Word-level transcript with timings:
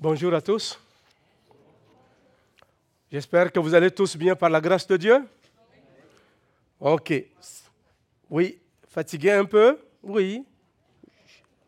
Bonjour 0.00 0.32
à 0.32 0.40
tous. 0.40 0.78
J'espère 3.10 3.50
que 3.50 3.58
vous 3.58 3.74
allez 3.74 3.90
tous 3.90 4.16
bien 4.16 4.36
par 4.36 4.48
la 4.48 4.60
grâce 4.60 4.86
de 4.86 4.96
Dieu. 4.96 5.24
Ok. 6.78 7.12
Oui, 8.30 8.60
fatigué 8.86 9.32
un 9.32 9.44
peu? 9.44 9.76
Oui. 10.00 10.46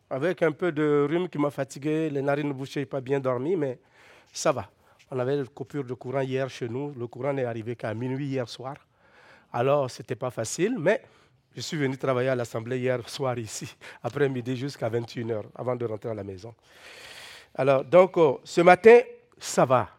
Avec 0.09 0.43
un 0.43 0.53
peu 0.53 0.71
de 0.71 1.05
rhume 1.09 1.27
qui 1.27 1.37
m'a 1.39 1.51
fatigué, 1.51 2.09
les 2.09 2.21
narines 2.21 2.53
bouchées, 2.53 2.85
pas 2.85 3.01
bien 3.01 3.19
dormi, 3.19 3.57
mais 3.57 3.79
ça 4.31 4.53
va. 4.53 4.69
On 5.09 5.19
avait 5.19 5.35
une 5.35 5.49
coupure 5.49 5.83
de 5.83 5.93
courant 5.93 6.21
hier 6.21 6.49
chez 6.49 6.69
nous. 6.69 6.93
Le 6.97 7.07
courant 7.07 7.33
n'est 7.33 7.43
arrivé 7.43 7.75
qu'à 7.75 7.93
minuit 7.93 8.27
hier 8.27 8.47
soir. 8.47 8.75
Alors, 9.51 9.91
ce 9.91 10.01
n'était 10.01 10.15
pas 10.15 10.31
facile, 10.31 10.77
mais 10.79 11.03
je 11.53 11.59
suis 11.59 11.75
venu 11.75 11.97
travailler 11.97 12.29
à 12.29 12.35
l'Assemblée 12.35 12.79
hier 12.79 13.09
soir 13.09 13.37
ici, 13.37 13.75
après-midi 14.03 14.55
jusqu'à 14.55 14.89
21h, 14.89 15.43
avant 15.53 15.75
de 15.75 15.83
rentrer 15.83 16.11
à 16.11 16.13
la 16.13 16.23
maison. 16.23 16.55
Alors, 17.55 17.83
donc, 17.83 18.15
oh, 18.17 18.39
ce 18.43 18.61
matin, 18.61 18.99
ça 19.37 19.65
va, 19.65 19.89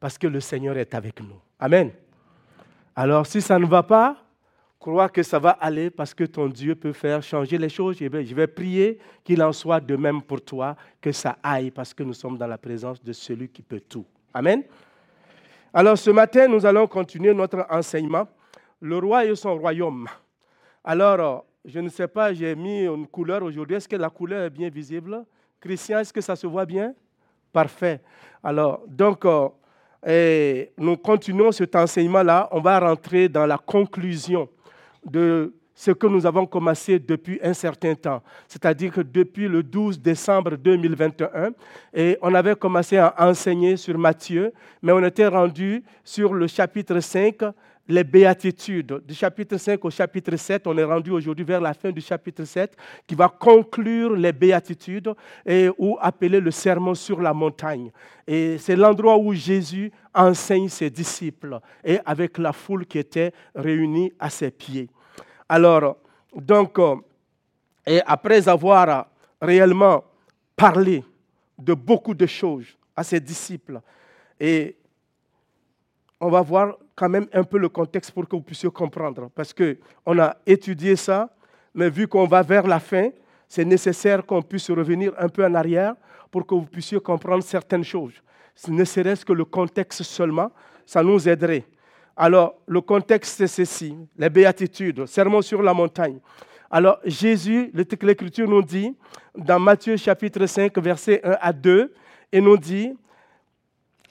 parce 0.00 0.18
que 0.18 0.26
le 0.26 0.40
Seigneur 0.40 0.76
est 0.76 0.94
avec 0.94 1.20
nous. 1.20 1.40
Amen. 1.58 1.92
Alors, 2.94 3.26
si 3.26 3.40
ça 3.40 3.58
ne 3.58 3.66
va 3.66 3.82
pas, 3.82 4.16
crois 4.78 5.08
que 5.08 5.22
ça 5.22 5.38
va 5.38 5.50
aller 5.50 5.90
parce 5.90 6.14
que 6.14 6.24
ton 6.24 6.46
Dieu 6.46 6.74
peut 6.74 6.92
faire 6.92 7.22
changer 7.22 7.58
les 7.58 7.68
choses. 7.68 7.96
Je 7.98 8.34
vais, 8.34 8.46
prier 8.46 8.98
qu'il 9.24 9.42
en 9.42 9.52
soit 9.52 9.80
de 9.80 9.96
même 9.96 10.22
pour 10.22 10.40
toi, 10.40 10.76
que 11.00 11.12
ça 11.12 11.36
aille 11.42 11.70
parce 11.70 11.92
que 11.92 12.02
nous 12.02 12.12
sommes 12.12 12.38
dans 12.38 12.46
la 12.46 12.58
présence 12.58 13.02
de 13.02 13.12
celui 13.12 13.48
qui 13.48 13.62
peut 13.62 13.80
tout. 13.80 14.04
Amen. 14.32 14.62
Alors, 15.74 15.98
ce 15.98 16.10
matin, 16.10 16.48
nous 16.48 16.64
allons 16.64 16.86
continuer 16.86 17.34
notre 17.34 17.66
enseignement. 17.68 18.28
Le 18.80 18.98
roi 18.98 19.24
et 19.24 19.34
son 19.34 19.56
royaume. 19.56 20.06
Alors, 20.84 21.20
euh, 21.20 21.38
je 21.64 21.80
ne 21.80 21.88
sais 21.88 22.06
pas, 22.06 22.32
j'ai 22.32 22.54
mis 22.54 22.84
une 22.84 23.08
couleur 23.08 23.42
aujourd'hui. 23.42 23.76
Est-ce 23.76 23.88
que 23.88 23.96
la 23.96 24.08
couleur 24.08 24.44
est 24.44 24.50
bien 24.50 24.68
visible? 24.68 25.24
Christian, 25.60 25.98
est-ce 26.00 26.12
que 26.12 26.20
ça 26.20 26.36
se 26.36 26.46
voit 26.46 26.66
bien? 26.66 26.94
Parfait. 27.52 28.00
Alors, 28.42 28.82
donc, 28.86 29.24
euh, 29.24 30.64
nous 30.78 30.96
continuons 30.96 31.52
cet 31.52 31.74
enseignement-là. 31.74 32.48
On 32.52 32.60
va 32.60 32.78
rentrer 32.78 33.28
dans 33.28 33.46
la 33.46 33.58
conclusion 33.58 34.48
de 35.04 35.52
ce 35.74 35.90
que 35.90 36.06
nous 36.06 36.24
avons 36.24 36.46
commencé 36.46 36.98
depuis 36.98 37.38
un 37.42 37.52
certain 37.52 37.94
temps, 37.94 38.22
c'est-à-dire 38.48 38.90
que 38.90 39.02
depuis 39.02 39.46
le 39.46 39.62
12 39.62 40.00
décembre 40.00 40.56
2021, 40.56 41.50
et 41.92 42.16
on 42.22 42.34
avait 42.34 42.56
commencé 42.56 42.96
à 42.96 43.14
enseigner 43.18 43.76
sur 43.76 43.98
Matthieu, 43.98 44.54
mais 44.80 44.92
on 44.92 45.04
était 45.04 45.26
rendu 45.26 45.84
sur 46.02 46.32
le 46.32 46.46
chapitre 46.46 46.98
5 47.00 47.42
les 47.88 48.04
béatitudes. 48.04 49.02
Du 49.06 49.14
chapitre 49.14 49.56
5 49.56 49.84
au 49.84 49.90
chapitre 49.90 50.36
7, 50.36 50.66
on 50.66 50.76
est 50.76 50.84
rendu 50.84 51.10
aujourd'hui 51.10 51.44
vers 51.44 51.60
la 51.60 51.72
fin 51.74 51.90
du 51.90 52.00
chapitre 52.00 52.44
7, 52.44 52.76
qui 53.06 53.14
va 53.14 53.28
conclure 53.28 54.14
les 54.14 54.32
béatitudes 54.32 55.12
et, 55.44 55.68
ou 55.78 55.96
appeler 56.00 56.40
le 56.40 56.50
sermon 56.50 56.94
sur 56.94 57.20
la 57.20 57.32
montagne. 57.32 57.90
Et 58.26 58.58
c'est 58.58 58.76
l'endroit 58.76 59.16
où 59.16 59.32
Jésus 59.32 59.92
enseigne 60.12 60.68
ses 60.68 60.90
disciples 60.90 61.60
et 61.84 61.98
avec 62.04 62.38
la 62.38 62.52
foule 62.52 62.86
qui 62.86 62.98
était 62.98 63.32
réunie 63.54 64.12
à 64.18 64.30
ses 64.30 64.50
pieds. 64.50 64.88
Alors, 65.48 65.96
donc, 66.34 66.78
euh, 66.78 66.96
et 67.86 68.00
après 68.04 68.48
avoir 68.48 69.06
réellement 69.40 70.02
parlé 70.56 71.04
de 71.56 71.72
beaucoup 71.72 72.14
de 72.14 72.26
choses 72.26 72.66
à 72.96 73.04
ses 73.04 73.20
disciples, 73.20 73.80
et 74.40 74.76
on 76.20 76.30
va 76.30 76.42
voir 76.42 76.76
quand 76.96 77.10
même 77.10 77.26
un 77.32 77.44
peu 77.44 77.58
le 77.58 77.68
contexte 77.68 78.10
pour 78.10 78.26
que 78.26 78.34
vous 78.34 78.42
puissiez 78.42 78.70
comprendre. 78.70 79.30
Parce 79.34 79.52
qu'on 79.52 80.18
a 80.18 80.36
étudié 80.46 80.96
ça, 80.96 81.28
mais 81.74 81.90
vu 81.90 82.08
qu'on 82.08 82.26
va 82.26 82.42
vers 82.42 82.66
la 82.66 82.80
fin, 82.80 83.10
c'est 83.46 83.64
nécessaire 83.64 84.24
qu'on 84.24 84.42
puisse 84.42 84.70
revenir 84.70 85.12
un 85.18 85.28
peu 85.28 85.44
en 85.44 85.54
arrière 85.54 85.94
pour 86.30 86.46
que 86.46 86.54
vous 86.54 86.64
puissiez 86.64 86.98
comprendre 86.98 87.44
certaines 87.44 87.84
choses. 87.84 88.14
Ne 88.68 88.84
serait-ce 88.84 89.24
que 89.24 89.34
le 89.34 89.44
contexte 89.44 90.02
seulement, 90.02 90.50
ça 90.86 91.02
nous 91.02 91.28
aiderait. 91.28 91.64
Alors, 92.16 92.54
le 92.66 92.80
contexte, 92.80 93.36
c'est 93.36 93.46
ceci, 93.46 93.94
les 94.16 94.30
béatitudes, 94.30 95.04
sermon 95.04 95.42
sur 95.42 95.62
la 95.62 95.74
montagne. 95.74 96.18
Alors, 96.70 96.98
Jésus, 97.04 97.70
l'Écriture 97.74 98.48
nous 98.48 98.62
dit, 98.62 98.96
dans 99.36 99.60
Matthieu 99.60 99.96
chapitre 99.98 100.46
5, 100.46 100.76
versets 100.78 101.20
1 101.22 101.36
à 101.40 101.52
2, 101.52 101.92
et 102.32 102.40
nous 102.40 102.56
dit, 102.56 102.96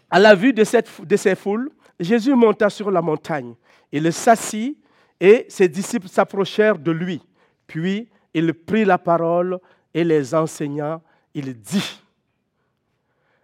à 0.09 0.19
la 0.19 0.35
vue 0.35 0.53
de, 0.53 0.63
cette, 0.63 0.89
de 1.03 1.15
ces 1.17 1.35
foules, 1.35 1.71
Jésus 1.99 2.35
monta 2.35 2.69
sur 2.69 2.91
la 2.91 3.01
montagne. 3.01 3.55
Il 3.91 4.11
s'assit 4.11 4.77
et 5.19 5.45
ses 5.49 5.67
disciples 5.67 6.07
s'approchèrent 6.07 6.77
de 6.77 6.91
lui. 6.91 7.21
Puis 7.67 8.09
il 8.33 8.53
prit 8.53 8.85
la 8.85 8.97
parole 8.97 9.59
et 9.93 10.03
les 10.03 10.35
enseigna. 10.35 11.01
Il 11.33 11.53
dit. 11.59 12.01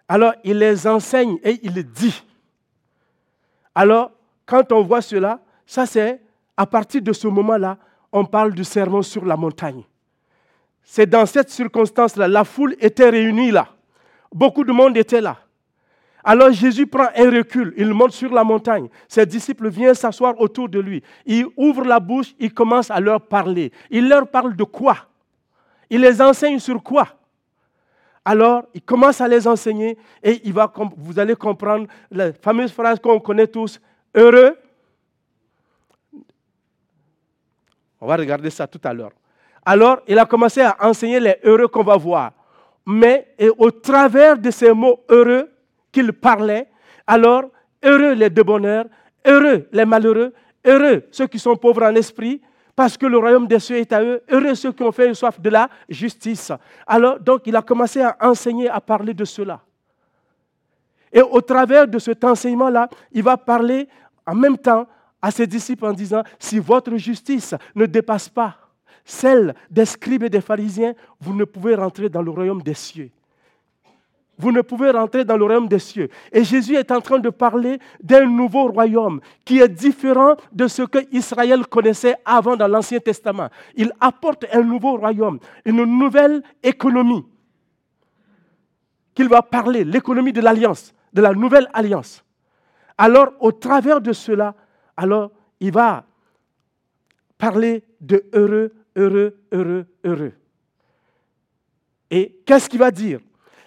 Alors 0.07 0.33
il 0.43 0.57
les 0.57 0.85
enseigne 0.85 1.37
et 1.43 1.59
il 1.63 1.83
dit. 1.83 2.23
Alors 3.73 4.11
quand 4.45 4.71
on 4.71 4.83
voit 4.83 5.01
cela, 5.01 5.39
ça 5.65 5.85
c'est 5.85 6.21
à 6.57 6.65
partir 6.65 7.01
de 7.01 7.13
ce 7.13 7.27
moment-là, 7.27 7.77
on 8.11 8.25
parle 8.25 8.53
du 8.53 8.63
sermon 8.63 9.01
sur 9.01 9.25
la 9.25 9.37
montagne. 9.37 9.83
C'est 10.83 11.09
dans 11.09 11.25
cette 11.25 11.49
circonstance-là, 11.49 12.27
la 12.27 12.43
foule 12.43 12.75
était 12.79 13.09
réunie 13.09 13.51
là. 13.51 13.69
Beaucoup 14.33 14.63
de 14.63 14.71
monde 14.71 14.97
était 14.97 15.21
là. 15.21 15.37
Alors 16.23 16.51
Jésus 16.51 16.85
prend 16.85 17.07
un 17.15 17.31
recul, 17.31 17.73
il 17.77 17.93
monte 17.93 18.11
sur 18.11 18.31
la 18.31 18.43
montagne. 18.43 18.87
Ses 19.07 19.25
disciples 19.25 19.69
viennent 19.69 19.95
s'asseoir 19.95 20.39
autour 20.39 20.69
de 20.69 20.79
lui. 20.79 21.01
Il 21.25 21.47
ouvre 21.57 21.83
la 21.83 21.99
bouche, 21.99 22.33
il 22.39 22.53
commence 22.53 22.91
à 22.91 22.99
leur 22.99 23.21
parler. 23.21 23.71
Il 23.89 24.07
leur 24.07 24.27
parle 24.27 24.55
de 24.55 24.63
quoi? 24.63 24.97
Il 25.89 26.01
les 26.01 26.21
enseigne 26.21 26.59
sur 26.59 26.81
quoi? 26.81 27.07
Alors, 28.23 28.65
il 28.73 28.81
commence 28.83 29.19
à 29.19 29.27
les 29.27 29.47
enseigner 29.47 29.97
et 30.21 30.41
vous 30.95 31.17
allez 31.17 31.35
comprendre 31.35 31.87
la 32.11 32.31
fameuse 32.33 32.71
phrase 32.71 32.99
qu'on 32.99 33.19
connaît 33.19 33.47
tous, 33.47 33.81
heureux. 34.15 34.55
On 37.99 38.05
va 38.05 38.15
regarder 38.15 38.51
ça 38.51 38.67
tout 38.67 38.81
à 38.83 38.93
l'heure. 38.93 39.11
Alors, 39.65 40.01
il 40.07 40.17
a 40.19 40.25
commencé 40.25 40.61
à 40.61 40.77
enseigner 40.81 41.19
les 41.19 41.37
heureux 41.43 41.67
qu'on 41.67 41.83
va 41.83 41.97
voir. 41.97 42.31
Mais 42.85 43.33
et 43.37 43.49
au 43.49 43.71
travers 43.71 44.37
de 44.37 44.51
ces 44.51 44.71
mots 44.71 45.03
heureux, 45.09 45.51
qu'il 45.91 46.13
parlait, 46.13 46.69
alors 47.07 47.45
heureux 47.83 48.13
les 48.13 48.29
bonheur, 48.29 48.85
heureux 49.25 49.67
les 49.71 49.85
malheureux, 49.85 50.33
heureux 50.65 51.03
ceux 51.11 51.27
qui 51.27 51.39
sont 51.39 51.55
pauvres 51.55 51.83
en 51.83 51.95
esprit, 51.95 52.41
parce 52.75 52.97
que 52.97 53.05
le 53.05 53.17
royaume 53.17 53.47
des 53.47 53.59
cieux 53.59 53.77
est 53.77 53.91
à 53.91 54.03
eux, 54.03 54.21
heureux 54.29 54.55
ceux 54.55 54.71
qui 54.71 54.83
ont 54.83 54.91
fait 54.91 55.07
une 55.07 55.15
soif 55.15 55.39
de 55.39 55.49
la 55.49 55.69
justice. 55.89 56.51
Alors, 56.87 57.19
donc, 57.19 57.41
il 57.45 57.55
a 57.55 57.61
commencé 57.61 58.01
à 58.01 58.15
enseigner, 58.21 58.69
à 58.69 58.79
parler 58.79 59.13
de 59.13 59.25
cela. 59.25 59.61
Et 61.11 61.21
au 61.21 61.41
travers 61.41 61.87
de 61.87 61.99
cet 61.99 62.23
enseignement-là, 62.23 62.89
il 63.11 63.23
va 63.23 63.35
parler 63.35 63.87
en 64.25 64.33
même 64.33 64.57
temps 64.57 64.87
à 65.21 65.29
ses 65.29 65.45
disciples 65.45 65.85
en 65.85 65.93
disant, 65.93 66.23
si 66.39 66.57
votre 66.57 66.95
justice 66.95 67.53
ne 67.75 67.85
dépasse 67.85 68.29
pas 68.29 68.55
celle 69.03 69.53
des 69.69 69.85
scribes 69.85 70.23
et 70.23 70.29
des 70.29 70.41
pharisiens, 70.41 70.93
vous 71.19 71.33
ne 71.33 71.43
pouvez 71.43 71.75
rentrer 71.75 72.07
dans 72.07 72.21
le 72.21 72.31
royaume 72.31 72.61
des 72.61 72.73
cieux 72.73 73.11
vous 74.41 74.51
ne 74.51 74.61
pouvez 74.61 74.89
rentrer 74.89 75.23
dans 75.23 75.37
le 75.37 75.45
royaume 75.45 75.67
des 75.67 75.77
cieux. 75.77 76.09
Et 76.31 76.43
Jésus 76.43 76.75
est 76.75 76.91
en 76.91 76.99
train 76.99 77.19
de 77.19 77.29
parler 77.29 77.77
d'un 78.01 78.25
nouveau 78.25 78.69
royaume 78.69 79.21
qui 79.45 79.59
est 79.59 79.69
différent 79.69 80.35
de 80.51 80.67
ce 80.67 80.81
que 80.81 80.97
Israël 81.11 81.67
connaissait 81.67 82.15
avant 82.25 82.57
dans 82.57 82.67
l'Ancien 82.67 82.99
Testament. 82.99 83.49
Il 83.75 83.91
apporte 83.99 84.45
un 84.51 84.63
nouveau 84.63 84.97
royaume, 84.97 85.37
une 85.63 85.83
nouvelle 85.83 86.41
économie 86.63 87.23
qu'il 89.13 89.29
va 89.29 89.43
parler, 89.43 89.83
l'économie 89.83 90.33
de 90.33 90.41
l'alliance, 90.41 90.91
de 91.13 91.21
la 91.21 91.33
nouvelle 91.33 91.69
alliance. 91.71 92.23
Alors, 92.97 93.33
au 93.41 93.51
travers 93.51 94.01
de 94.01 94.11
cela, 94.11 94.55
alors, 94.97 95.29
il 95.59 95.71
va 95.71 96.03
parler 97.37 97.83
de 97.99 98.23
heureux, 98.33 98.73
heureux, 98.95 99.37
heureux, 99.51 99.85
heureux. 100.03 100.33
Et 102.09 102.41
qu'est-ce 102.43 102.67
qu'il 102.67 102.79
va 102.79 102.89
dire? 102.89 103.19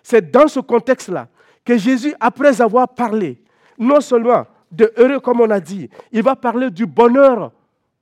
C'est 0.05 0.31
dans 0.31 0.47
ce 0.47 0.61
contexte-là 0.61 1.29
que 1.65 1.77
Jésus, 1.79 2.15
après 2.21 2.61
avoir 2.61 2.87
parlé, 2.87 3.43
non 3.79 4.01
seulement 4.01 4.47
de 4.71 4.93
heureux 4.99 5.19
comme 5.19 5.41
on 5.41 5.51
a 5.51 5.59
dit, 5.59 5.89
il 6.13 6.23
va 6.23 6.37
parler 6.37 6.71
du 6.71 6.87
bonheur 6.87 7.51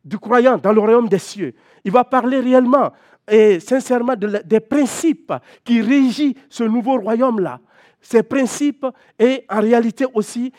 du 0.04 0.18
croyant 0.18 0.58
dans 0.58 0.72
le 0.72 0.80
royaume 0.80 1.08
des 1.08 1.20
cieux. 1.20 1.54
Il 1.84 1.92
va 1.92 2.02
parler 2.02 2.40
réellement 2.40 2.92
et 3.30 3.60
sincèrement 3.60 4.16
des 4.16 4.60
principes 4.60 5.32
qui 5.64 5.80
régissent 5.80 6.34
ce 6.48 6.64
nouveau 6.64 6.98
royaume-là. 6.98 7.60
Ces 8.00 8.24
principes 8.24 8.84
et 9.16 9.44
en 9.48 9.60
réalité 9.60 10.04
aussi 10.12 10.52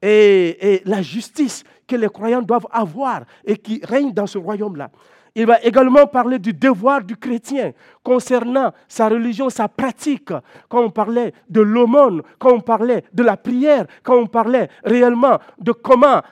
et 0.00 0.80
la 0.86 1.02
justice 1.02 1.62
que 1.86 1.96
les 1.96 2.08
croyants 2.08 2.40
doivent 2.42 2.68
avoir 2.70 3.24
et 3.44 3.56
qui 3.58 3.82
règne 3.84 4.12
dans 4.12 4.26
ce 4.26 4.38
royaume-là. 4.38 4.90
Il 5.38 5.44
va 5.44 5.60
également 5.62 6.06
parler 6.06 6.38
du 6.38 6.54
devoir 6.54 7.04
du 7.04 7.14
chrétien 7.14 7.72
concernant 8.02 8.72
sa 8.88 9.10
religion, 9.10 9.50
sa 9.50 9.68
pratique. 9.68 10.32
Quand 10.66 10.80
on 10.82 10.90
parlait 10.90 11.34
de 11.50 11.60
l'aumône, 11.60 12.22
quand 12.38 12.54
on 12.54 12.60
parlait 12.60 13.04
de 13.12 13.22
la 13.22 13.36
prière, 13.36 13.86
quand 14.02 14.16
on 14.16 14.26
parlait 14.26 14.70
réellement 14.82 15.38
de 15.58 15.72
comment 15.72 16.22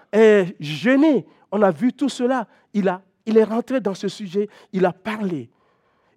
jeûner, 0.59 1.27
on 1.53 1.61
a 1.61 1.71
vu 1.71 1.93
tout 1.93 2.09
cela. 2.09 2.47
Il, 2.73 2.91
il 3.27 3.37
est 3.37 3.45
rentré 3.45 3.79
dans 3.79 3.93
ce 3.93 4.09
sujet, 4.09 4.49
il 4.73 4.87
a 4.87 4.93
parlé. 4.95 5.51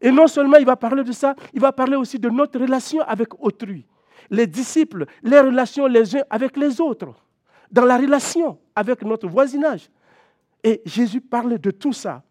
Et 0.01 0.10
non 0.10 0.28
seulement 0.28 0.56
il 0.57 0.66
va 0.66 0.78
parler 0.78 1.04
de 1.04 1.12
ça, 1.12 1.36
il 1.54 1.60
va 1.60 1.74
parler 1.74 1.98
aussi 1.98 2.18
de 2.18 2.30
notre 2.30 2.57
relation 2.57 3.01
avec 3.01 3.30
autrui. 3.44 3.86
les 4.30 4.48
disciples, 4.48 5.06
les 5.24 5.39
relations 5.42 5.88
les 5.88 6.16
uns 6.16 6.24
avec 6.30 6.56
les 6.56 6.80
autres, 6.80 7.13
dans 7.69 7.86
la 7.86 7.98
relation 7.98 8.57
avec 8.74 9.01
notre 9.01 9.28
voisinage. 9.28 9.89
Et 10.63 10.81
Jésus 10.86 11.22
parle 11.22 11.60
de 11.60 11.72
tout 11.72 11.94
ça. 11.94 12.24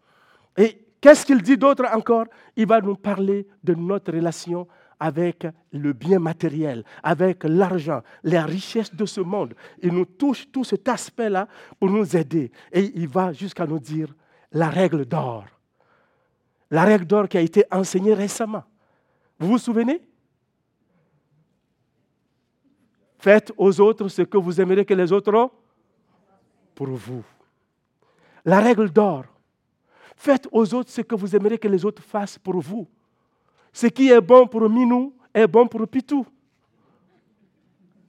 Et 0.57 0.85
qu'est-ce 0.99 1.25
qu'il 1.25 1.41
dit 1.41 1.57
d'autre 1.57 1.85
encore? 1.93 2.25
Il 2.55 2.67
va 2.67 2.81
nous 2.81 2.95
parler 2.95 3.47
de 3.63 3.75
notre 3.75 4.11
relation 4.11 4.67
avec 4.99 5.45
le 5.71 5.93
bien 5.93 6.17
matériel, 6.17 6.83
avec 7.03 7.43
l'argent, 7.43 8.01
les 8.23 8.39
richesses 8.39 8.93
de 8.93 9.05
ce 9.05 9.21
monde. 9.21 9.53
Il 9.83 9.93
nous 9.93 10.05
touche 10.05 10.51
tout 10.51 10.63
cet 10.63 10.89
aspect-là 10.89 11.47
pour 11.79 11.89
nous 11.89 12.17
aider. 12.17 12.51
Et 12.71 12.91
il 12.95 13.07
va 13.07 13.31
jusqu'à 13.31 13.67
nous 13.67 13.79
dire 13.79 14.13
la 14.51 14.69
règle 14.69 15.05
d'or. 15.05 15.45
La 16.71 16.83
règle 16.83 17.05
d'or 17.05 17.29
qui 17.29 17.37
a 17.37 17.41
été 17.41 17.63
enseignée 17.71 18.15
récemment. 18.15 18.63
Vous 19.39 19.49
vous 19.49 19.57
souvenez? 19.59 20.01
Faites 23.19 23.51
aux 23.55 23.79
autres 23.79 24.07
ce 24.07 24.23
que 24.23 24.37
vous 24.37 24.59
aimeriez 24.59 24.85
que 24.85 24.93
les 24.93 25.11
autres 25.11 25.33
ont 25.33 25.51
pour 26.73 26.87
vous. 26.87 27.23
La 28.45 28.59
règle 28.61 28.89
d'or. 28.89 29.25
Faites 30.17 30.47
aux 30.51 30.73
autres 30.73 30.89
ce 30.89 31.01
que 31.01 31.13
vous 31.13 31.35
aimeriez 31.35 31.59
que 31.59 31.67
les 31.67 31.85
autres 31.85 32.01
fassent 32.01 32.39
pour 32.39 32.59
vous. 32.59 32.87
Ce 33.71 33.85
qui 33.85 34.09
est 34.09 34.19
bon 34.19 34.47
pour 34.47 34.67
Minou 34.67 35.13
est 35.31 35.45
bon 35.45 35.67
pour 35.67 35.87
Pitou. 35.87 36.25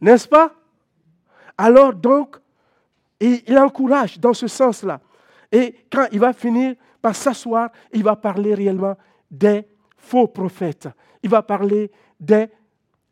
N'est-ce 0.01 0.27
pas? 0.27 0.55
Alors 1.59 1.93
donc, 1.93 2.37
il 3.21 3.59
encourage 3.59 4.19
dans 4.19 4.33
ce 4.33 4.47
sens-là. 4.47 5.01
Et 5.53 5.75
quand 5.93 6.07
il 6.11 6.19
va 6.19 6.33
finir 6.33 6.77
par 7.03 7.15
s'asseoir, 7.15 7.71
il 7.93 8.03
va 8.03 8.17
parler 8.17 8.55
réellement 8.55 8.97
des 9.31 9.67
faux 9.99 10.29
prophètes. 10.29 10.89
Il 11.23 11.29
va 11.29 11.43
parler 11.43 11.91
des, 12.19 12.47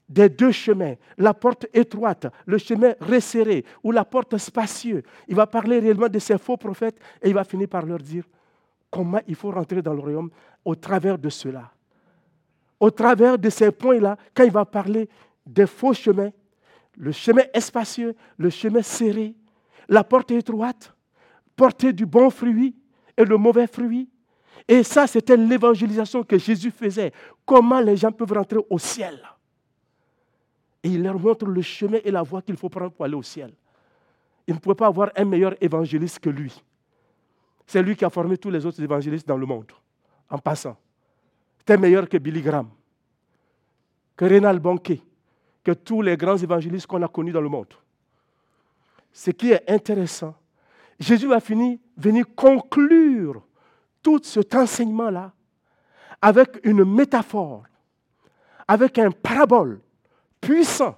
des 0.09 0.31
deux 0.31 0.53
chemins, 0.53 0.95
la 1.19 1.35
porte 1.35 1.67
étroite, 1.75 2.29
le 2.47 2.57
chemin 2.57 2.95
resserré 3.01 3.63
ou 3.83 3.93
la 3.93 4.07
porte 4.07 4.39
spacieuse. 4.39 5.03
Il 5.29 5.35
va 5.35 5.47
parler 5.47 5.81
réellement 5.81 6.09
de 6.09 6.19
ces 6.19 6.39
faux 6.39 6.57
prophètes 6.57 6.99
et 7.21 7.29
il 7.29 7.35
va 7.35 7.45
finir 7.45 7.69
par 7.69 7.85
leur 7.85 7.99
dire 7.99 8.25
comment 8.97 9.21
il 9.29 9.35
faut 9.35 9.51
rentrer 9.51 9.83
dans 9.83 9.93
le 9.93 10.01
royaume 10.01 10.31
au 10.65 10.75
travers 10.75 11.19
de 11.19 11.29
cela. 11.29 11.71
Au 12.81 12.91
travers 12.91 13.39
de 13.39 13.51
ces 13.51 13.71
points-là, 13.71 14.17
quand 14.33 14.45
il 14.45 14.51
va 14.51 14.65
parler 14.65 15.07
des 15.45 15.67
faux 15.67 15.93
chemins, 15.93 16.31
le 16.97 17.13
chemin 17.13 17.43
espacieux, 17.53 18.15
le 18.39 18.49
chemin 18.49 18.81
serré, 18.81 19.35
la 19.87 20.03
porte 20.03 20.31
étroite, 20.31 20.95
porter 21.55 21.93
du 21.93 22.07
bon 22.07 22.31
fruit 22.31 22.75
et 23.19 23.25
le 23.25 23.37
mauvais 23.37 23.67
fruit. 23.67 24.09
Et 24.67 24.83
ça, 24.83 25.07
c'était 25.07 25.37
l'évangélisation 25.37 26.23
que 26.25 26.39
Jésus 26.39 26.71
faisait. 26.71 27.13
Comment 27.45 27.81
les 27.81 27.99
gens 27.99 28.13
peuvent 28.13 28.33
rentrer 28.33 28.61
au 28.71 28.79
ciel? 28.79 29.21
Et 30.83 30.89
il 30.89 31.03
leur 31.03 31.19
montre 31.19 31.45
le 31.45 31.61
chemin 31.61 31.99
et 32.03 32.11
la 32.11 32.23
voie 32.23 32.41
qu'il 32.41 32.57
faut 32.57 32.71
prendre 32.71 32.93
pour 32.93 33.05
aller 33.05 33.15
au 33.15 33.23
ciel. 33.23 33.53
Il 34.47 34.55
ne 34.55 34.59
pouvait 34.59 34.75
pas 34.75 34.87
avoir 34.87 35.11
un 35.17 35.25
meilleur 35.27 35.55
évangéliste 35.61 36.19
que 36.19 36.31
lui. 36.31 36.63
C'est 37.67 37.83
lui 37.83 37.97
qui 37.97 38.05
a 38.05 38.11
formé 38.11 38.39
tous 38.39 38.51
les 38.51 38.65
autres 38.65 38.83
évangélistes 38.83 39.27
dans 39.27 39.37
le 39.37 39.47
monde, 39.47 39.73
en 40.31 40.39
passant. 40.39 40.77
C'était 41.59 41.77
meilleur 41.77 42.09
que 42.09 42.17
Billy 42.17 42.41
Graham, 42.41 42.69
que 44.17 44.25
Rénal 44.25 44.61
Banquet, 44.61 45.03
que 45.65 45.73
tous 45.73 46.01
les 46.01 46.17
grands 46.17 46.37
évangélistes 46.37 46.87
qu'on 46.87 47.03
a 47.03 47.09
connus 47.09 47.33
dans 47.33 47.41
le 47.41 47.49
monde. 47.49 47.75
Ce 49.13 49.31
qui 49.31 49.51
est 49.51 49.69
intéressant, 49.69 50.35
Jésus 51.01 51.27
va 51.27 51.41
finir, 51.41 51.79
venir 51.97 52.25
conclure 52.35 53.43
tout 54.03 54.21
cet 54.23 54.55
enseignement-là 54.55 55.33
avec 56.23 56.61
une 56.65 56.85
métaphore, 56.85 57.65
avec 58.69 58.99
un 58.99 59.11
parabole 59.11 59.81
puissant. 60.41 60.97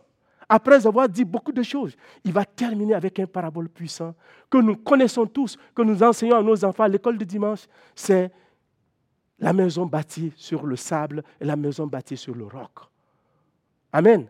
Après 0.48 0.86
avoir 0.86 1.08
dit 1.08 1.24
beaucoup 1.24 1.52
de 1.52 1.62
choses, 1.62 1.94
il 2.24 2.32
va 2.32 2.44
terminer 2.44 2.94
avec 2.94 3.18
un 3.18 3.26
parabole 3.26 3.68
puissant 3.68 4.14
que 4.48 4.58
nous 4.58 4.76
connaissons 4.76 5.26
tous, 5.26 5.58
que 5.74 5.82
nous 5.82 6.02
enseignons 6.02 6.36
à 6.36 6.42
nos 6.42 6.64
enfants 6.64 6.84
à 6.84 6.88
l'école 6.88 7.18
de 7.18 7.24
dimanche. 7.24 7.66
C'est 7.94 8.30
la 9.38 9.52
maison 9.52 9.84
bâtie 9.84 10.32
sur 10.36 10.64
le 10.64 10.76
sable 10.76 11.22
et 11.40 11.44
la 11.44 11.56
maison 11.56 11.86
bâtie 11.86 12.16
sur 12.16 12.34
le 12.34 12.44
roc. 12.44 12.70
Amen. 13.92 14.26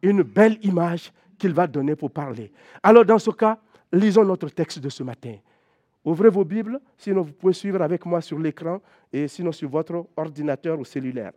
Une 0.00 0.22
belle 0.22 0.58
image 0.62 1.12
qu'il 1.38 1.52
va 1.52 1.66
donner 1.66 1.96
pour 1.96 2.10
parler. 2.10 2.50
Alors 2.82 3.04
dans 3.04 3.18
ce 3.18 3.30
cas, 3.30 3.58
lisons 3.92 4.24
notre 4.24 4.48
texte 4.48 4.78
de 4.78 4.88
ce 4.88 5.02
matin. 5.02 5.36
Ouvrez 6.04 6.30
vos 6.30 6.44
Bibles, 6.44 6.80
sinon 6.96 7.22
vous 7.22 7.32
pouvez 7.32 7.52
suivre 7.52 7.80
avec 7.82 8.04
moi 8.06 8.20
sur 8.20 8.38
l'écran 8.38 8.80
et 9.12 9.28
sinon 9.28 9.52
sur 9.52 9.68
votre 9.68 10.06
ordinateur 10.16 10.78
ou 10.78 10.84
cellulaire. 10.84 11.32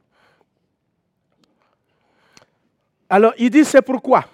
Alors, 3.10 3.34
il 3.38 3.50
dit, 3.50 3.66
c'est 3.66 3.81
pourquoi? 3.81 4.25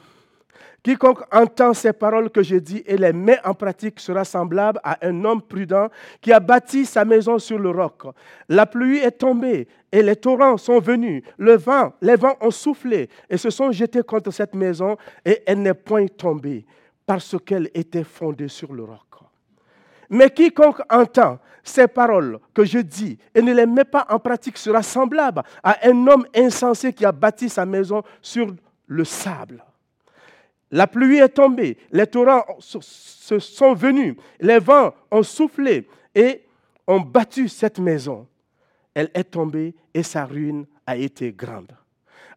Quiconque 0.84 1.22
entend 1.32 1.76
ces 1.76 1.94
paroles 1.94 2.32
que 2.32 2.42
je 2.42 2.56
dis 2.56 2.82
et 2.88 2.98
les 2.98 3.14
met 3.14 3.38
en 3.46 3.54
pratique 3.54 4.00
sera 4.00 4.26
semblable 4.26 4.80
à 4.84 4.98
un 5.06 5.26
homme 5.26 5.42
prudent 5.42 5.90
qui 6.20 6.34
a 6.34 6.40
bâti 6.40 6.86
sa 6.86 7.06
maison 7.06 7.38
sur 7.38 7.60
le 7.60 7.70
roc. 7.70 8.04
La 8.50 8.66
pluie 8.66 8.98
est 8.98 9.12
tombée 9.12 9.68
et 9.92 10.02
les 10.02 10.16
torrents 10.16 10.58
sont 10.58 10.80
venus. 10.80 11.24
Le 11.38 11.56
vent, 11.56 11.94
les 12.02 12.16
vents 12.16 12.36
ont 12.42 12.50
soufflé 12.50 13.10
et 13.30 13.38
se 13.38 13.52
sont 13.52 13.72
jetés 13.72 14.02
contre 14.02 14.32
cette 14.32 14.56
maison 14.56 14.98
et 15.24 15.44
elle 15.46 15.62
n'est 15.62 15.76
point 15.76 16.08
tombée 16.08 16.66
parce 17.06 17.36
qu'elle 17.46 17.70
était 17.76 18.04
fondée 18.04 18.48
sur 18.48 18.74
le 18.74 18.84
roc. 18.84 19.00
Mais 20.12 20.30
quiconque 20.30 20.82
entend 20.90 21.40
ces 21.64 21.88
paroles 21.88 22.38
que 22.54 22.66
je 22.66 22.80
dis 22.80 23.18
et 23.34 23.42
ne 23.42 23.54
les 23.54 23.66
met 23.66 23.86
pas 23.86 24.06
en 24.10 24.20
pratique 24.20 24.58
sera 24.58 24.84
semblable 24.84 25.42
à 25.64 25.88
un 25.88 26.06
homme 26.08 26.26
insensé 26.36 26.92
qui 26.92 27.06
a 27.06 27.14
bâti 27.14 27.48
sa 27.48 27.66
maison 27.66 28.04
sur 28.22 28.54
le 28.88 29.06
sable. 29.06 29.64
La 30.70 30.86
pluie 30.86 31.20
est 31.20 31.30
tombée, 31.30 31.78
les 31.94 32.08
torrents 32.08 32.46
se 32.60 33.40
sont 33.40 33.74
venus, 33.74 34.16
les 34.42 34.60
vents 34.60 34.94
ont 35.10 35.24
soufflé 35.24 35.88
et 36.14 36.44
ont 36.88 37.00
battu 37.00 37.48
cette 37.48 37.80
maison. 37.80 38.28
Elle 38.94 39.12
est 39.14 39.32
tombée 39.32 39.74
et 39.94 40.04
sa 40.04 40.26
ruine 40.26 40.66
a 40.86 40.98
été 40.98 41.32
grande. 41.32 41.72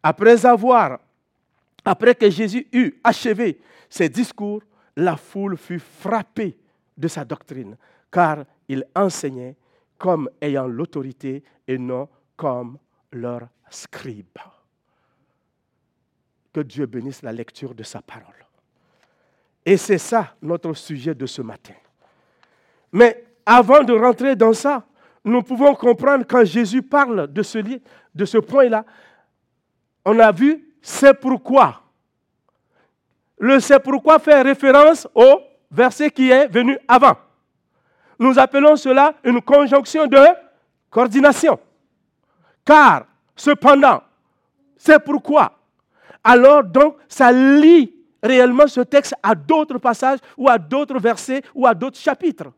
Après 0.01 0.45
avoir, 0.45 0.99
après 1.83 2.15
que 2.15 2.29
Jésus 2.29 2.67
eut 2.71 2.93
achevé 3.03 3.59
ses 3.89 4.07
discours, 4.07 4.61
la 4.95 5.17
foule 5.17 5.57
fut 5.57 5.79
frappée 5.79 6.57
de 6.97 7.07
sa 7.07 7.25
doctrine, 7.25 7.77
car 8.11 8.45
il 8.67 8.85
enseignait 8.95 9.55
comme 9.97 10.29
ayant 10.41 10.67
l'autorité 10.67 11.43
et 11.67 11.77
non 11.77 12.07
comme 12.35 12.77
leur 13.11 13.47
scribe. 13.69 14.37
Que 16.53 16.61
Dieu 16.61 16.85
bénisse 16.85 17.21
la 17.21 17.33
lecture 17.33 17.73
de 17.73 17.83
sa 17.83 18.01
parole. 18.01 18.45
Et 19.65 19.77
c'est 19.77 19.97
ça 19.97 20.35
notre 20.41 20.73
sujet 20.73 21.15
de 21.15 21.25
ce 21.25 21.41
matin. 21.41 21.73
Mais 22.91 23.25
avant 23.45 23.83
de 23.83 23.93
rentrer 23.93 24.35
dans 24.35 24.53
ça, 24.53 24.85
nous 25.23 25.41
pouvons 25.41 25.73
comprendre 25.75 26.25
quand 26.27 26.45
Jésus 26.45 26.81
parle 26.83 27.27
de 27.31 27.41
ce, 27.41 27.57
de 28.13 28.25
ce 28.25 28.37
point-là, 28.37 28.85
on 30.05 30.19
a 30.19 30.31
vu 30.31 30.75
c'est 30.81 31.19
pourquoi. 31.19 31.81
Le 33.39 33.59
c'est 33.59 33.79
pourquoi 33.79 34.19
fait 34.19 34.41
référence 34.41 35.07
au 35.15 35.41
verset 35.75 36.09
qui 36.09 36.31
est 36.31 36.47
venu 36.47 36.77
avant. 36.87 37.15
Nous 38.17 38.39
appelons 38.39 38.75
cela 38.75 39.13
une 39.23 39.41
conjonction 39.41 40.07
de 40.07 40.19
coordination. 40.89 41.59
Car, 42.63 43.05
cependant, 43.35 44.01
c'est 44.77 44.99
pourquoi. 44.99 45.51
Alors 46.23 46.63
donc, 46.63 46.97
ça 47.07 47.31
lie 47.31 47.93
réellement 48.23 48.67
ce 48.67 48.81
texte 48.81 49.13
à 49.21 49.35
d'autres 49.35 49.77
passages 49.77 50.19
ou 50.37 50.49
à 50.49 50.57
d'autres 50.57 50.99
versets 50.99 51.43
ou 51.53 51.67
à 51.67 51.73
d'autres 51.73 51.99
chapitres. 51.99 52.51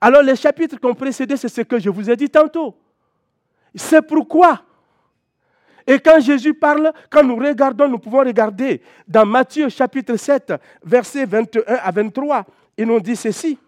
Alors 0.00 0.22
les 0.22 0.36
chapitres 0.36 0.78
qui 0.78 0.86
ont 0.86 0.94
précédé, 0.94 1.36
c'est 1.36 1.48
ce 1.48 1.62
que 1.62 1.78
je 1.78 1.90
vous 1.90 2.08
ai 2.10 2.16
dit 2.16 2.30
tantôt. 2.30 2.76
C'est 3.74 4.02
pourquoi 4.02 4.62
et 5.86 6.00
quand 6.00 6.18
Jésus 6.20 6.54
parle, 6.54 6.92
quand 7.08 7.22
nous 7.22 7.36
regardons, 7.36 7.88
nous 7.88 7.98
pouvons 7.98 8.20
regarder 8.20 8.82
dans 9.06 9.24
Matthieu 9.24 9.68
chapitre 9.68 10.16
7, 10.16 10.54
versets 10.84 11.26
21 11.26 11.62
à 11.66 11.90
23, 11.92 12.44
il 12.76 12.86
nous 12.86 13.00
dit 13.00 13.14
ceci. 13.14 13.58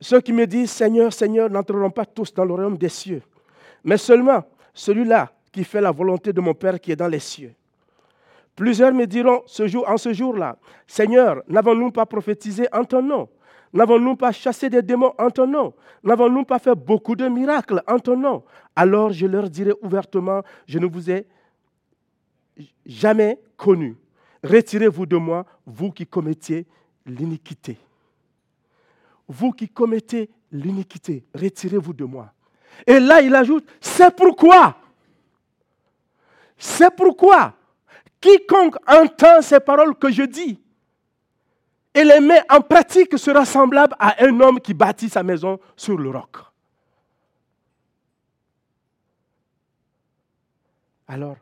Ceux 0.00 0.20
qui 0.20 0.32
me 0.32 0.46
disent 0.46 0.70
Seigneur, 0.70 1.12
Seigneur 1.12 1.50
n'entreront 1.50 1.90
pas 1.90 2.04
tous 2.04 2.32
dans 2.32 2.44
le 2.44 2.52
royaume 2.52 2.76
des 2.76 2.90
cieux, 2.90 3.22
mais 3.82 3.96
seulement 3.96 4.44
celui-là 4.72 5.32
qui 5.50 5.64
fait 5.64 5.80
la 5.80 5.90
volonté 5.90 6.32
de 6.32 6.40
mon 6.40 6.54
Père 6.54 6.78
qui 6.78 6.92
est 6.92 6.96
dans 6.96 7.08
les 7.08 7.20
cieux. 7.20 7.54
Plusieurs 8.54 8.92
me 8.92 9.06
diront 9.06 9.42
ce 9.46 9.66
jour, 9.66 9.88
en 9.88 9.96
ce 9.96 10.12
jour-là, 10.12 10.56
Seigneur, 10.86 11.42
n'avons-nous 11.48 11.90
pas 11.90 12.06
prophétisé 12.06 12.68
en 12.72 12.84
ton 12.84 13.02
nom? 13.02 13.28
N'avons-nous 13.74 14.14
pas 14.14 14.30
chassé 14.30 14.70
des 14.70 14.82
démons 14.82 15.12
en 15.18 15.30
ton 15.30 15.48
nom? 15.48 15.74
N'avons-nous 16.04 16.44
pas 16.44 16.60
fait 16.60 16.76
beaucoup 16.76 17.16
de 17.16 17.26
miracles 17.26 17.82
en 17.88 17.98
ton 17.98 18.16
nom? 18.16 18.44
Alors 18.76 19.12
je 19.12 19.26
leur 19.26 19.50
dirai 19.50 19.72
ouvertement, 19.82 20.42
je 20.64 20.78
ne 20.78 20.86
vous 20.86 21.10
ai 21.10 21.26
jamais 22.86 23.40
connu. 23.56 23.96
Retirez-vous 24.44 25.06
de 25.06 25.16
moi, 25.16 25.44
vous 25.66 25.90
qui 25.90 26.06
commettiez 26.06 26.66
l'iniquité. 27.04 27.76
Vous 29.26 29.50
qui 29.50 29.68
commettez 29.68 30.30
l'iniquité, 30.52 31.24
retirez-vous 31.34 31.94
de 31.94 32.04
moi. 32.04 32.32
Et 32.86 33.00
là, 33.00 33.22
il 33.22 33.34
ajoute, 33.34 33.66
c'est 33.80 34.14
pourquoi? 34.14 34.76
C'est 36.56 36.94
pourquoi? 36.94 37.54
Quiconque 38.20 38.76
entend 38.86 39.42
ces 39.42 39.58
paroles 39.58 39.96
que 39.96 40.12
je 40.12 40.22
dis 40.22 40.60
et 41.94 42.04
les 42.04 42.20
met 42.20 42.42
en 42.50 42.60
pratique 42.60 43.16
sera 43.16 43.44
semblable 43.44 43.94
à 43.98 44.24
un 44.24 44.40
homme 44.40 44.60
qui 44.60 44.74
bâtit 44.74 45.08
sa 45.08 45.22
maison 45.22 45.60
sur 45.76 45.96
le 45.96 46.10
roc. 46.10 46.36
Alors, 51.06 51.36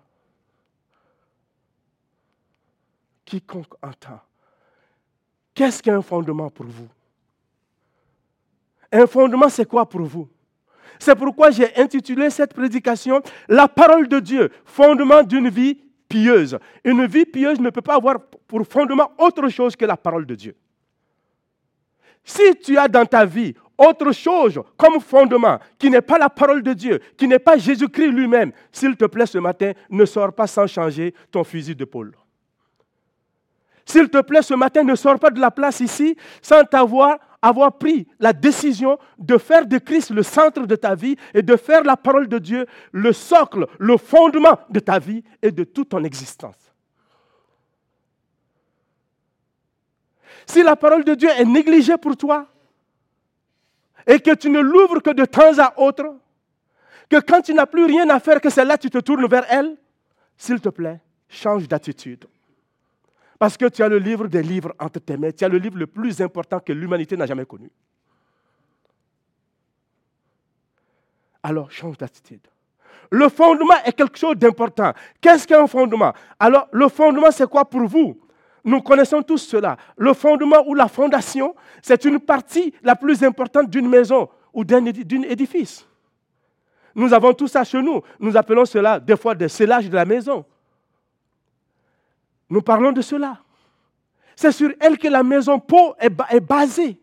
quiconque 3.25 3.75
entend, 3.83 4.21
qu'est-ce 5.55 5.83
qu'un 5.83 6.03
fondement 6.03 6.51
pour 6.51 6.67
vous? 6.67 6.89
Un 8.91 9.07
fondement, 9.07 9.49
c'est 9.49 9.65
quoi 9.65 9.89
pour 9.89 10.03
vous? 10.03 10.29
C'est 10.99 11.15
pourquoi 11.15 11.51
j'ai 11.51 11.75
intitulé 11.81 12.29
cette 12.29 12.53
prédication 12.53 13.23
La 13.49 13.67
parole 13.69 14.07
de 14.07 14.21
Dieu, 14.21 14.51
fondement 14.67 15.23
d'une 15.23 15.49
vie 15.49 15.81
pieuse. 16.09 16.59
Une 16.85 17.07
vie 17.07 17.25
pieuse 17.25 17.59
ne 17.59 17.71
peut 17.71 17.81
pas 17.81 17.95
avoir 17.95 18.19
pour 18.53 18.67
fondement 18.67 19.11
autre 19.17 19.49
chose 19.49 19.75
que 19.75 19.87
la 19.87 19.97
parole 19.97 20.27
de 20.27 20.35
Dieu. 20.35 20.55
Si 22.23 22.55
tu 22.63 22.77
as 22.77 22.87
dans 22.87 23.07
ta 23.07 23.25
vie 23.25 23.55
autre 23.79 24.13
chose 24.13 24.61
comme 24.77 25.01
fondement 25.01 25.59
qui 25.79 25.89
n'est 25.89 26.03
pas 26.03 26.19
la 26.19 26.29
parole 26.29 26.63
de 26.63 26.75
Dieu, 26.75 27.01
qui 27.17 27.27
n'est 27.27 27.39
pas 27.39 27.57
Jésus-Christ 27.57 28.11
lui-même, 28.11 28.53
s'il 28.71 28.95
te 28.95 29.07
plaît 29.07 29.25
ce 29.25 29.39
matin, 29.39 29.73
ne 29.89 30.05
sors 30.05 30.35
pas 30.35 30.47
sans 30.47 30.67
changer 30.67 31.15
ton 31.31 31.45
fusil 31.45 31.75
d'épaule. 31.75 32.15
S'il 33.87 34.11
te 34.11 34.21
plaît 34.21 34.43
ce 34.43 34.53
matin, 34.53 34.83
ne 34.83 34.97
sors 34.97 35.19
pas 35.19 35.31
de 35.31 35.41
la 35.41 35.51
place 35.51 35.81
ici 35.81 36.15
sans 36.43 36.63
t'avoir 36.65 37.17
avoir 37.41 37.79
pris 37.79 38.07
la 38.21 38.35
décision 38.35 38.99
de 39.19 39.39
faire 39.39 39.67
de 39.67 39.79
Christ 39.79 40.11
le 40.11 40.23
centre 40.23 40.67
de 40.67 40.77
ta 40.77 40.95
vie 40.95 41.17
et 41.33 41.41
de 41.41 41.57
faire 41.57 41.85
la 41.85 41.97
parole 41.97 42.29
de 42.29 42.39
Dieu 42.39 42.67
le 42.93 43.15
socle, 43.15 43.67
le 43.79 43.97
fondement 43.97 44.59
de 44.69 44.79
ta 44.79 44.99
vie 44.99 45.25
et 45.41 45.51
de 45.51 45.65
toute 45.65 45.89
ton 45.89 46.05
existence. 46.05 46.72
Si 50.47 50.63
la 50.63 50.77
parole 50.77 51.05
de 51.05 51.15
Dieu 51.15 51.29
est 51.31 51.45
négligée 51.45 51.97
pour 51.97 52.17
toi 52.17 52.47
et 54.07 54.19
que 54.21 54.35
tu 54.35 54.51
ne 54.51 54.61
l'ouvres 54.61 55.01
que 55.01 55.11
de 55.11 55.25
temps 55.25 55.59
à 55.59 55.79
autre, 55.81 56.17
que 57.09 57.21
quand 57.21 57.43
tu 57.43 57.55
n'as 57.55 57.67
plus 57.67 57.85
rien 57.85 58.09
à 58.11 58.19
faire 58.21 58.41
que 58.41 58.51
celle-là, 58.51 58.79
tu 58.79 58.91
te 58.91 58.99
tournes 58.99 59.27
vers 59.27 59.45
elle, 59.51 59.77
s'il 60.37 60.61
te 60.61 60.71
plaît, 60.71 61.01
change 61.29 61.69
d'attitude. 61.69 62.27
Parce 63.39 63.57
que 63.57 63.67
tu 63.67 63.83
as 63.83 63.89
le 63.89 63.99
livre 63.99 64.29
des 64.29 64.43
livres 64.43 64.73
entre 64.79 65.01
tes 65.01 65.17
mains. 65.17 65.33
Tu 65.33 65.45
as 65.45 65.49
le 65.49 65.59
livre 65.59 65.77
le 65.77 65.87
plus 65.87 66.21
important 66.21 66.61
que 66.61 66.73
l'humanité 66.73 67.17
n'a 67.17 67.27
jamais 67.27 67.45
connu. 67.45 67.71
Alors, 71.43 71.71
change 71.71 71.99
d'attitude. 71.99 72.47
Le 73.11 73.29
fondement 73.29 73.75
est 73.85 73.93
quelque 73.93 74.17
chose 74.17 74.37
d'important. 74.37 74.93
Qu'est-ce 75.21 75.47
qu'un 75.47 75.67
fondement? 75.67 76.13
Alors, 76.39 76.69
le 76.71 76.89
fondement, 76.89 77.31
c'est 77.33 77.49
quoi 77.49 77.65
pour 77.65 77.85
vous? 77.87 78.19
Nous 78.64 78.81
connaissons 78.81 79.23
tous 79.23 79.38
cela. 79.38 79.76
Le 79.97 80.14
fondement 80.14 80.64
ou 80.66 80.75
la 80.75 80.88
fondation, 80.88 81.54
c'est 81.83 82.04
une 82.04 82.21
partie 82.21 82.73
la 82.83 82.95
plus 82.95 83.23
importante 83.25 83.69
d'une 83.69 83.88
maison 83.88 84.28
ou 84.52 84.64
d'un 84.64 84.85
édifice. 84.87 85.87
Nous 86.95 87.12
avons 87.12 87.33
tout 87.33 87.49
ça 87.49 87.64
chez 87.64 87.83
nous. 87.83 88.02
Nous 88.21 88.37
appelons 88.37 88.64
cela 88.64 89.00
des 89.00 89.16
fois 89.16 89.35
des 89.35 89.49
scellages 89.49 89.88
de 89.88 89.95
la 89.95 90.04
maison. 90.04 90.45
Nous 92.49 92.62
parlons 92.62 92.92
de 92.92 93.00
cela. 93.00 93.38
C'est 94.37 94.52
sur 94.52 94.71
elle 94.78 94.99
que 94.99 95.09
la 95.09 95.23
maison 95.23 95.61
est 95.99 96.40
basée. 96.40 97.00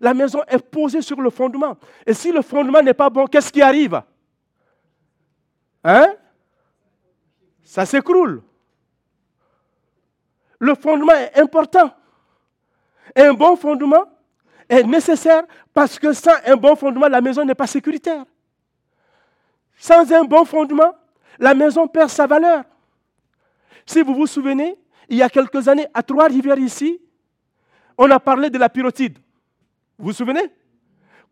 La 0.00 0.14
maison 0.14 0.42
est 0.46 0.58
posée 0.58 1.02
sur 1.02 1.20
le 1.20 1.30
fondement. 1.30 1.76
Et 2.06 2.14
si 2.14 2.32
le 2.32 2.42
fondement 2.42 2.82
n'est 2.82 2.94
pas 2.94 3.10
bon, 3.10 3.26
qu'est-ce 3.26 3.52
qui 3.52 3.60
arrive? 3.60 4.00
Hein? 5.82 6.14
Ça 7.62 7.84
s'écroule. 7.84 8.42
Le 10.60 10.74
fondement 10.74 11.14
est 11.14 11.38
important. 11.40 11.90
Un 13.16 13.32
bon 13.32 13.56
fondement 13.56 14.04
est 14.68 14.84
nécessaire 14.84 15.42
parce 15.74 15.98
que 15.98 16.12
sans 16.12 16.36
un 16.46 16.56
bon 16.56 16.76
fondement, 16.76 17.08
la 17.08 17.20
maison 17.20 17.44
n'est 17.44 17.54
pas 17.54 17.66
sécuritaire. 17.66 18.24
Sans 19.78 20.12
un 20.12 20.24
bon 20.24 20.44
fondement, 20.44 20.94
la 21.38 21.54
maison 21.54 21.88
perd 21.88 22.10
sa 22.10 22.26
valeur. 22.26 22.64
Si 23.86 24.02
vous 24.02 24.14
vous 24.14 24.26
souvenez, 24.26 24.78
il 25.08 25.16
y 25.16 25.22
a 25.22 25.30
quelques 25.30 25.66
années, 25.66 25.86
à 25.94 26.02
Trois-Rivières 26.02 26.58
ici, 26.58 27.00
on 27.96 28.10
a 28.10 28.20
parlé 28.20 28.50
de 28.50 28.58
la 28.58 28.68
pyrotide. 28.68 29.18
Vous 29.98 30.06
vous 30.08 30.12
souvenez? 30.12 30.52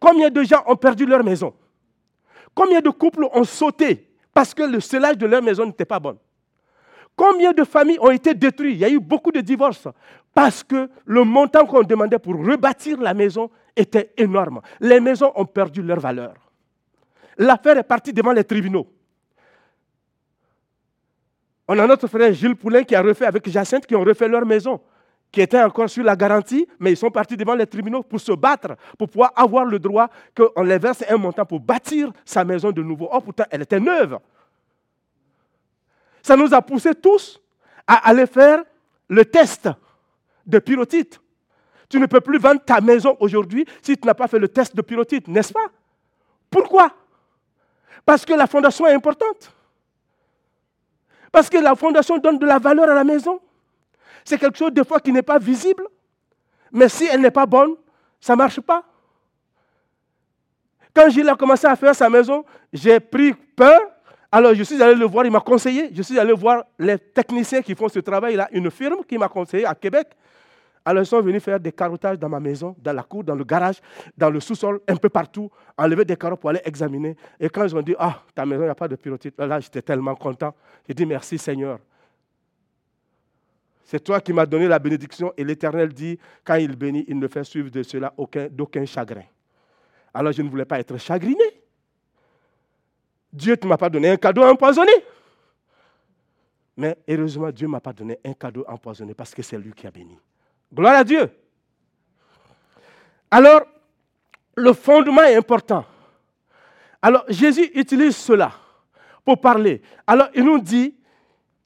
Combien 0.01 0.31
de 0.31 0.43
gens 0.43 0.65
ont 0.67 0.77
perdu 0.77 1.05
leur 1.07 1.23
maison? 1.23 1.55
Combien 2.55 2.81
de 2.81 2.91
couples 2.91 3.29
ont 3.33 3.45
sauté 3.45 4.11
parce 4.33 4.55
que 4.55 4.63
le 4.63 4.81
scellage 4.81 5.19
de 5.19 5.27
leur 5.27 5.43
maison 5.43 5.67
n'était 5.67 5.85
pas 5.85 6.01
bon? 6.01 6.19
Combien 7.19 7.53
de 7.53 7.65
familles 7.65 7.99
ont 8.01 8.13
été 8.13 8.33
détruites? 8.33 8.77
Il 8.77 8.79
y 8.79 8.85
a 8.85 8.89
eu 8.89 9.01
beaucoup 9.01 9.33
de 9.33 9.41
divorces 9.41 9.89
parce 10.33 10.63
que 10.63 10.89
le 11.05 11.25
montant 11.25 11.67
qu'on 11.67 11.83
demandait 11.83 12.21
pour 12.21 12.35
rebâtir 12.35 13.01
la 13.01 13.13
maison 13.13 13.51
était 13.75 14.13
énorme. 14.17 14.61
Les 14.79 15.01
maisons 15.01 15.33
ont 15.35 15.45
perdu 15.45 15.83
leur 15.83 15.99
valeur. 15.99 16.35
L'affaire 17.37 17.77
est 17.77 17.83
partie 17.83 18.13
devant 18.13 18.31
les 18.31 18.45
tribunaux. 18.45 18.87
On 21.67 21.77
a 21.77 21.89
notre 21.89 22.07
frère 22.07 22.33
Gilles 22.33 22.55
Poulain 22.55 22.85
qui 22.85 22.95
a 22.95 23.03
refait 23.03 23.27
avec 23.27 23.49
Jacinthe, 23.51 23.85
qui 23.85 23.97
ont 23.97 24.05
refait 24.05 24.29
leur 24.29 24.47
maison, 24.47 24.81
qui 25.33 25.41
était 25.41 25.61
encore 25.61 25.91
sur 25.91 26.05
la 26.05 26.15
garantie, 26.15 26.69
mais 26.79 26.93
ils 26.93 26.97
sont 26.97 27.11
partis 27.11 27.37
devant 27.37 27.57
les 27.57 27.67
tribunaux 27.67 28.05
pour 28.05 28.21
se 28.21 28.31
battre, 28.31 28.77
pour 28.97 29.09
pouvoir 29.09 29.33
avoir 29.35 29.65
le 29.65 29.81
droit 29.81 30.09
qu'on 30.37 30.63
les 30.63 30.79
verse 30.79 31.03
un 31.09 31.17
montant 31.17 31.45
pour 31.45 31.59
bâtir 31.59 32.13
sa 32.25 32.45
maison 32.45 32.71
de 32.71 32.81
nouveau. 32.81 33.09
Oh, 33.13 33.21
pourtant, 33.21 33.45
elle 33.51 33.63
était 33.63 33.81
neuve. 33.81 34.21
Ça 36.23 36.37
nous 36.37 36.53
a 36.53 36.63
poussés 36.63 36.95
tous 36.95 37.41
à 37.87 38.09
aller 38.09 38.27
faire 38.27 38.65
le 39.09 39.25
test 39.25 39.69
de 40.47 40.59
pyrotite. 40.59 41.21
Tu 41.89 41.99
ne 41.99 42.07
peux 42.07 42.21
plus 42.21 42.39
vendre 42.39 42.63
ta 42.65 42.81
maison 42.81 43.17
aujourd'hui 43.21 43.67
si 43.83 43.97
tu 43.97 44.07
n'as 44.07 44.15
pas 44.15 44.29
fait 44.29 44.39
le 44.39 44.49
test 44.49 44.77
de 44.77 44.83
pyrotite, 44.83 45.27
n'est-ce 45.29 45.53
pas? 45.53 45.67
Pourquoi? 46.51 46.93
Parce 48.05 48.25
que 48.25 48.35
la 48.35 48.47
fondation 48.47 48.87
est 48.87 48.95
importante. 48.95 49.53
Parce 51.33 51.49
que 51.49 51.59
la 51.59 51.75
fondation 51.75 52.19
donne 52.19 52.39
de 52.39 52.47
la 52.47 52.59
valeur 52.59 52.89
à 52.89 52.95
la 52.95 53.05
maison. 53.05 53.41
C'est 54.25 54.39
quelque 54.39 54.59
chose 54.59 54.73
des 54.73 54.85
fois 54.85 55.01
qui 55.01 55.13
n'est 55.13 55.23
pas 55.23 55.39
visible. 55.39 55.87
Mais 56.73 56.89
si 56.89 57.07
elle 57.07 57.21
n'est 57.21 57.31
pas 57.31 57.47
bonne, 57.47 57.75
ça 58.21 58.35
ne 58.35 58.39
marche 58.39 58.61
pas. 58.61 58.85
Quand 60.95 61.09
Gilles 61.11 61.29
a 61.29 61.37
commencé 61.37 61.67
à 61.67 61.77
faire 61.77 61.95
sa 61.95 62.11
maison, 62.11 62.45
j'ai 62.73 63.01
pris 63.01 63.33
peur. 63.33 63.81
Alors 64.31 64.55
je 64.55 64.63
suis 64.63 64.83
allé 64.83 64.95
le 64.95 65.07
voir, 65.07 65.25
il 65.25 65.33
m'a 65.33 65.41
conseillé. 65.41 65.91
Je 65.93 66.03
suis 66.03 66.19
allé 66.19 66.33
voir 66.33 66.65
les 66.79 66.99
techniciens 66.99 67.63
qui 67.63 67.75
font 67.75 67.89
ce 67.89 68.01
travail-là, 68.01 68.49
une 68.53 68.71
firme 68.71 69.05
qui 69.05 69.17
m'a 69.17 69.29
conseillé 69.29 69.65
à 69.65 69.75
Québec. 69.75 70.09
Alors, 70.89 71.03
ils 71.03 71.07
sont 71.07 71.21
venus 71.21 71.43
faire 71.43 71.61
des 71.61 71.71
carottages 71.71 72.19
dans 72.19 72.31
ma 72.31 72.41
maison, 72.41 72.75
dans 72.79 72.95
la 72.95 73.03
cour, 73.03 73.23
dans 73.23 73.35
le 73.35 73.45
garage, 73.45 73.77
dans 74.17 74.31
le 74.31 74.41
sous-sol, 74.41 74.81
un 74.89 74.97
peu 74.97 75.11
partout, 75.11 75.51
enlever 75.77 76.03
des 76.03 76.17
carreaux 76.17 76.37
pour 76.37 76.49
aller 76.49 76.63
examiner. 76.65 77.15
Et 77.39 77.51
quand 77.51 77.63
ils 77.63 77.77
ont 77.77 77.83
dit, 77.83 77.95
ah, 77.99 78.23
ta 78.35 78.47
maison, 78.47 78.63
il 78.63 78.65
n'y 78.65 78.71
a 78.71 78.75
pas 78.75 78.89
de 78.89 78.97
pyrotite, 78.97 79.35
là, 79.39 79.61
j'étais 79.61 79.83
tellement 79.83 80.15
content. 80.15 80.55
J'ai 80.87 80.95
dit, 80.95 81.05
merci 81.05 81.37
Seigneur. 81.37 81.79
C'est 83.85 84.03
toi 84.03 84.19
qui 84.23 84.33
m'as 84.33 84.47
donné 84.47 84.67
la 84.67 84.79
bénédiction. 84.79 85.31
Et 85.37 85.45
l'Éternel 85.45 85.93
dit, 85.93 86.19
quand 86.43 86.55
il 86.55 86.75
bénit, 86.75 87.05
il 87.07 87.19
ne 87.19 87.29
fait 87.29 87.45
suivre 87.45 87.71
de 87.71 87.83
cela 87.83 88.15
d'aucun 88.51 88.87
chagrin. 88.87 89.25
Alors, 90.15 90.33
je 90.33 90.41
ne 90.41 90.49
voulais 90.49 90.65
pas 90.65 90.81
être 90.81 90.97
chagriné. 90.97 91.45
Dieu 93.33 93.57
ne 93.63 93.69
m'a 93.69 93.77
pas 93.77 93.91
donné 93.91 94.11
un 94.11 94.17
cadeau 94.17 94.43
empoisonné. 94.43 94.93
Mais 96.77 96.97
heureusement, 97.09 97.51
Dieu 97.51 97.67
ne 97.67 97.73
m'a 97.73 97.81
pas 97.81 97.93
donné 97.93 98.19
un 98.25 98.33
cadeau 98.33 98.65
empoisonné 98.69 99.15
parce 99.15 99.35
que 99.35 99.43
c'est 99.43 99.59
lui 99.59 99.73
qui 99.73 99.87
a 99.87 99.91
béni. 99.91 100.19
Gloire 100.73 100.95
à 100.95 101.05
Dieu. 101.05 101.31
Alors, 103.31 103.63
le 104.57 104.73
fondement 104.73 105.23
est 105.23 105.37
important. 105.37 105.85
Alors, 107.03 107.25
Jésus 107.29 107.71
utilise 107.75 108.17
cela 108.17 108.53
pour 109.25 109.41
parler. 109.41 109.83
Alors, 110.07 110.29
il 110.35 110.45
nous 110.45 110.59
dit 110.59 110.95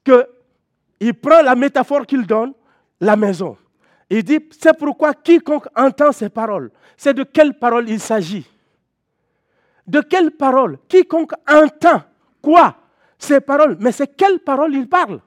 qu'il 0.04 1.14
prend 1.14 1.42
la 1.42 1.54
métaphore 1.54 2.06
qu'il 2.06 2.26
donne, 2.26 2.52
la 3.00 3.16
maison. 3.16 3.56
Il 4.10 4.22
dit, 4.22 4.40
c'est 4.58 4.76
pourquoi 4.76 5.14
quiconque 5.14 5.66
entend 5.74 6.12
ces 6.12 6.28
paroles, 6.28 6.70
c'est 6.96 7.14
de 7.14 7.22
quelle 7.22 7.58
parole 7.58 7.88
il 7.88 7.98
s'agit? 7.98 8.46
De 9.86 10.00
quelle 10.00 10.30
parole 10.30 10.78
Quiconque 10.88 11.34
entend 11.48 12.02
quoi 12.40 12.76
Ces 13.18 13.40
paroles? 13.40 13.76
Mais 13.80 13.92
c'est 13.92 14.16
quelle 14.16 14.40
parole 14.40 14.74
il 14.74 14.88
parle? 14.88 15.20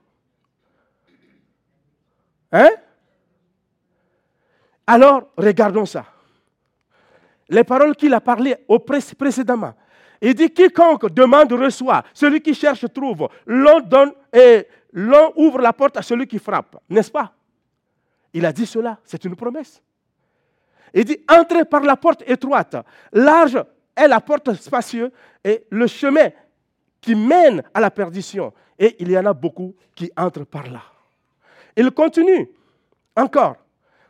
Hein? 2.51 2.69
Alors, 4.87 5.29
regardons 5.37 5.85
ça. 5.85 6.05
Les 7.49 7.63
paroles 7.63 7.95
qu'il 7.95 8.13
a 8.13 8.21
parlé 8.21 8.55
précédemment. 9.17 9.73
Il 10.21 10.33
dit 10.33 10.51
quiconque 10.51 11.11
demande 11.11 11.51
reçoit, 11.53 12.03
celui 12.13 12.41
qui 12.41 12.53
cherche 12.53 12.85
trouve, 12.93 13.27
l'on 13.45 13.81
donne 13.81 14.13
et 14.33 14.67
l'on 14.93 15.33
ouvre 15.35 15.59
la 15.59 15.73
porte 15.73 15.97
à 15.97 16.01
celui 16.01 16.25
qui 16.25 16.39
frappe, 16.39 16.77
n'est-ce 16.89 17.11
pas? 17.11 17.33
Il 18.33 18.45
a 18.45 18.53
dit 18.53 18.65
cela, 18.65 18.97
c'est 19.03 19.23
une 19.25 19.35
promesse. 19.35 19.81
Il 20.93 21.03
dit 21.05 21.19
entrez 21.29 21.65
par 21.65 21.81
la 21.81 21.97
porte 21.97 22.23
étroite, 22.25 22.77
large 23.11 23.61
est 23.95 24.07
la 24.07 24.19
porte 24.19 24.53
spacieuse 24.53 25.11
et 25.43 25.65
le 25.69 25.87
chemin 25.87 26.29
qui 27.01 27.15
mène 27.15 27.63
à 27.73 27.79
la 27.79 27.91
perdition. 27.91 28.53
Et 28.77 28.95
il 28.99 29.11
y 29.11 29.17
en 29.17 29.25
a 29.25 29.33
beaucoup 29.33 29.75
qui 29.95 30.11
entrent 30.17 30.45
par 30.45 30.69
là. 30.69 30.81
Il 31.75 31.91
continue 31.91 32.49
encore. 33.15 33.55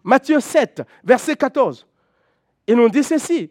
Matthieu 0.03 0.39
7, 0.39 0.83
verset 1.03 1.35
14. 1.35 1.85
Il 2.67 2.75
nous 2.75 2.89
dit 2.89 3.03
ceci. 3.03 3.49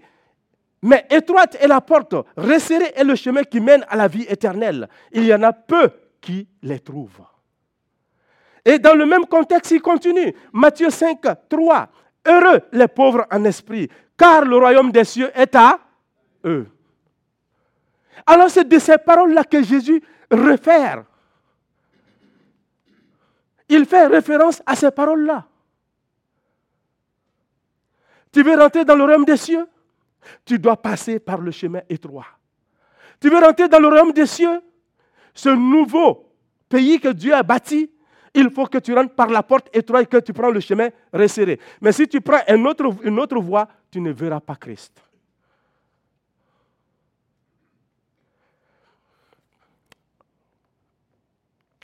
Mais 0.82 1.06
étroite 1.10 1.56
est 1.60 1.66
la 1.66 1.80
porte, 1.80 2.14
resserrée 2.36 2.92
est 2.94 3.04
le 3.04 3.14
chemin 3.14 3.42
qui 3.42 3.58
mène 3.58 3.84
à 3.88 3.96
la 3.96 4.06
vie 4.06 4.26
éternelle. 4.28 4.88
Il 5.12 5.24
y 5.24 5.34
en 5.34 5.42
a 5.42 5.52
peu 5.52 5.90
qui 6.20 6.46
les 6.62 6.78
trouvent. 6.78 7.24
Et 8.64 8.78
dans 8.78 8.94
le 8.94 9.06
même 9.06 9.26
contexte, 9.26 9.72
il 9.72 9.82
continue. 9.82 10.34
Matthieu 10.52 10.90
5, 10.90 11.20
3. 11.48 11.88
Heureux 12.26 12.60
les 12.72 12.88
pauvres 12.88 13.26
en 13.30 13.44
esprit, 13.44 13.88
car 14.16 14.44
le 14.44 14.56
royaume 14.56 14.90
des 14.90 15.04
cieux 15.04 15.30
est 15.34 15.54
à 15.54 15.78
Alors 18.26 18.50
c'est 18.50 18.68
de 18.68 18.78
ces 18.78 18.98
paroles-là 18.98 19.44
que 19.44 19.62
Jésus 19.62 20.02
réfère. 20.30 21.04
Il 23.68 23.86
fait 23.86 24.06
référence 24.06 24.62
à 24.66 24.76
ces 24.76 24.90
paroles-là. 24.90 25.46
Tu 28.30 28.42
veux 28.42 28.56
rentrer 28.56 28.84
dans 28.84 28.94
le 28.94 29.04
royaume 29.04 29.24
des 29.24 29.36
cieux? 29.36 29.66
Tu 30.44 30.58
dois 30.58 30.76
passer 30.76 31.18
par 31.18 31.38
le 31.38 31.50
chemin 31.50 31.80
étroit. 31.88 32.26
Tu 33.20 33.30
veux 33.30 33.38
rentrer 33.38 33.68
dans 33.68 33.78
le 33.78 33.88
royaume 33.88 34.12
des 34.12 34.26
cieux? 34.26 34.60
Ce 35.32 35.48
nouveau 35.48 36.30
pays 36.68 36.98
que 37.00 37.08
Dieu 37.08 37.34
a 37.34 37.42
bâti, 37.42 37.90
il 38.34 38.50
faut 38.50 38.66
que 38.66 38.78
tu 38.78 38.92
rentres 38.92 39.14
par 39.14 39.28
la 39.28 39.42
porte 39.42 39.68
étroite 39.72 40.02
et 40.02 40.06
que 40.06 40.16
tu 40.18 40.32
prends 40.32 40.50
le 40.50 40.60
chemin 40.60 40.88
resserré. 41.12 41.60
Mais 41.80 41.92
si 41.92 42.08
tu 42.08 42.20
prends 42.20 42.40
une 42.48 42.66
autre, 42.66 42.84
une 43.04 43.18
autre 43.20 43.38
voie, 43.38 43.68
tu 43.90 44.00
ne 44.00 44.12
verras 44.12 44.40
pas 44.40 44.56
Christ. 44.56 45.03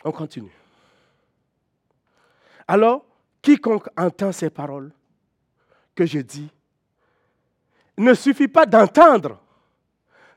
On 0.04 0.12
continue. 0.12 0.52
Alors, 2.66 3.04
quiconque 3.42 3.88
entend 3.96 4.32
ces 4.32 4.50
paroles 4.50 4.92
que 5.94 6.06
je 6.06 6.20
dis, 6.20 6.48
ne 7.98 8.14
suffit 8.14 8.48
pas 8.48 8.64
d'entendre. 8.64 9.40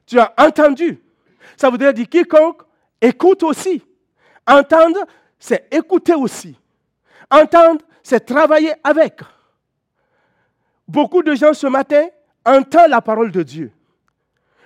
Tu 0.06 0.20
as 0.20 0.34
entendu. 0.38 1.02
Ça 1.56 1.70
voudrait 1.70 1.94
dire 1.94 2.10
quiconque 2.10 2.62
écoute 3.00 3.44
aussi. 3.44 3.82
Entendre, 4.46 5.06
c'est 5.40 5.74
écouter 5.74 6.16
aussi. 6.16 6.58
Entendre, 7.30 7.86
c'est 8.02 8.26
travailler 8.26 8.74
avec. 8.84 9.22
Beaucoup 10.88 11.24
de 11.24 11.34
gens 11.36 11.54
ce 11.54 11.68
matin 11.68 12.06
entendent 12.46 12.90
la 12.90 13.02
parole 13.02 13.32
de 13.32 13.44
Dieu. 13.44 13.72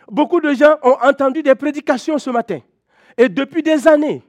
Beaucoup 0.08 0.39
de 0.39 0.54
gens 0.54 0.78
ont 0.82 0.98
entendu 1.02 1.43
des 1.43 1.54
prédications 1.54 2.17
ce 2.17 2.30
matin. 2.30 2.60
Et 3.17 3.30
depuis 3.30 3.62
des 3.62 3.88
années, 3.88 4.24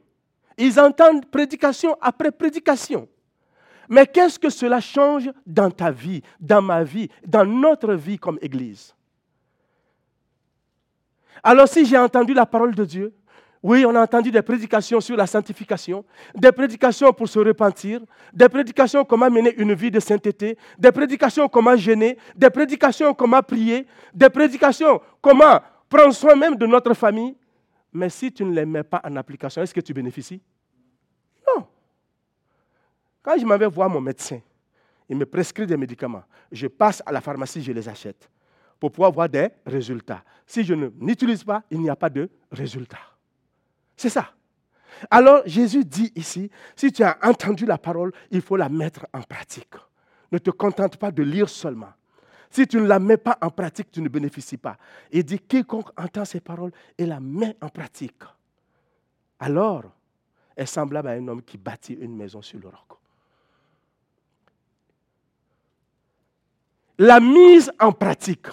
ils 0.58 0.78
entendent 0.78 1.26
prédication 1.26 1.96
après 2.00 2.30
prédication. 2.30 3.08
Mais 3.88 4.06
qu'est-ce 4.06 4.38
que 4.38 4.50
cela 4.50 4.80
change 4.80 5.30
dans 5.46 5.70
ta 5.70 5.90
vie, 5.90 6.22
dans 6.38 6.60
ma 6.60 6.84
vie, 6.84 7.08
dans 7.26 7.46
notre 7.46 7.94
vie 7.94 8.18
comme 8.18 8.38
Église? 8.42 8.94
Alors 11.42 11.68
si 11.68 11.86
j'ai 11.86 11.96
entendu 11.96 12.34
la 12.34 12.44
parole 12.44 12.74
de 12.74 12.84
Dieu, 12.84 13.14
oui, 13.62 13.84
on 13.84 13.94
a 13.94 14.02
entendu 14.02 14.30
des 14.30 14.42
prédications 14.42 15.00
sur 15.00 15.16
la 15.16 15.26
sanctification, 15.26 16.04
des 16.34 16.52
prédications 16.52 17.12
pour 17.12 17.28
se 17.28 17.38
repentir, 17.38 18.00
des 18.32 18.48
prédications 18.48 19.04
comment 19.04 19.28
mener 19.30 19.54
une 19.56 19.74
vie 19.74 19.90
de 19.90 19.98
sainteté, 19.98 20.56
des 20.78 20.92
prédications 20.92 21.48
comment 21.48 21.76
gêner, 21.76 22.18
des 22.36 22.50
prédications 22.50 23.12
comment 23.14 23.42
prier, 23.42 23.86
des 24.14 24.28
prédications 24.28 25.00
comment 25.20 25.60
prendre 25.88 26.14
soin 26.14 26.36
même 26.36 26.54
de 26.54 26.66
notre 26.66 26.94
famille. 26.94 27.34
Mais 27.92 28.10
si 28.10 28.32
tu 28.32 28.44
ne 28.44 28.52
les 28.52 28.66
mets 28.66 28.82
pas 28.82 29.00
en 29.04 29.16
application, 29.16 29.62
est-ce 29.62 29.74
que 29.74 29.80
tu 29.80 29.94
bénéficies? 29.94 30.40
Non. 31.46 31.66
Quand 33.22 33.38
je 33.38 33.44
m'en 33.44 33.56
vais 33.56 33.66
voir 33.66 33.88
mon 33.88 34.00
médecin, 34.00 34.40
il 35.08 35.16
me 35.16 35.24
prescrit 35.24 35.66
des 35.66 35.76
médicaments. 35.76 36.24
Je 36.52 36.66
passe 36.66 37.02
à 37.06 37.12
la 37.12 37.20
pharmacie, 37.20 37.62
je 37.62 37.72
les 37.72 37.88
achète 37.88 38.28
pour 38.78 38.92
pouvoir 38.92 39.08
avoir 39.08 39.28
des 39.28 39.48
résultats. 39.66 40.22
Si 40.46 40.62
je 40.62 40.74
n'utilise 40.74 41.42
pas, 41.42 41.62
il 41.70 41.80
n'y 41.80 41.90
a 41.90 41.96
pas 41.96 42.10
de 42.10 42.28
résultats. 42.52 42.98
C'est 43.96 44.08
ça. 44.08 44.32
Alors 45.10 45.42
Jésus 45.46 45.84
dit 45.84 46.12
ici, 46.14 46.50
si 46.76 46.92
tu 46.92 47.02
as 47.02 47.18
entendu 47.22 47.66
la 47.66 47.78
parole, 47.78 48.12
il 48.30 48.40
faut 48.40 48.56
la 48.56 48.68
mettre 48.68 49.06
en 49.12 49.22
pratique. 49.22 49.74
Ne 50.30 50.38
te 50.38 50.50
contente 50.50 50.96
pas 50.96 51.10
de 51.10 51.22
lire 51.22 51.48
seulement. 51.48 51.92
Si 52.50 52.66
tu 52.66 52.78
ne 52.78 52.86
la 52.86 52.98
mets 52.98 53.16
pas 53.16 53.36
en 53.40 53.50
pratique, 53.50 53.90
tu 53.90 54.00
ne 54.00 54.08
bénéficies 54.08 54.56
pas. 54.56 54.76
Il 55.12 55.24
dit, 55.24 55.38
quiconque 55.38 55.90
entend 55.98 56.24
ces 56.24 56.40
paroles 56.40 56.72
et 56.96 57.04
la 57.04 57.20
met 57.20 57.56
en 57.60 57.68
pratique, 57.68 58.22
alors 59.38 59.84
est 60.56 60.66
semblable 60.66 61.08
à 61.08 61.12
un 61.12 61.28
homme 61.28 61.42
qui 61.42 61.56
bâtit 61.56 61.94
une 61.94 62.16
maison 62.16 62.42
sur 62.42 62.58
le 62.58 62.66
roc. 62.66 62.98
La 66.98 67.20
mise 67.20 67.70
en 67.78 67.92
pratique. 67.92 68.48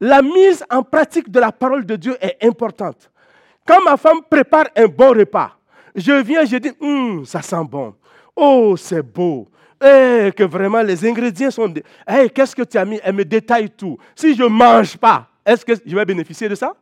La 0.00 0.20
mise 0.20 0.62
en 0.70 0.82
pratique 0.82 1.30
de 1.30 1.40
la 1.40 1.50
parole 1.50 1.86
de 1.86 1.96
Dieu 1.96 2.16
est 2.20 2.44
importante. 2.44 3.10
Quand 3.66 3.82
ma 3.82 3.96
femme 3.96 4.20
prépare 4.28 4.66
un 4.76 4.86
bon 4.86 5.10
repas, 5.14 5.58
je 5.94 6.12
viens, 6.22 6.44
je 6.44 6.56
dis, 6.58 6.72
hum, 6.80 7.24
ça 7.24 7.40
sent 7.40 7.64
bon. 7.64 7.94
Oh, 8.36 8.76
c'est 8.76 9.02
beau. 9.02 9.48
Eh, 9.80 10.32
que 10.36 10.42
vraiment 10.42 10.82
les 10.82 11.06
ingrédients 11.06 11.50
sont... 11.50 11.72
Eh, 12.08 12.28
qu'est-ce 12.30 12.56
que 12.56 12.62
tu 12.62 12.76
as 12.76 12.84
mis? 12.84 13.00
Elle 13.02 13.14
me 13.14 13.24
détaille 13.24 13.70
tout. 13.70 13.96
Si 14.16 14.34
je 14.34 14.42
ne 14.42 14.48
mange 14.48 14.96
pas, 14.96 15.28
est-ce 15.46 15.64
que 15.64 15.72
je 15.86 15.94
vais 15.94 16.04
bénéficier 16.04 16.48
de 16.48 16.54
ça? 16.54 16.74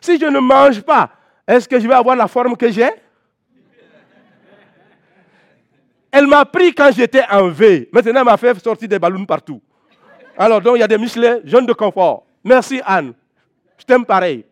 Si 0.00 0.18
je 0.18 0.26
ne 0.26 0.38
mange 0.38 0.82
pas, 0.82 1.10
est-ce 1.46 1.68
que 1.68 1.80
je 1.80 1.88
vais 1.88 1.94
avoir 1.94 2.14
la 2.14 2.28
forme 2.28 2.56
que 2.56 2.70
j'ai? 2.70 2.90
Elle 6.12 6.26
m'a 6.26 6.44
pris 6.44 6.74
quand 6.74 6.90
j'étais 6.92 7.22
en 7.30 7.48
V. 7.48 7.88
Maintenant, 7.92 8.20
elle 8.20 8.24
m'a 8.24 8.36
fait 8.36 8.58
sortir 8.62 8.88
des 8.88 8.98
ballons 8.98 9.24
partout. 9.24 9.62
Alors, 10.36 10.60
donc, 10.60 10.76
il 10.76 10.80
y 10.80 10.82
a 10.82 10.88
des 10.88 10.98
Michelin, 10.98 11.40
jeunes 11.44 11.66
de 11.66 11.72
confort. 11.72 12.26
Merci, 12.44 12.80
Anne. 12.84 13.14
Je 13.78 13.84
t'aime 13.84 14.04
pareil. 14.04 14.44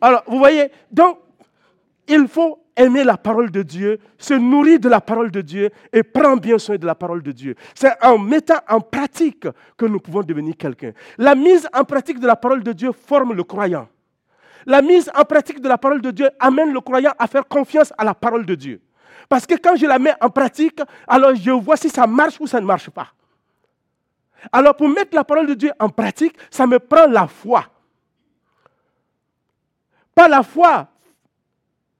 Alors, 0.00 0.22
vous 0.26 0.38
voyez, 0.38 0.70
donc, 0.90 1.18
il 2.08 2.26
faut 2.28 2.58
aimer 2.76 3.04
la 3.04 3.16
parole 3.16 3.50
de 3.50 3.62
Dieu, 3.62 3.98
se 4.18 4.34
nourrir 4.34 4.78
de 4.78 4.88
la 4.88 5.00
parole 5.00 5.30
de 5.30 5.40
Dieu 5.40 5.70
et 5.92 6.02
prendre 6.02 6.40
bien 6.40 6.58
soin 6.58 6.76
de 6.76 6.86
la 6.86 6.94
parole 6.94 7.22
de 7.22 7.32
Dieu. 7.32 7.54
C'est 7.74 7.92
en 8.04 8.18
mettant 8.18 8.58
en 8.68 8.80
pratique 8.80 9.46
que 9.76 9.86
nous 9.86 9.98
pouvons 9.98 10.22
devenir 10.22 10.56
quelqu'un. 10.56 10.92
La 11.18 11.34
mise 11.34 11.68
en 11.72 11.84
pratique 11.84 12.20
de 12.20 12.26
la 12.26 12.36
parole 12.36 12.62
de 12.62 12.72
Dieu 12.72 12.92
forme 12.92 13.32
le 13.32 13.44
croyant. 13.44 13.88
La 14.66 14.82
mise 14.82 15.10
en 15.14 15.24
pratique 15.24 15.60
de 15.60 15.68
la 15.68 15.78
parole 15.78 16.02
de 16.02 16.10
Dieu 16.10 16.28
amène 16.40 16.72
le 16.72 16.80
croyant 16.80 17.12
à 17.18 17.26
faire 17.26 17.46
confiance 17.46 17.92
à 17.96 18.04
la 18.04 18.14
parole 18.14 18.44
de 18.44 18.54
Dieu. 18.54 18.80
Parce 19.28 19.46
que 19.46 19.54
quand 19.54 19.76
je 19.76 19.86
la 19.86 19.98
mets 19.98 20.14
en 20.20 20.28
pratique, 20.28 20.80
alors 21.06 21.34
je 21.34 21.50
vois 21.50 21.76
si 21.76 21.88
ça 21.88 22.06
marche 22.06 22.40
ou 22.40 22.46
ça 22.46 22.60
ne 22.60 22.66
marche 22.66 22.90
pas. 22.90 23.08
Alors 24.52 24.76
pour 24.76 24.88
mettre 24.88 25.14
la 25.14 25.24
parole 25.24 25.46
de 25.46 25.54
Dieu 25.54 25.72
en 25.78 25.88
pratique, 25.88 26.36
ça 26.50 26.66
me 26.66 26.78
prend 26.78 27.06
la 27.06 27.26
foi. 27.26 27.64
Pas 30.14 30.28
la 30.28 30.42
foi, 30.42 30.88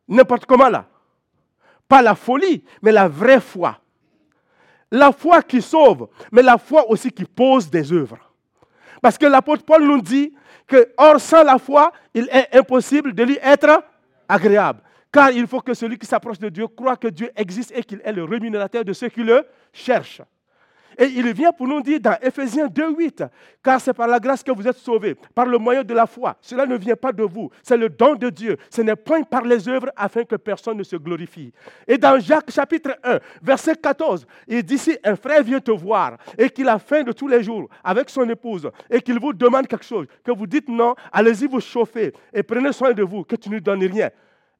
n'importe 0.08 0.46
comment 0.46 0.68
là. 0.68 0.86
Pas 1.88 2.02
la 2.02 2.14
folie, 2.14 2.64
mais 2.82 2.92
la 2.92 3.08
vraie 3.08 3.40
foi. 3.40 3.78
La 4.90 5.12
foi 5.12 5.42
qui 5.42 5.60
sauve, 5.62 6.08
mais 6.30 6.42
la 6.42 6.58
foi 6.58 6.88
aussi 6.90 7.10
qui 7.10 7.24
pose 7.24 7.70
des 7.70 7.92
œuvres. 7.92 8.18
Parce 9.02 9.18
que 9.18 9.26
l'apôtre 9.26 9.64
Paul 9.64 9.84
nous 9.84 10.00
dit 10.00 10.34
que, 10.66 10.92
hors 10.96 11.20
sans 11.20 11.42
la 11.42 11.58
foi, 11.58 11.92
il 12.14 12.28
est 12.30 12.56
impossible 12.56 13.12
de 13.12 13.22
lui 13.22 13.38
être 13.42 13.84
agréable. 14.28 14.80
Car 15.12 15.30
il 15.30 15.46
faut 15.46 15.60
que 15.60 15.74
celui 15.74 15.98
qui 15.98 16.06
s'approche 16.06 16.38
de 16.38 16.48
Dieu 16.48 16.66
croit 16.68 16.96
que 16.96 17.08
Dieu 17.08 17.30
existe 17.36 17.72
et 17.74 17.82
qu'il 17.82 18.00
est 18.04 18.12
le 18.12 18.24
rémunérateur 18.24 18.84
de 18.84 18.92
ceux 18.92 19.08
qui 19.08 19.22
le 19.22 19.46
cherchent. 19.72 20.22
Et 20.98 21.06
il 21.06 21.32
vient 21.32 21.52
pour 21.52 21.68
nous 21.68 21.82
dire 21.82 22.00
dans 22.00 22.16
Ephésiens 22.22 22.68
2.8, 22.68 23.28
car 23.62 23.80
c'est 23.80 23.92
par 23.92 24.08
la 24.08 24.18
grâce 24.18 24.42
que 24.42 24.50
vous 24.50 24.66
êtes 24.66 24.78
sauvés, 24.78 25.14
par 25.34 25.44
le 25.46 25.58
moyen 25.58 25.84
de 25.84 25.92
la 25.92 26.06
foi. 26.06 26.36
Cela 26.40 26.64
ne 26.64 26.76
vient 26.76 26.96
pas 26.96 27.12
de 27.12 27.22
vous, 27.22 27.50
c'est 27.62 27.76
le 27.76 27.88
don 27.88 28.14
de 28.14 28.30
Dieu. 28.30 28.56
Ce 28.70 28.80
n'est 28.80 28.96
point 28.96 29.22
par 29.22 29.42
les 29.42 29.68
œuvres 29.68 29.90
afin 29.94 30.24
que 30.24 30.36
personne 30.36 30.78
ne 30.78 30.82
se 30.82 30.96
glorifie. 30.96 31.52
Et 31.86 31.98
dans 31.98 32.18
Jacques 32.18 32.50
chapitre 32.50 32.96
1, 33.04 33.18
verset 33.42 33.76
14, 33.76 34.26
il 34.48 34.62
dit 34.62 34.78
si 34.78 34.96
un 35.04 35.16
frère 35.16 35.42
vient 35.42 35.60
te 35.60 35.70
voir 35.70 36.16
et 36.38 36.48
qu'il 36.48 36.68
a 36.68 36.78
faim 36.78 37.02
de 37.02 37.12
tous 37.12 37.28
les 37.28 37.42
jours 37.42 37.68
avec 37.84 38.08
son 38.08 38.28
épouse 38.28 38.70
et 38.90 39.02
qu'il 39.02 39.18
vous 39.18 39.32
demande 39.32 39.66
quelque 39.66 39.84
chose, 39.84 40.06
que 40.24 40.32
vous 40.32 40.46
dites 40.46 40.68
non, 40.68 40.94
allez-y 41.12 41.46
vous 41.46 41.60
chauffer 41.60 42.12
et 42.32 42.42
prenez 42.42 42.72
soin 42.72 42.92
de 42.92 43.02
vous, 43.02 43.22
que 43.24 43.36
tu 43.36 43.50
ne 43.50 43.58
donnes 43.58 43.84
rien. 43.84 44.10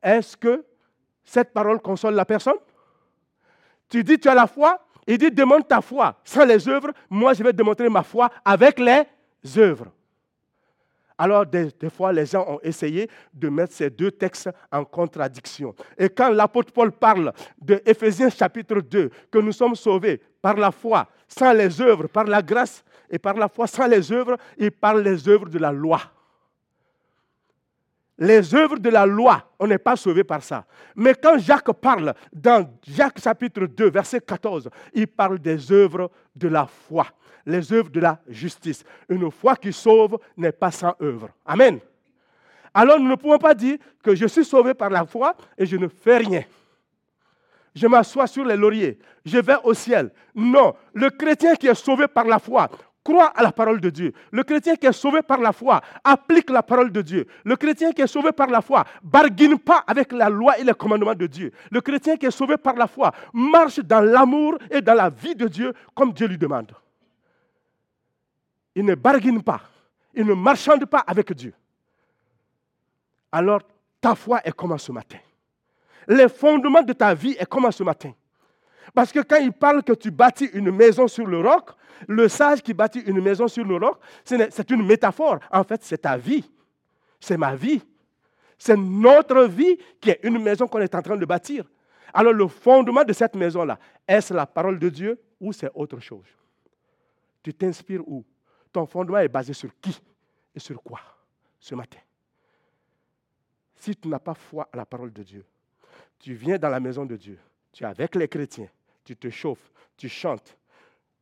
Est-ce 0.02 0.36
que 0.36 0.64
cette 1.24 1.52
parole 1.52 1.80
console 1.80 2.14
la 2.14 2.24
personne? 2.24 2.56
Tu 3.88 4.04
dis 4.04 4.18
tu 4.18 4.28
as 4.28 4.34
la 4.34 4.46
foi, 4.46 4.85
il 5.06 5.18
dit, 5.18 5.30
demande 5.30 5.66
ta 5.66 5.80
foi 5.80 6.20
sans 6.24 6.44
les 6.44 6.68
œuvres, 6.68 6.90
moi 7.08 7.32
je 7.32 7.42
vais 7.42 7.52
démontrer 7.52 7.88
ma 7.88 8.02
foi 8.02 8.30
avec 8.44 8.78
les 8.78 9.04
œuvres. 9.58 9.86
Alors, 11.18 11.46
des, 11.46 11.70
fois, 11.88 12.12
les 12.12 12.26
gens 12.26 12.44
ont 12.46 12.60
essayé 12.62 13.08
de 13.32 13.48
mettre 13.48 13.72
ces 13.72 13.88
deux 13.88 14.10
textes 14.10 14.50
en 14.70 14.84
contradiction. 14.84 15.74
Et 15.96 16.10
quand 16.10 16.28
l'apôtre 16.28 16.72
Paul 16.72 16.92
parle 16.92 17.32
de 17.58 17.80
Éphésiens 17.86 18.28
chapitre 18.28 18.80
2, 18.80 19.10
que 19.30 19.38
nous 19.38 19.52
sommes 19.52 19.74
sauvés 19.74 20.20
par 20.42 20.56
la 20.56 20.70
foi, 20.70 21.08
sans 21.26 21.52
les 21.52 21.80
œuvres, 21.80 22.06
par 22.06 22.24
la 22.24 22.42
grâce, 22.42 22.84
et 23.08 23.18
par 23.18 23.34
la 23.34 23.48
foi, 23.48 23.66
sans 23.66 23.86
les 23.86 24.12
œuvres, 24.12 24.36
il 24.58 24.70
parle 24.70 25.02
des 25.02 25.28
œuvres 25.28 25.48
de 25.48 25.58
la 25.58 25.72
loi. 25.72 26.00
Les 28.18 28.54
œuvres 28.54 28.78
de 28.78 28.88
la 28.88 29.04
loi, 29.04 29.52
on 29.58 29.66
n'est 29.66 29.78
pas 29.78 29.96
sauvé 29.96 30.24
par 30.24 30.42
ça. 30.42 30.64
Mais 30.94 31.14
quand 31.14 31.38
Jacques 31.38 31.72
parle 31.72 32.14
dans 32.32 32.66
Jacques 32.86 33.20
chapitre 33.20 33.66
2, 33.66 33.90
verset 33.90 34.20
14, 34.20 34.70
il 34.94 35.06
parle 35.06 35.38
des 35.38 35.70
œuvres 35.70 36.10
de 36.34 36.48
la 36.48 36.66
foi 36.66 37.06
les 37.46 37.72
œuvres 37.72 37.90
de 37.90 38.00
la 38.00 38.20
justice. 38.28 38.84
Une 39.08 39.30
foi 39.30 39.56
qui 39.56 39.72
sauve 39.72 40.18
n'est 40.36 40.52
pas 40.52 40.72
sans 40.72 40.94
œuvre. 41.00 41.30
Amen. 41.46 41.78
Alors 42.74 42.98
nous 42.98 43.08
ne 43.08 43.14
pouvons 43.14 43.38
pas 43.38 43.54
dire 43.54 43.78
que 44.02 44.14
je 44.14 44.26
suis 44.26 44.44
sauvé 44.44 44.74
par 44.74 44.90
la 44.90 45.06
foi 45.06 45.34
et 45.56 45.64
je 45.64 45.76
ne 45.76 45.88
fais 45.88 46.18
rien. 46.18 46.42
Je 47.74 47.86
m'assois 47.86 48.26
sur 48.26 48.44
les 48.44 48.56
lauriers, 48.56 48.98
je 49.24 49.38
vais 49.38 49.56
au 49.62 49.74
ciel. 49.74 50.10
Non, 50.34 50.74
le 50.92 51.10
chrétien 51.10 51.54
qui 51.54 51.68
est 51.68 51.74
sauvé 51.74 52.08
par 52.08 52.24
la 52.24 52.38
foi 52.38 52.68
croit 53.06 53.28
à 53.28 53.42
la 53.42 53.52
parole 53.52 53.80
de 53.80 53.90
Dieu. 53.90 54.12
Le 54.32 54.42
chrétien 54.42 54.74
qui 54.76 54.86
est 54.86 54.92
sauvé 54.92 55.22
par 55.22 55.38
la 55.40 55.52
foi 55.52 55.80
applique 56.02 56.50
la 56.50 56.62
parole 56.62 56.90
de 56.90 57.02
Dieu. 57.02 57.26
Le 57.44 57.54
chrétien 57.56 57.92
qui 57.92 58.02
est 58.02 58.06
sauvé 58.06 58.32
par 58.32 58.48
la 58.48 58.60
foi 58.60 58.84
barguine 59.02 59.58
pas 59.58 59.84
avec 59.86 60.12
la 60.12 60.28
loi 60.28 60.58
et 60.58 60.64
les 60.64 60.74
commandements 60.74 61.14
de 61.14 61.26
Dieu. 61.26 61.52
Le 61.70 61.80
chrétien 61.80 62.16
qui 62.16 62.26
est 62.26 62.30
sauvé 62.30 62.56
par 62.56 62.74
la 62.74 62.86
foi 62.86 63.12
marche 63.32 63.78
dans 63.80 64.00
l'amour 64.00 64.58
et 64.70 64.80
dans 64.80 64.94
la 64.94 65.08
vie 65.08 65.34
de 65.34 65.46
Dieu 65.46 65.72
comme 65.94 66.12
Dieu 66.12 66.26
lui 66.26 66.38
demande 66.38 66.72
il 68.76 68.84
ne 68.84 68.94
barguine 68.94 69.42
pas, 69.42 69.62
il 70.14 70.26
ne 70.26 70.34
marchande 70.34 70.84
pas 70.84 70.98
avec 70.98 71.32
Dieu. 71.32 71.54
Alors, 73.32 73.62
ta 74.00 74.14
foi 74.14 74.40
est 74.44 74.52
comme 74.52 74.78
ce 74.78 74.92
matin. 74.92 75.18
Les 76.06 76.28
fondements 76.28 76.82
de 76.82 76.92
ta 76.92 77.14
vie 77.14 77.34
est 77.38 77.46
comme 77.46 77.72
ce 77.72 77.82
matin. 77.82 78.12
Parce 78.94 79.12
que 79.12 79.20
quand 79.20 79.36
il 79.36 79.52
parle 79.52 79.82
que 79.82 79.92
tu 79.92 80.10
bâtis 80.10 80.50
une 80.52 80.70
maison 80.70 81.08
sur 81.08 81.26
le 81.26 81.40
roc, 81.40 81.70
le 82.08 82.28
sage 82.28 82.62
qui 82.62 82.74
bâtit 82.74 83.00
une 83.00 83.20
maison 83.20 83.48
sur 83.48 83.64
le 83.64 83.76
roc, 83.76 83.98
c'est 84.24 84.70
une 84.70 84.86
métaphore. 84.86 85.40
En 85.50 85.64
fait, 85.64 85.82
c'est 85.82 85.98
ta 85.98 86.16
vie. 86.16 86.44
C'est 87.20 87.36
ma 87.36 87.54
vie. 87.54 87.82
C'est 88.58 88.76
notre 88.76 89.44
vie 89.44 89.78
qui 90.00 90.10
est 90.10 90.20
une 90.22 90.42
maison 90.42 90.66
qu'on 90.66 90.80
est 90.80 90.94
en 90.94 91.02
train 91.02 91.16
de 91.16 91.26
bâtir. 91.26 91.64
Alors 92.14 92.32
le 92.32 92.48
fondement 92.48 93.04
de 93.04 93.12
cette 93.12 93.34
maison-là, 93.34 93.78
est-ce 94.08 94.32
la 94.32 94.46
parole 94.46 94.78
de 94.78 94.88
Dieu 94.88 95.20
ou 95.38 95.52
c'est 95.52 95.70
autre 95.74 96.00
chose? 96.00 96.26
Tu 97.42 97.52
t'inspires 97.52 98.06
où? 98.06 98.24
Ton 98.72 98.86
fondement 98.86 99.18
est 99.18 99.28
basé 99.28 99.52
sur 99.52 99.70
qui 99.80 100.00
et 100.54 100.58
sur 100.58 100.82
quoi 100.82 101.00
ce 101.58 101.74
matin? 101.74 101.98
Si 103.74 103.94
tu 103.94 104.08
n'as 104.08 104.18
pas 104.18 104.34
foi 104.34 104.68
à 104.72 104.76
la 104.76 104.86
parole 104.86 105.12
de 105.12 105.22
Dieu, 105.22 105.44
tu 106.18 106.32
viens 106.32 106.56
dans 106.56 106.70
la 106.70 106.80
maison 106.80 107.04
de 107.04 107.16
Dieu, 107.16 107.38
tu 107.72 107.84
es 107.84 107.86
avec 107.86 108.14
les 108.14 108.28
chrétiens, 108.28 108.68
tu 109.06 109.16
te 109.16 109.30
chauffes, 109.30 109.72
tu 109.96 110.08
chantes, 110.08 110.58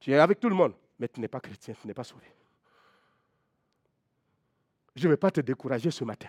tu 0.01 0.11
es 0.11 0.19
avec 0.19 0.41
tout 0.41 0.49
le 0.49 0.55
monde, 0.55 0.73
mais 0.99 1.07
tu 1.07 1.21
n'es 1.21 1.29
pas 1.29 1.39
chrétien, 1.41 1.75
tu 1.79 1.87
n'es 1.87 1.95
pas 1.95 2.03
sauvé. 2.03 2.25
Je 4.97 5.07
ne 5.07 5.13
vais 5.13 5.19
pas 5.19 5.31
te 5.31 5.43
décourager 5.43 5.91
ce 5.91 6.03
matin. 6.03 6.29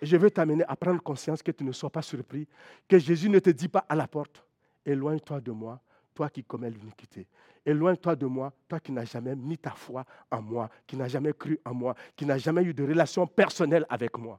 Je 0.00 0.16
veux 0.16 0.30
t'amener 0.30 0.64
à 0.64 0.76
prendre 0.76 1.02
conscience 1.02 1.42
que 1.42 1.50
tu 1.50 1.62
ne 1.62 1.72
sois 1.72 1.90
pas 1.90 2.02
surpris, 2.02 2.48
que 2.88 2.98
Jésus 2.98 3.28
ne 3.28 3.38
te 3.38 3.50
dit 3.50 3.68
pas 3.68 3.84
à 3.86 3.94
la 3.94 4.08
porte, 4.08 4.42
éloigne-toi 4.86 5.40
de 5.40 5.50
moi, 5.50 5.80
toi 6.14 6.30
qui 6.30 6.42
commets 6.42 6.70
l'iniquité. 6.70 7.26
Éloigne-toi 7.66 8.16
de 8.16 8.26
moi, 8.26 8.52
toi 8.66 8.80
qui 8.80 8.92
n'as 8.92 9.04
jamais 9.04 9.36
mis 9.36 9.58
ta 9.58 9.72
foi 9.72 10.04
en 10.30 10.40
moi, 10.40 10.70
qui 10.86 10.96
n'as 10.96 11.08
jamais 11.08 11.32
cru 11.34 11.60
en 11.64 11.74
moi, 11.74 11.94
qui 12.16 12.24
n'as 12.24 12.38
jamais 12.38 12.62
eu 12.62 12.72
de 12.72 12.86
relation 12.86 13.26
personnelle 13.26 13.84
avec 13.90 14.16
moi. 14.16 14.38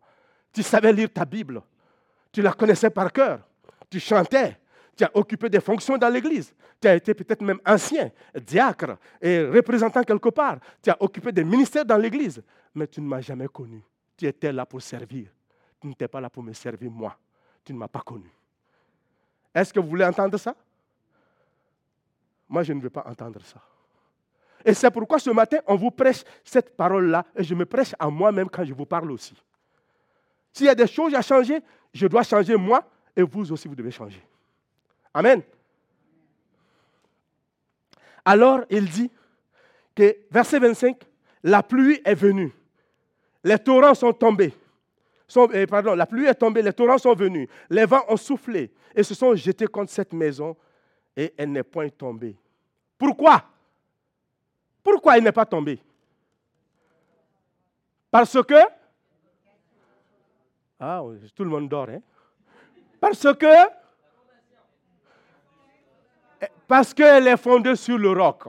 Tu 0.51 0.63
savais 0.63 0.93
lire 0.93 1.11
ta 1.13 1.25
Bible, 1.25 1.61
tu 2.31 2.41
la 2.41 2.53
connaissais 2.53 2.89
par 2.89 3.11
cœur, 3.11 3.39
tu 3.89 3.99
chantais, 3.99 4.57
tu 4.95 5.03
as 5.03 5.11
occupé 5.13 5.49
des 5.49 5.59
fonctions 5.59 5.97
dans 5.97 6.09
l'Église, 6.09 6.53
tu 6.81 6.87
as 6.87 6.95
été 6.95 7.13
peut-être 7.13 7.41
même 7.41 7.59
ancien, 7.65 8.11
diacre 8.33 8.97
et 9.21 9.45
représentant 9.45 10.03
quelque 10.03 10.29
part, 10.29 10.57
tu 10.81 10.89
as 10.89 10.97
occupé 11.01 11.31
des 11.31 11.43
ministères 11.43 11.85
dans 11.85 11.97
l'Église, 11.97 12.41
mais 12.73 12.87
tu 12.87 13.01
ne 13.01 13.07
m'as 13.07 13.21
jamais 13.21 13.47
connu. 13.47 13.83
Tu 14.17 14.25
étais 14.25 14.51
là 14.51 14.65
pour 14.65 14.81
servir, 14.81 15.27
tu 15.81 15.87
n'étais 15.87 16.07
pas 16.07 16.21
là 16.21 16.29
pour 16.29 16.41
me 16.41 16.53
servir 16.53 16.89
moi, 16.89 17.17
tu 17.63 17.73
ne 17.73 17.77
m'as 17.77 17.87
pas 17.87 17.99
connu. 17.99 18.31
Est-ce 19.53 19.73
que 19.73 19.79
vous 19.79 19.89
voulez 19.89 20.05
entendre 20.05 20.37
ça? 20.37 20.55
Moi, 22.47 22.63
je 22.63 22.73
ne 22.73 22.81
veux 22.81 22.89
pas 22.89 23.03
entendre 23.07 23.41
ça. 23.41 23.59
Et 24.63 24.73
c'est 24.73 24.89
pourquoi 24.91 25.19
ce 25.19 25.29
matin, 25.29 25.57
on 25.67 25.75
vous 25.75 25.91
prêche 25.91 26.23
cette 26.43 26.75
parole-là, 26.75 27.25
et 27.35 27.43
je 27.43 27.53
me 27.53 27.65
prêche 27.65 27.93
à 27.99 28.09
moi-même 28.09 28.49
quand 28.49 28.63
je 28.63 28.73
vous 28.73 28.85
parle 28.85 29.11
aussi. 29.11 29.35
S'il 30.53 30.67
y 30.67 30.69
a 30.69 30.75
des 30.75 30.87
choses 30.87 31.13
à 31.13 31.21
changer, 31.21 31.59
je 31.93 32.07
dois 32.07 32.23
changer 32.23 32.55
moi, 32.55 32.83
et 33.15 33.21
vous 33.21 33.51
aussi, 33.51 33.67
vous 33.67 33.75
devez 33.75 33.91
changer. 33.91 34.21
Amen. 35.15 35.41
Alors, 38.25 38.65
il 38.69 38.89
dit 38.89 39.09
que, 39.95 40.17
verset 40.29 40.59
25, 40.59 41.01
la 41.43 41.63
pluie 41.63 42.01
est 42.03 42.15
venue, 42.15 42.53
les 43.41 43.57
torrents 43.57 43.95
sont 43.95 44.11
tombés. 44.11 44.53
Eh, 45.53 45.65
pardon, 45.67 45.95
la 45.95 46.05
pluie 46.05 46.25
est 46.25 46.35
tombée, 46.35 46.61
les 46.61 46.73
torrents 46.73 46.97
sont 46.97 47.15
venus, 47.15 47.47
les 47.69 47.85
vents 47.85 48.03
ont 48.09 48.17
soufflé 48.17 48.73
et 48.93 49.03
se 49.03 49.13
sont 49.13 49.33
jetés 49.35 49.67
contre 49.67 49.89
cette 49.91 50.11
maison 50.11 50.55
et 51.15 51.33
elle 51.37 51.51
n'est 51.51 51.63
point 51.63 51.87
tombée. 51.87 52.35
Pourquoi? 52.97 53.41
Pourquoi 54.83 55.17
elle 55.17 55.23
n'est 55.23 55.31
pas 55.31 55.45
tombée? 55.45 55.79
Parce 58.11 58.37
que... 58.43 58.55
Ah, 60.77 61.01
tout 61.33 61.43
le 61.45 61.49
monde 61.49 61.69
dort, 61.69 61.87
hein 61.89 62.01
Parce 62.99 63.25
que... 63.33 63.84
Parce 66.67 66.93
qu'elle 66.93 67.27
est 67.27 67.37
fondée 67.37 67.75
sur 67.75 67.97
le 67.97 68.11
roc. 68.11 68.43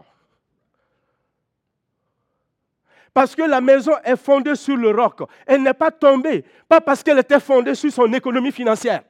Parce 3.12 3.34
que 3.34 3.42
la 3.42 3.60
maison 3.60 3.92
est 4.04 4.16
fondée 4.16 4.54
sur 4.54 4.76
le 4.76 4.90
roc. 4.90 5.20
Elle 5.46 5.62
n'est 5.62 5.74
pas 5.74 5.90
tombée. 5.90 6.44
Pas 6.68 6.80
parce 6.80 7.02
qu'elle 7.02 7.18
était 7.18 7.40
fondée 7.40 7.74
sur 7.74 7.90
son 7.90 8.12
économie 8.12 8.52
financière. 8.52 9.02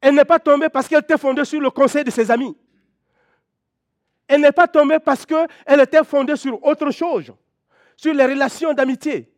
Elle 0.00 0.14
n'est 0.14 0.24
pas 0.24 0.38
tombée 0.38 0.68
parce 0.68 0.88
qu'elle 0.88 1.00
était 1.00 1.18
fondée 1.18 1.44
sur 1.44 1.60
le 1.60 1.70
conseil 1.70 2.04
de 2.04 2.10
ses 2.10 2.30
amis. 2.30 2.56
Elle 4.26 4.40
n'est 4.40 4.52
pas 4.52 4.66
tombée 4.66 4.98
parce 4.98 5.26
qu'elle 5.26 5.80
était 5.80 6.02
fondée 6.04 6.36
sur 6.36 6.64
autre 6.64 6.90
chose, 6.90 7.32
sur 7.96 8.14
les 8.14 8.24
relations 8.24 8.72
d'amitié. 8.72 9.30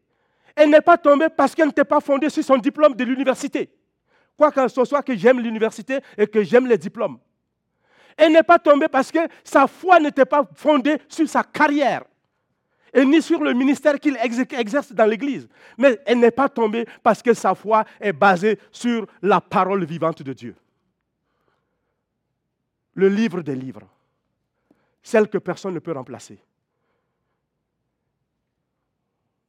Elle 0.54 0.70
n'est 0.70 0.80
pas 0.80 0.96
tombée 0.96 1.28
parce 1.28 1.54
qu'elle 1.54 1.66
n'était 1.66 1.84
pas 1.84 2.00
fondée 2.00 2.30
sur 2.30 2.44
son 2.44 2.56
diplôme 2.58 2.94
de 2.94 3.04
l'université. 3.04 3.70
Quoi 4.36 4.52
que 4.52 4.68
ce 4.68 4.84
soit 4.84 5.02
que 5.02 5.16
j'aime 5.16 5.40
l'université 5.40 5.98
et 6.16 6.26
que 6.26 6.42
j'aime 6.42 6.66
les 6.66 6.78
diplômes. 6.78 7.18
Elle 8.16 8.32
n'est 8.32 8.42
pas 8.42 8.58
tombée 8.58 8.88
parce 8.88 9.10
que 9.10 9.18
sa 9.42 9.66
foi 9.66 9.98
n'était 9.98 10.24
pas 10.24 10.48
fondée 10.54 10.98
sur 11.08 11.28
sa 11.28 11.42
carrière 11.42 12.04
et 12.94 13.04
ni 13.04 13.20
sur 13.20 13.42
le 13.42 13.52
ministère 13.52 13.98
qu'il 13.98 14.16
exerce 14.16 14.92
dans 14.92 15.04
l'Église. 15.04 15.48
Mais 15.76 16.00
elle 16.06 16.20
n'est 16.20 16.30
pas 16.30 16.48
tombée 16.48 16.86
parce 17.02 17.20
que 17.20 17.34
sa 17.34 17.54
foi 17.54 17.84
est 18.00 18.12
basée 18.12 18.58
sur 18.70 19.06
la 19.20 19.40
parole 19.40 19.84
vivante 19.84 20.22
de 20.22 20.32
Dieu. 20.32 20.54
Le 22.94 23.08
livre 23.08 23.42
des 23.42 23.56
livres, 23.56 23.88
celle 25.02 25.28
que 25.28 25.38
personne 25.38 25.74
ne 25.74 25.80
peut 25.80 25.92
remplacer. 25.92 26.38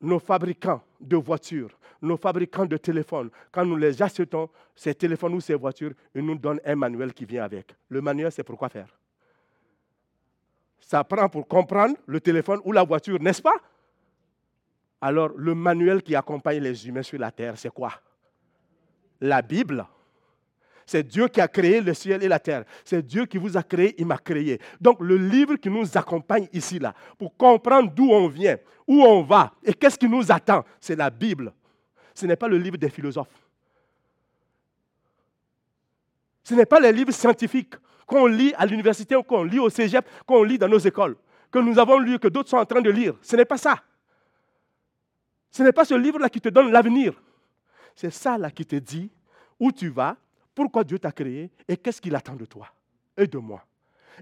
Nos 0.02 0.20
fabricants 0.20 0.84
de 1.08 1.18
voitures, 1.18 1.78
nos 2.02 2.18
fabricants 2.18 2.66
de 2.66 2.78
téléphones, 2.78 3.30
quand 3.52 3.66
nous 3.66 3.78
les 3.78 4.02
achetons, 4.02 4.50
ces 4.76 4.94
téléphones 4.94 5.34
ou 5.34 5.42
ces 5.42 5.56
voitures, 5.56 5.94
ils 6.14 6.26
nous 6.26 6.36
donnent 6.36 6.62
un 6.66 6.76
manuel 6.76 7.14
qui 7.14 7.26
vient 7.26 7.44
avec. 7.44 7.76
Le 7.90 8.02
manuel, 8.02 8.32
c'est 8.32 8.44
pour 8.44 8.58
quoi 8.58 8.70
faire? 8.70 8.98
Ça 10.80 11.04
prend 11.04 11.28
pour 11.30 11.48
comprendre 11.48 11.96
le 12.06 12.20
téléphone 12.20 12.60
ou 12.64 12.72
la 12.72 12.84
voiture, 12.84 13.20
n'est-ce 13.20 13.42
pas? 13.42 13.56
Alors, 15.02 15.30
le 15.36 15.56
manuel 15.56 16.02
qui 16.02 16.16
accompagne 16.16 16.60
les 16.60 16.88
humains 16.88 17.04
sur 17.04 17.20
la 17.20 17.32
terre, 17.32 17.58
c'est 17.58 17.72
quoi? 17.72 17.94
La 19.22 19.42
Bible. 19.42 19.86
C'est 20.86 21.04
Dieu 21.04 21.28
qui 21.28 21.42
a 21.42 21.48
créé 21.48 21.82
le 21.82 21.94
ciel 21.94 22.24
et 22.24 22.28
la 22.28 22.40
terre. 22.40 22.64
C'est 22.84 23.06
Dieu 23.06 23.26
qui 23.26 23.38
vous 23.38 23.58
a 23.58 23.64
créé, 23.64 23.96
il 23.98 24.06
m'a 24.06 24.18
créé. 24.18 24.60
Donc 24.80 25.00
le 25.00 25.18
livre 25.18 25.56
qui 25.56 25.70
nous 25.70 25.98
accompagne 25.98 26.48
ici, 26.54 26.78
là, 26.78 26.94
pour 27.18 27.36
comprendre 27.36 27.92
d'où 27.92 28.12
on 28.12 28.28
vient, 28.28 28.58
où 28.88 29.04
on 29.04 29.24
va 29.24 29.54
et 29.64 29.74
qu'est-ce 29.74 29.98
qui 29.98 30.08
nous 30.08 30.32
attend, 30.32 30.64
c'est 30.80 30.96
la 30.96 31.10
Bible. 31.10 31.52
Ce 32.14 32.26
n'est 32.26 32.36
pas 32.36 32.48
le 32.48 32.58
livre 32.58 32.78
des 32.78 32.90
philosophes. 32.90 33.28
Ce 36.44 36.54
n'est 36.54 36.68
pas 36.68 36.80
les 36.80 36.92
livres 36.92 37.12
scientifiques 37.12 37.74
qu'on 38.06 38.28
lit 38.28 38.54
à 38.56 38.68
l'université 38.68 39.16
ou 39.16 39.24
qu'on 39.24 39.44
lit 39.44 39.60
au 39.60 39.70
cégep, 39.70 40.08
qu'on 40.28 40.44
lit 40.44 40.60
dans 40.60 40.70
nos 40.70 40.78
écoles, 40.78 41.16
que 41.52 41.58
nous 41.58 41.80
avons 41.80 41.98
lu, 41.98 42.20
que 42.20 42.28
d'autres 42.28 42.50
sont 42.50 42.58
en 42.58 42.66
train 42.66 42.82
de 42.82 42.92
lire. 42.92 43.16
Ce 43.24 43.36
n'est 43.36 43.46
pas 43.46 43.58
ça. 43.58 43.82
Ce 45.50 45.64
n'est 45.64 45.72
pas 45.72 45.86
ce 45.86 45.96
livre-là 45.96 46.30
qui 46.30 46.40
te 46.40 46.50
donne 46.50 46.72
l'avenir. 46.72 47.20
C'est 47.96 48.12
ça 48.12 48.38
là 48.38 48.52
qui 48.52 48.66
te 48.66 48.76
dit 48.76 49.10
où 49.60 49.72
tu 49.72 49.90
vas, 49.90 50.18
pourquoi 50.56 50.84
Dieu 50.84 50.98
t'a 50.98 51.12
créé 51.12 51.52
et 51.68 51.78
qu'est-ce 51.78 52.02
qu'il 52.02 52.16
attend 52.16 52.36
de 52.36 52.46
toi 52.46 52.68
et 53.18 53.28
de 53.28 53.38
moi? 53.38 53.64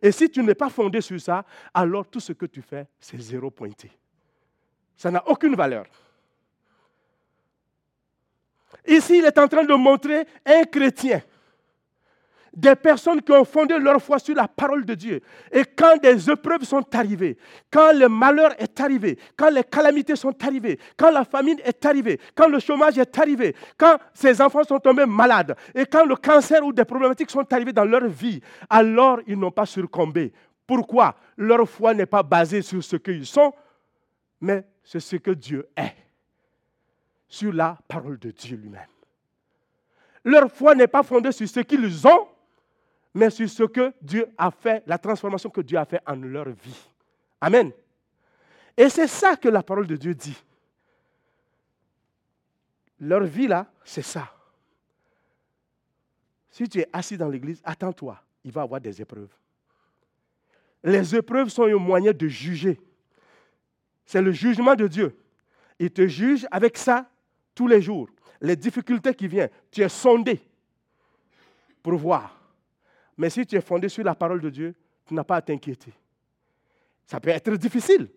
Et 0.01 0.11
si 0.11 0.29
tu 0.29 0.41
n'es 0.43 0.55
pas 0.55 0.69
fondé 0.69 0.99
sur 1.01 1.21
ça, 1.21 1.45
alors 1.73 2.07
tout 2.07 2.19
ce 2.19 2.33
que 2.33 2.47
tu 2.47 2.63
fais, 2.63 2.87
c'est 2.99 3.19
zéro 3.21 3.51
pointé. 3.51 3.91
Ça 4.97 5.11
n'a 5.11 5.25
aucune 5.27 5.55
valeur. 5.55 5.85
Ici, 8.87 9.19
il 9.19 9.25
est 9.25 9.37
en 9.37 9.47
train 9.47 9.63
de 9.63 9.73
montrer 9.75 10.25
un 10.45 10.63
chrétien 10.63 11.21
des 12.55 12.75
personnes 12.75 13.21
qui 13.21 13.31
ont 13.31 13.43
fondé 13.43 13.77
leur 13.79 14.01
foi 14.01 14.19
sur 14.19 14.35
la 14.35 14.47
parole 14.47 14.85
de 14.85 14.93
Dieu. 14.93 15.21
Et 15.51 15.63
quand 15.63 15.97
des 16.01 16.29
épreuves 16.29 16.63
sont 16.63 16.85
arrivées, 16.93 17.37
quand 17.71 17.93
le 17.93 18.07
malheur 18.07 18.53
est 18.59 18.79
arrivé, 18.79 19.17
quand 19.35 19.49
les 19.49 19.63
calamités 19.63 20.15
sont 20.15 20.35
arrivées, 20.43 20.79
quand 20.95 21.09
la 21.09 21.25
famine 21.25 21.59
est 21.63 21.83
arrivée, 21.85 22.19
quand 22.35 22.47
le 22.47 22.59
chômage 22.59 22.97
est 22.97 23.17
arrivé, 23.17 23.55
quand 23.77 23.97
ces 24.13 24.39
enfants 24.39 24.63
sont 24.63 24.79
tombés 24.79 25.07
malades, 25.07 25.55
et 25.73 25.85
quand 25.85 26.05
le 26.05 26.15
cancer 26.15 26.63
ou 26.63 26.71
des 26.71 26.85
problématiques 26.85 27.31
sont 27.31 27.51
arrivées 27.51 27.73
dans 27.73 27.85
leur 27.85 28.07
vie, 28.07 28.39
alors 28.69 29.19
ils 29.25 29.37
n'ont 29.37 29.51
pas 29.51 29.65
succombé. 29.65 30.31
Pourquoi? 30.67 31.15
Leur 31.35 31.67
foi 31.67 31.93
n'est 31.93 32.05
pas 32.05 32.23
basée 32.23 32.61
sur 32.61 32.83
ce 32.83 32.95
qu'ils 32.97 33.25
sont, 33.25 33.51
mais 34.39 34.63
sur 34.83 35.01
ce 35.01 35.15
que 35.15 35.31
Dieu 35.31 35.67
est, 35.75 35.95
sur 37.27 37.51
la 37.51 37.77
parole 37.87 38.19
de 38.19 38.29
Dieu 38.29 38.57
lui-même. 38.57 38.81
Leur 40.23 40.49
foi 40.51 40.75
n'est 40.75 40.87
pas 40.87 41.03
fondée 41.03 41.31
sur 41.31 41.47
ce 41.49 41.59
qu'ils 41.61 42.07
ont, 42.07 42.27
mais 43.13 43.29
sur 43.29 43.49
ce 43.49 43.63
que 43.63 43.93
Dieu 44.01 44.27
a 44.37 44.49
fait, 44.49 44.83
la 44.87 44.97
transformation 44.97 45.49
que 45.49 45.61
Dieu 45.61 45.77
a 45.77 45.85
fait 45.85 46.01
en 46.05 46.15
leur 46.15 46.49
vie. 46.49 46.89
Amen. 47.39 47.71
Et 48.75 48.89
c'est 48.89 49.07
ça 49.07 49.35
que 49.35 49.49
la 49.49 49.61
parole 49.61 49.85
de 49.85 49.95
Dieu 49.95 50.15
dit. 50.15 50.41
Leur 52.99 53.23
vie 53.23 53.47
là, 53.47 53.71
c'est 53.83 54.01
ça. 54.01 54.31
Si 56.49 56.67
tu 56.67 56.79
es 56.79 56.87
assis 56.91 57.17
dans 57.17 57.29
l'église, 57.29 57.61
attends-toi, 57.63 58.19
il 58.43 58.51
va 58.51 58.61
y 58.61 58.63
avoir 58.63 58.81
des 58.81 59.01
épreuves. 59.01 59.33
Les 60.83 61.15
épreuves 61.15 61.49
sont 61.49 61.63
un 61.63 61.75
moyen 61.75 62.11
de 62.11 62.27
juger. 62.27 62.79
C'est 64.05 64.21
le 64.21 64.31
jugement 64.31 64.75
de 64.75 64.87
Dieu. 64.87 65.15
Il 65.79 65.91
te 65.91 66.07
juge 66.07 66.47
avec 66.51 66.77
ça 66.77 67.09
tous 67.53 67.67
les 67.67 67.81
jours. 67.81 68.09
Les 68.41 68.55
difficultés 68.55 69.13
qui 69.13 69.27
viennent, 69.27 69.49
tu 69.71 69.81
es 69.81 69.89
sondé 69.89 70.41
pour 71.81 71.95
voir 71.95 72.42
mais 73.17 73.29
si 73.29 73.45
tu 73.45 73.55
es 73.55 73.61
fondé 73.61 73.89
sur 73.89 74.03
la 74.03 74.15
parole 74.15 74.41
de 74.41 74.49
Dieu, 74.49 74.73
tu 75.05 75.13
n'as 75.13 75.23
pas 75.23 75.37
à 75.37 75.41
t'inquiéter. 75.41 75.93
Ça 77.05 77.19
peut 77.19 77.29
être 77.29 77.55
difficile, 77.55 78.09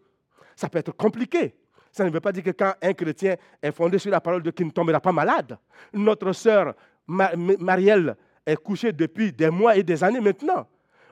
ça 0.54 0.68
peut 0.68 0.78
être 0.78 0.92
compliqué. 0.92 1.54
Ça 1.92 2.04
ne 2.04 2.10
veut 2.10 2.20
pas 2.20 2.32
dire 2.32 2.42
que 2.42 2.50
quand 2.50 2.74
un 2.82 2.92
chrétien 2.92 3.36
est 3.62 3.72
fondé 3.72 3.98
sur 3.98 4.10
la 4.10 4.20
parole 4.20 4.40
de 4.40 4.44
Dieu, 4.44 4.52
qu'il 4.52 4.66
ne 4.66 4.70
tombera 4.70 5.00
pas 5.00 5.12
malade. 5.12 5.58
Notre 5.94 6.32
sœur 6.32 6.74
Marielle 7.06 8.16
est 8.44 8.56
couchée 8.56 8.92
depuis 8.92 9.32
des 9.32 9.48
mois 9.48 9.76
et 9.76 9.82
des 9.82 10.02
années 10.04 10.20
maintenant. 10.20 10.66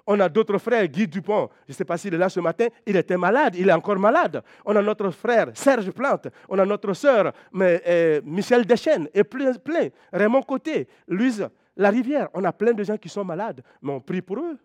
On 0.06 0.20
a 0.20 0.28
d'autres 0.28 0.58
frères, 0.58 0.86
Guy 0.86 1.08
Dupont, 1.08 1.48
je 1.66 1.72
ne 1.72 1.76
sais 1.76 1.84
pas 1.84 1.96
s'il 1.96 2.12
est 2.12 2.18
là 2.18 2.28
ce 2.28 2.38
matin, 2.38 2.66
il 2.84 2.94
était 2.96 3.16
malade, 3.16 3.54
il 3.56 3.68
est 3.68 3.72
encore 3.72 3.98
malade. 3.98 4.42
On 4.66 4.76
a 4.76 4.82
notre 4.82 5.08
frère 5.10 5.48
Serge 5.54 5.90
Plante, 5.92 6.28
on 6.48 6.58
a 6.58 6.66
notre 6.66 6.92
sœur 6.92 7.32
euh, 7.58 8.20
Michel 8.22 8.66
Deschênes, 8.66 9.08
et 9.14 9.24
plein, 9.24 9.54
plein. 9.54 9.88
Raymond 10.12 10.42
Côté, 10.42 10.86
Louise 11.08 11.48
la 11.76 11.90
rivière, 11.90 12.28
on 12.34 12.44
a 12.44 12.52
plein 12.52 12.72
de 12.72 12.84
gens 12.84 12.96
qui 12.96 13.08
sont 13.08 13.24
malades, 13.24 13.62
mais 13.82 13.92
on 13.92 14.00
prie 14.00 14.22
pour 14.22 14.38
eux. 14.38 14.58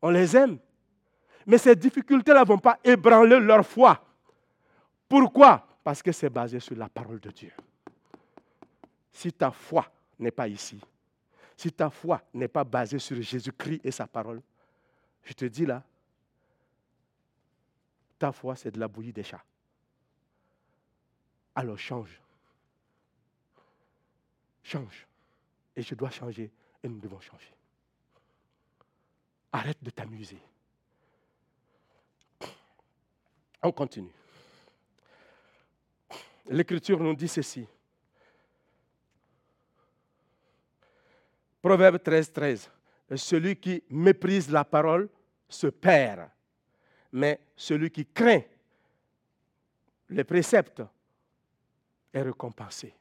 On 0.00 0.10
les 0.10 0.36
aime. 0.36 0.58
Mais 1.46 1.58
ces 1.58 1.76
difficultés-là 1.76 2.40
ne 2.40 2.46
vont 2.46 2.58
pas 2.58 2.78
ébranler 2.82 3.38
leur 3.38 3.64
foi. 3.64 4.02
Pourquoi? 5.08 5.66
Parce 5.84 6.02
que 6.02 6.12
c'est 6.12 6.30
basé 6.30 6.58
sur 6.60 6.76
la 6.76 6.88
parole 6.88 7.20
de 7.20 7.30
Dieu. 7.30 7.52
Si 9.12 9.32
ta 9.32 9.50
foi 9.50 9.86
n'est 10.18 10.30
pas 10.30 10.48
ici, 10.48 10.80
si 11.56 11.70
ta 11.72 11.88
foi 11.90 12.20
n'est 12.34 12.48
pas 12.48 12.64
basée 12.64 12.98
sur 12.98 13.20
Jésus-Christ 13.20 13.80
et 13.84 13.90
sa 13.90 14.06
parole, 14.06 14.42
je 15.22 15.32
te 15.32 15.44
dis 15.44 15.64
là, 15.64 15.82
ta 18.18 18.32
foi, 18.32 18.56
c'est 18.56 18.70
de 18.70 18.80
la 18.80 18.88
bouillie 18.88 19.12
des 19.12 19.22
chats. 19.22 19.44
Alors 21.54 21.78
change. 21.78 22.20
Change. 24.62 25.06
Et 25.76 25.82
je 25.82 25.94
dois 25.94 26.10
changer 26.10 26.50
et 26.82 26.88
nous 26.88 26.98
devons 26.98 27.20
changer. 27.20 27.52
Arrête 29.52 29.82
de 29.82 29.90
t'amuser. 29.90 30.40
On 33.62 33.72
continue. 33.72 34.12
L'Écriture 36.48 37.00
nous 37.00 37.14
dit 37.14 37.28
ceci. 37.28 37.66
Proverbe 41.60 42.00
13, 42.00 42.32
13. 42.32 42.70
Celui 43.16 43.56
qui 43.56 43.82
méprise 43.90 44.50
la 44.50 44.64
parole 44.64 45.08
se 45.48 45.66
perd, 45.66 46.28
mais 47.12 47.40
celui 47.56 47.90
qui 47.90 48.06
craint 48.06 48.42
les 50.10 50.24
préceptes 50.24 50.82
est 52.12 52.22
récompensé. 52.22 52.94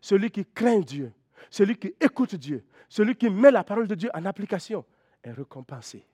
Celui 0.00 0.30
qui 0.30 0.44
craint 0.44 0.80
Dieu 0.80 1.12
celui 1.50 1.76
qui 1.76 1.94
écoute 2.00 2.34
Dieu, 2.34 2.64
celui 2.88 3.16
qui 3.16 3.28
met 3.30 3.50
la 3.50 3.64
parole 3.64 3.86
de 3.86 3.94
Dieu 3.94 4.10
en 4.14 4.24
application, 4.24 4.84
est 5.22 5.32
récompensé. 5.32 6.04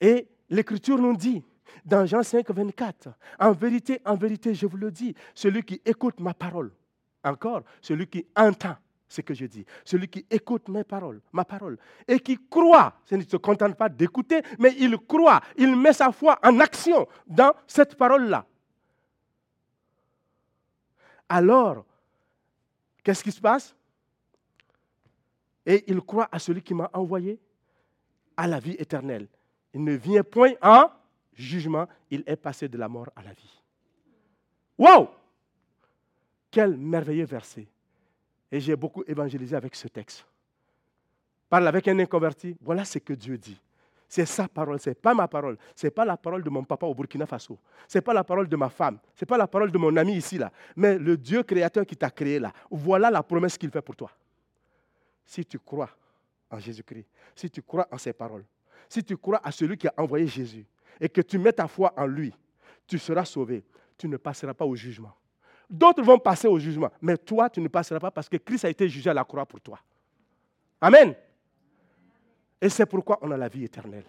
Et 0.00 0.28
l'Écriture 0.50 0.98
nous 0.98 1.16
dit, 1.16 1.42
dans 1.84 2.06
Jean 2.06 2.22
5, 2.22 2.50
24, 2.50 3.08
en 3.38 3.52
vérité, 3.52 4.00
en 4.04 4.16
vérité, 4.16 4.54
je 4.54 4.66
vous 4.66 4.76
le 4.76 4.90
dis, 4.90 5.14
celui 5.34 5.62
qui 5.62 5.80
écoute 5.84 6.20
ma 6.20 6.34
parole, 6.34 6.72
encore, 7.22 7.62
celui 7.80 8.06
qui 8.06 8.26
entend 8.36 8.76
ce 9.08 9.20
que 9.20 9.34
je 9.34 9.46
dis, 9.46 9.64
celui 9.84 10.08
qui 10.08 10.26
écoute 10.30 10.68
mes 10.68 10.84
paroles, 10.84 11.20
ma 11.32 11.44
parole, 11.44 11.78
et 12.06 12.18
qui 12.20 12.38
croit, 12.48 12.94
ce 13.04 13.14
ne 13.14 13.22
se 13.22 13.36
contente 13.36 13.76
pas 13.76 13.88
d'écouter, 13.88 14.42
mais 14.58 14.74
il 14.78 14.98
croit, 14.98 15.40
il 15.56 15.76
met 15.76 15.92
sa 15.92 16.12
foi 16.12 16.38
en 16.42 16.58
action 16.60 17.06
dans 17.26 17.52
cette 17.66 17.94
parole-là. 17.96 18.44
Alors, 21.28 21.84
Qu'est-ce 23.04 23.22
qui 23.22 23.30
se 23.30 23.40
passe? 23.40 23.76
Et 25.66 25.84
il 25.86 26.00
croit 26.00 26.28
à 26.32 26.38
celui 26.38 26.62
qui 26.62 26.74
m'a 26.74 26.90
envoyé 26.92 27.38
à 28.36 28.46
la 28.46 28.58
vie 28.58 28.76
éternelle. 28.78 29.28
Il 29.72 29.84
ne 29.84 29.92
vient 29.92 30.24
point 30.24 30.52
en 30.62 30.90
jugement, 31.34 31.86
il 32.10 32.24
est 32.26 32.36
passé 32.36 32.68
de 32.68 32.78
la 32.78 32.88
mort 32.88 33.10
à 33.14 33.22
la 33.22 33.32
vie. 33.32 33.62
Wow 34.78 35.10
Quel 36.50 36.76
merveilleux 36.76 37.26
verset. 37.26 37.66
Et 38.50 38.60
j'ai 38.60 38.76
beaucoup 38.76 39.04
évangélisé 39.06 39.54
avec 39.54 39.74
ce 39.74 39.88
texte. 39.88 40.26
Parle 41.48 41.68
avec 41.68 41.86
un 41.88 41.98
inconverti, 41.98 42.56
voilà 42.60 42.84
ce 42.84 42.98
que 42.98 43.12
Dieu 43.12 43.36
dit. 43.36 43.60
C'est 44.14 44.26
sa 44.26 44.46
parole, 44.46 44.78
ce 44.78 44.90
n'est 44.90 44.94
pas 44.94 45.12
ma 45.12 45.26
parole. 45.26 45.58
Ce 45.74 45.88
n'est 45.88 45.90
pas 45.90 46.04
la 46.04 46.16
parole 46.16 46.44
de 46.44 46.48
mon 46.48 46.62
papa 46.62 46.86
au 46.86 46.94
Burkina 46.94 47.26
Faso. 47.26 47.58
Ce 47.88 47.98
n'est 47.98 48.02
pas 48.02 48.14
la 48.14 48.22
parole 48.22 48.46
de 48.46 48.54
ma 48.54 48.68
femme. 48.68 49.00
Ce 49.12 49.24
n'est 49.24 49.26
pas 49.26 49.36
la 49.36 49.48
parole 49.48 49.72
de 49.72 49.76
mon 49.76 49.96
ami 49.96 50.14
ici, 50.14 50.38
là. 50.38 50.52
Mais 50.76 50.96
le 50.96 51.16
Dieu 51.16 51.42
créateur 51.42 51.84
qui 51.84 51.96
t'a 51.96 52.10
créé 52.10 52.38
là. 52.38 52.52
Voilà 52.70 53.10
la 53.10 53.24
promesse 53.24 53.58
qu'il 53.58 53.72
fait 53.72 53.82
pour 53.82 53.96
toi. 53.96 54.12
Si 55.26 55.44
tu 55.44 55.58
crois 55.58 55.90
en 56.48 56.60
Jésus-Christ, 56.60 57.08
si 57.34 57.50
tu 57.50 57.60
crois 57.60 57.88
en 57.90 57.98
ses 57.98 58.12
paroles, 58.12 58.44
si 58.88 59.02
tu 59.02 59.16
crois 59.16 59.40
à 59.42 59.50
celui 59.50 59.76
qui 59.76 59.88
a 59.88 59.94
envoyé 59.96 60.28
Jésus 60.28 60.64
et 61.00 61.08
que 61.08 61.20
tu 61.20 61.36
mets 61.36 61.52
ta 61.52 61.66
foi 61.66 61.92
en 61.96 62.06
lui, 62.06 62.32
tu 62.86 63.00
seras 63.00 63.24
sauvé. 63.24 63.64
Tu 63.98 64.06
ne 64.06 64.16
passeras 64.16 64.54
pas 64.54 64.64
au 64.64 64.76
jugement. 64.76 65.12
D'autres 65.68 66.04
vont 66.04 66.20
passer 66.20 66.46
au 66.46 66.60
jugement, 66.60 66.92
mais 67.02 67.16
toi, 67.16 67.50
tu 67.50 67.60
ne 67.60 67.66
passeras 67.66 67.98
pas 67.98 68.12
parce 68.12 68.28
que 68.28 68.36
Christ 68.36 68.64
a 68.64 68.70
été 68.70 68.88
jugé 68.88 69.10
à 69.10 69.14
la 69.14 69.24
croix 69.24 69.44
pour 69.44 69.60
toi. 69.60 69.80
Amen. 70.80 71.16
Et 72.64 72.70
c'est 72.70 72.86
pourquoi 72.86 73.18
on 73.20 73.30
a 73.30 73.36
la 73.36 73.48
vie 73.48 73.64
éternelle. 73.64 74.06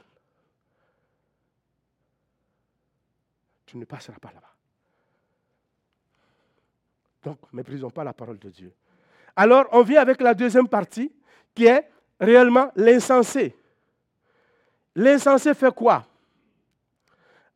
Tu 3.66 3.76
ne 3.76 3.84
passeras 3.84 4.18
pas 4.18 4.30
là-bas. 4.30 4.54
Donc, 7.22 7.40
méprisons 7.52 7.90
pas 7.90 8.06
la 8.06 8.14
parole 8.14 8.40
de 8.40 8.50
Dieu. 8.50 8.72
Alors, 9.36 9.66
on 9.74 9.82
vient 9.82 10.00
avec 10.00 10.22
la 10.22 10.34
deuxième 10.34 10.70
partie, 10.70 11.12
qui 11.54 11.66
est 11.66 11.86
réellement 12.18 12.72
l'insensé. 12.78 13.54
L'insensé 14.96 15.54
fait 15.54 15.76
quoi? 15.76 16.06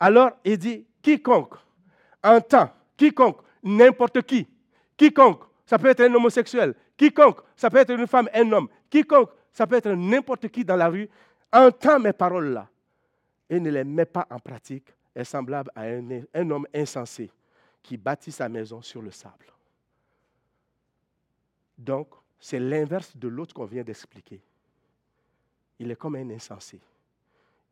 Alors, 0.01 0.31
il 0.43 0.57
dit, 0.57 0.85
quiconque 1.01 1.55
entend, 2.21 2.73
quiconque, 2.97 3.39
n'importe 3.63 4.21
qui, 4.23 4.45
quiconque, 4.97 5.43
ça 5.65 5.79
peut 5.79 5.87
être 5.87 6.01
un 6.01 6.13
homosexuel, 6.13 6.75
quiconque, 6.97 7.39
ça 7.55 7.69
peut 7.69 7.77
être 7.77 7.91
une 7.91 8.05
femme, 8.05 8.27
un 8.33 8.51
homme, 8.51 8.67
quiconque 8.89 9.29
ça 9.53 9.67
peut 9.67 9.75
être 9.75 9.91
n'importe 9.91 10.47
qui 10.49 10.63
dans 10.63 10.75
la 10.75 10.89
rue, 10.89 11.09
entend 11.51 11.99
mes 11.99 12.13
paroles-là 12.13 12.67
et 13.49 13.59
ne 13.59 13.69
les 13.69 13.83
met 13.83 14.05
pas 14.05 14.27
en 14.29 14.39
pratique, 14.39 14.93
est 15.15 15.23
semblable 15.23 15.71
à 15.75 15.83
un, 15.83 16.21
un 16.33 16.49
homme 16.49 16.67
insensé 16.73 17.31
qui 17.81 17.97
bâtit 17.97 18.31
sa 18.31 18.47
maison 18.47 18.81
sur 18.81 19.01
le 19.01 19.11
sable. 19.11 19.45
Donc, 21.77 22.09
c'est 22.39 22.59
l'inverse 22.59 23.15
de 23.15 23.27
l'autre 23.27 23.53
qu'on 23.53 23.65
vient 23.65 23.83
d'expliquer. 23.83 24.41
Il 25.79 25.89
est 25.91 25.95
comme 25.95 26.15
un 26.15 26.29
insensé. 26.29 26.79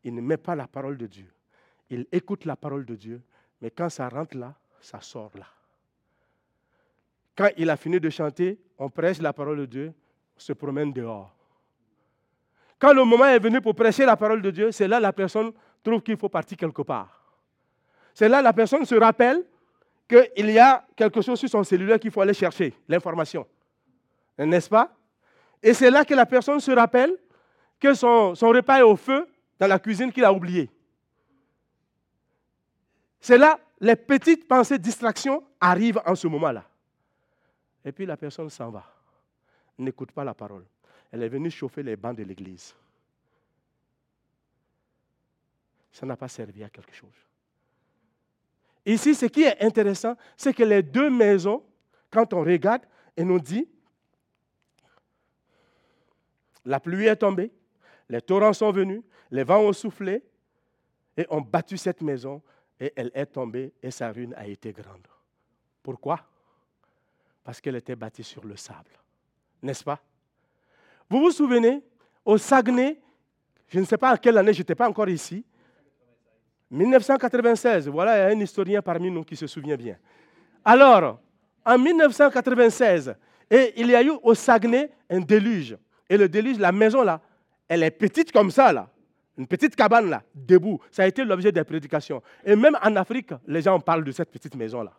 Il 0.04 0.16
ne 0.16 0.22
met 0.22 0.38
pas 0.38 0.56
la 0.56 0.68
parole 0.68 0.98
de 0.98 1.08
Dieu. 1.08 1.28
Il 1.90 2.08
écoute 2.12 2.46
la 2.46 2.56
parole 2.56 2.86
de 2.86 2.96
Dieu, 2.96 3.22
mais 3.62 3.72
quand 3.72 3.90
ça 3.90 4.10
rentre 4.10 4.38
là, 4.38 4.56
ça 4.80 5.02
sort 5.02 5.32
là. 5.36 5.48
Quand 7.36 7.50
il 7.58 7.70
a 7.70 7.78
fini 7.78 8.00
de 8.00 8.10
chanter, 8.10 8.58
on 8.78 8.90
prêche 8.90 9.20
la 9.20 9.34
parole 9.34 9.60
de 9.60 9.66
Dieu, 9.66 9.94
on 10.36 10.40
se 10.40 10.54
promène 10.54 10.92
dehors. 10.92 11.37
Quand 12.80 12.94
le 12.94 13.04
moment 13.04 13.26
est 13.26 13.40
venu 13.40 13.60
pour 13.60 13.76
prêcher 13.76 14.06
la 14.06 14.16
parole 14.16 14.42
de 14.42 14.52
Dieu, 14.52 14.72
c'est 14.72 14.88
là 14.88 14.98
que 14.98 15.04
la 15.04 15.14
personne 15.14 15.52
trouve 15.84 16.02
qu'il 16.02 16.18
faut 16.18 16.30
partir 16.30 16.58
quelque 16.58 16.82
part. 16.82 17.24
c'est 18.14 18.30
là 18.30 18.42
la 18.42 18.54
personne 18.54 18.86
se 18.86 18.96
rappelle 18.96 19.44
qu'il 20.08 20.50
y 20.50 20.60
a 20.60 20.86
quelque 20.96 21.22
chose 21.22 21.40
sur 21.40 21.50
son 21.50 21.64
cellulaire 21.64 22.00
qu'il 22.00 22.12
faut 22.12 22.22
aller 22.22 22.34
chercher, 22.34 22.74
l'information. 22.88 23.46
N'est-ce 24.38 24.70
pas? 24.70 24.96
Et 25.62 25.74
c'est 25.74 25.90
là 25.90 26.06
que 26.06 26.14
la 26.14 26.26
personne 26.26 26.60
se 26.60 26.72
rappelle 26.72 27.18
que 27.80 27.94
son, 27.94 28.34
repas 28.34 28.80
est 28.80 28.84
au 28.84 28.96
feu 28.96 29.28
dans 29.60 29.68
la 29.68 29.80
cuisine 29.80 30.12
qu'il 30.12 30.24
a 30.24 30.32
oublié. 30.32 30.70
C'est 33.20 33.38
là 33.38 33.60
les 33.80 33.96
petites 33.96 34.48
pensées 34.48 34.80
distraction 34.80 35.44
arrivent 35.60 36.02
en 36.06 36.16
ce 36.16 36.28
moment-là. 36.28 36.64
Et 37.86 37.92
puis 37.92 38.06
la 38.06 38.18
personne 38.18 38.50
s'en 38.50 38.70
va, 38.70 38.84
n'écoute 39.78 40.12
pas 40.12 40.24
la 40.24 40.34
parole. 40.34 40.66
Elle 41.12 41.24
est 41.24 41.30
venue 41.30 41.50
chauffer 41.50 41.84
les 41.84 41.96
bancs 41.96 42.18
de 42.18 42.24
l'église. 42.24 42.76
Ça 45.92 46.06
n'a 46.06 46.16
pas 46.16 46.28
servi 46.28 46.64
à 46.64 46.70
quelque 46.70 46.94
chose. 46.94 47.16
Ici, 48.86 49.16
ce 49.16 49.26
qui 49.26 49.44
est 49.44 49.62
intéressant, 49.62 50.16
c'est 50.36 50.54
que 50.54 50.64
les 50.64 50.84
deux 50.84 51.10
maisons, 51.10 51.64
quand 52.10 52.34
on 52.34 52.42
regarde 52.42 52.84
et 53.16 53.24
nous 53.24 53.40
dit, 53.40 53.68
la 56.64 56.80
pluie 56.80 57.08
est 57.08 57.16
tombée, 57.16 57.52
les 58.10 58.22
torrents 58.22 58.54
sont 58.54 58.72
venus, 58.72 59.02
les 59.32 59.44
vents 59.44 59.60
ont 59.60 59.74
soufflé 59.74 60.24
et 61.18 61.26
ont 61.30 61.42
battu 61.42 61.78
cette 61.78 62.02
maison 62.02 62.42
et 62.80 62.94
elle 62.96 63.12
est 63.14 63.26
tombée 63.26 63.74
et 63.82 63.92
sa 63.92 64.12
ruine 64.12 64.34
a 64.36 64.48
été 64.48 64.72
grande. 64.72 65.08
Pourquoi? 65.82 66.26
Parce 67.44 67.60
qu'elle 67.60 67.76
était 67.76 67.96
bâtie 67.96 68.24
sur 68.24 68.46
le 68.46 68.56
sable. 68.56 68.92
N'est-ce 69.62 69.84
pas? 69.84 70.02
Vous 71.10 71.20
vous 71.20 71.32
souvenez, 71.32 71.82
au 72.26 72.38
Saguenay, 72.38 73.00
je 73.68 73.80
ne 73.80 73.86
sais 73.86 73.98
pas 73.98 74.12
à 74.12 74.18
quelle 74.18 74.38
année, 74.38 74.54
je 74.54 74.60
n'étais 74.60 74.76
pas 74.76 74.90
encore 74.90 75.10
ici, 75.10 75.46
1996, 76.70 77.88
voilà, 77.88 78.18
il 78.18 78.20
y 78.20 78.34
a 78.34 78.38
un 78.38 78.42
historien 78.42 78.82
parmi 78.82 79.10
nous 79.10 79.24
qui 79.24 79.36
se 79.36 79.48
souvient 79.48 79.78
bien. 79.78 79.98
Alors, 80.66 81.20
en 81.66 81.78
1996, 81.78 83.16
et 83.50 83.74
il 83.78 83.88
y 83.88 83.96
a 83.96 84.04
eu 84.04 84.12
au 84.22 84.34
Saguenay 84.34 84.92
un 85.10 85.20
déluge. 85.20 85.78
Et 86.10 86.18
le 86.18 86.28
déluge, 86.28 86.60
la 86.60 86.72
maison 86.72 87.04
là, 87.04 87.22
elle 87.68 87.84
est 87.84 87.92
petite 87.92 88.32
comme 88.32 88.52
ça 88.52 88.74
là. 88.74 88.90
Une 89.38 89.48
petite 89.48 89.76
cabane 89.76 90.10
là, 90.10 90.24
debout. 90.34 90.82
Ça 90.90 91.04
a 91.04 91.08
été 91.08 91.24
l'objet 91.24 91.52
des 91.52 91.64
prédications. 91.64 92.22
Et 92.44 92.56
même 92.56 92.78
en 92.82 92.96
Afrique, 92.96 93.32
les 93.46 93.62
gens 93.62 93.80
parlent 93.80 94.04
de 94.04 94.12
cette 94.12 94.32
petite 94.32 94.56
maison 94.56 94.82
là. 94.82 94.94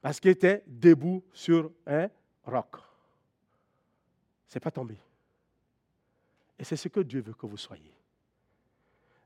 Parce 0.00 0.18
qu'elle 0.18 0.32
était 0.32 0.64
debout 0.66 1.22
sur 1.32 1.70
un 1.86 2.08
roc. 2.44 2.76
Ce 4.48 4.56
n'est 4.56 4.60
pas 4.60 4.70
tombé. 4.70 4.96
Et 6.58 6.64
c'est 6.64 6.76
ce 6.76 6.88
que 6.88 7.00
Dieu 7.00 7.20
veut 7.20 7.34
que 7.34 7.46
vous 7.46 7.56
soyez. 7.56 7.92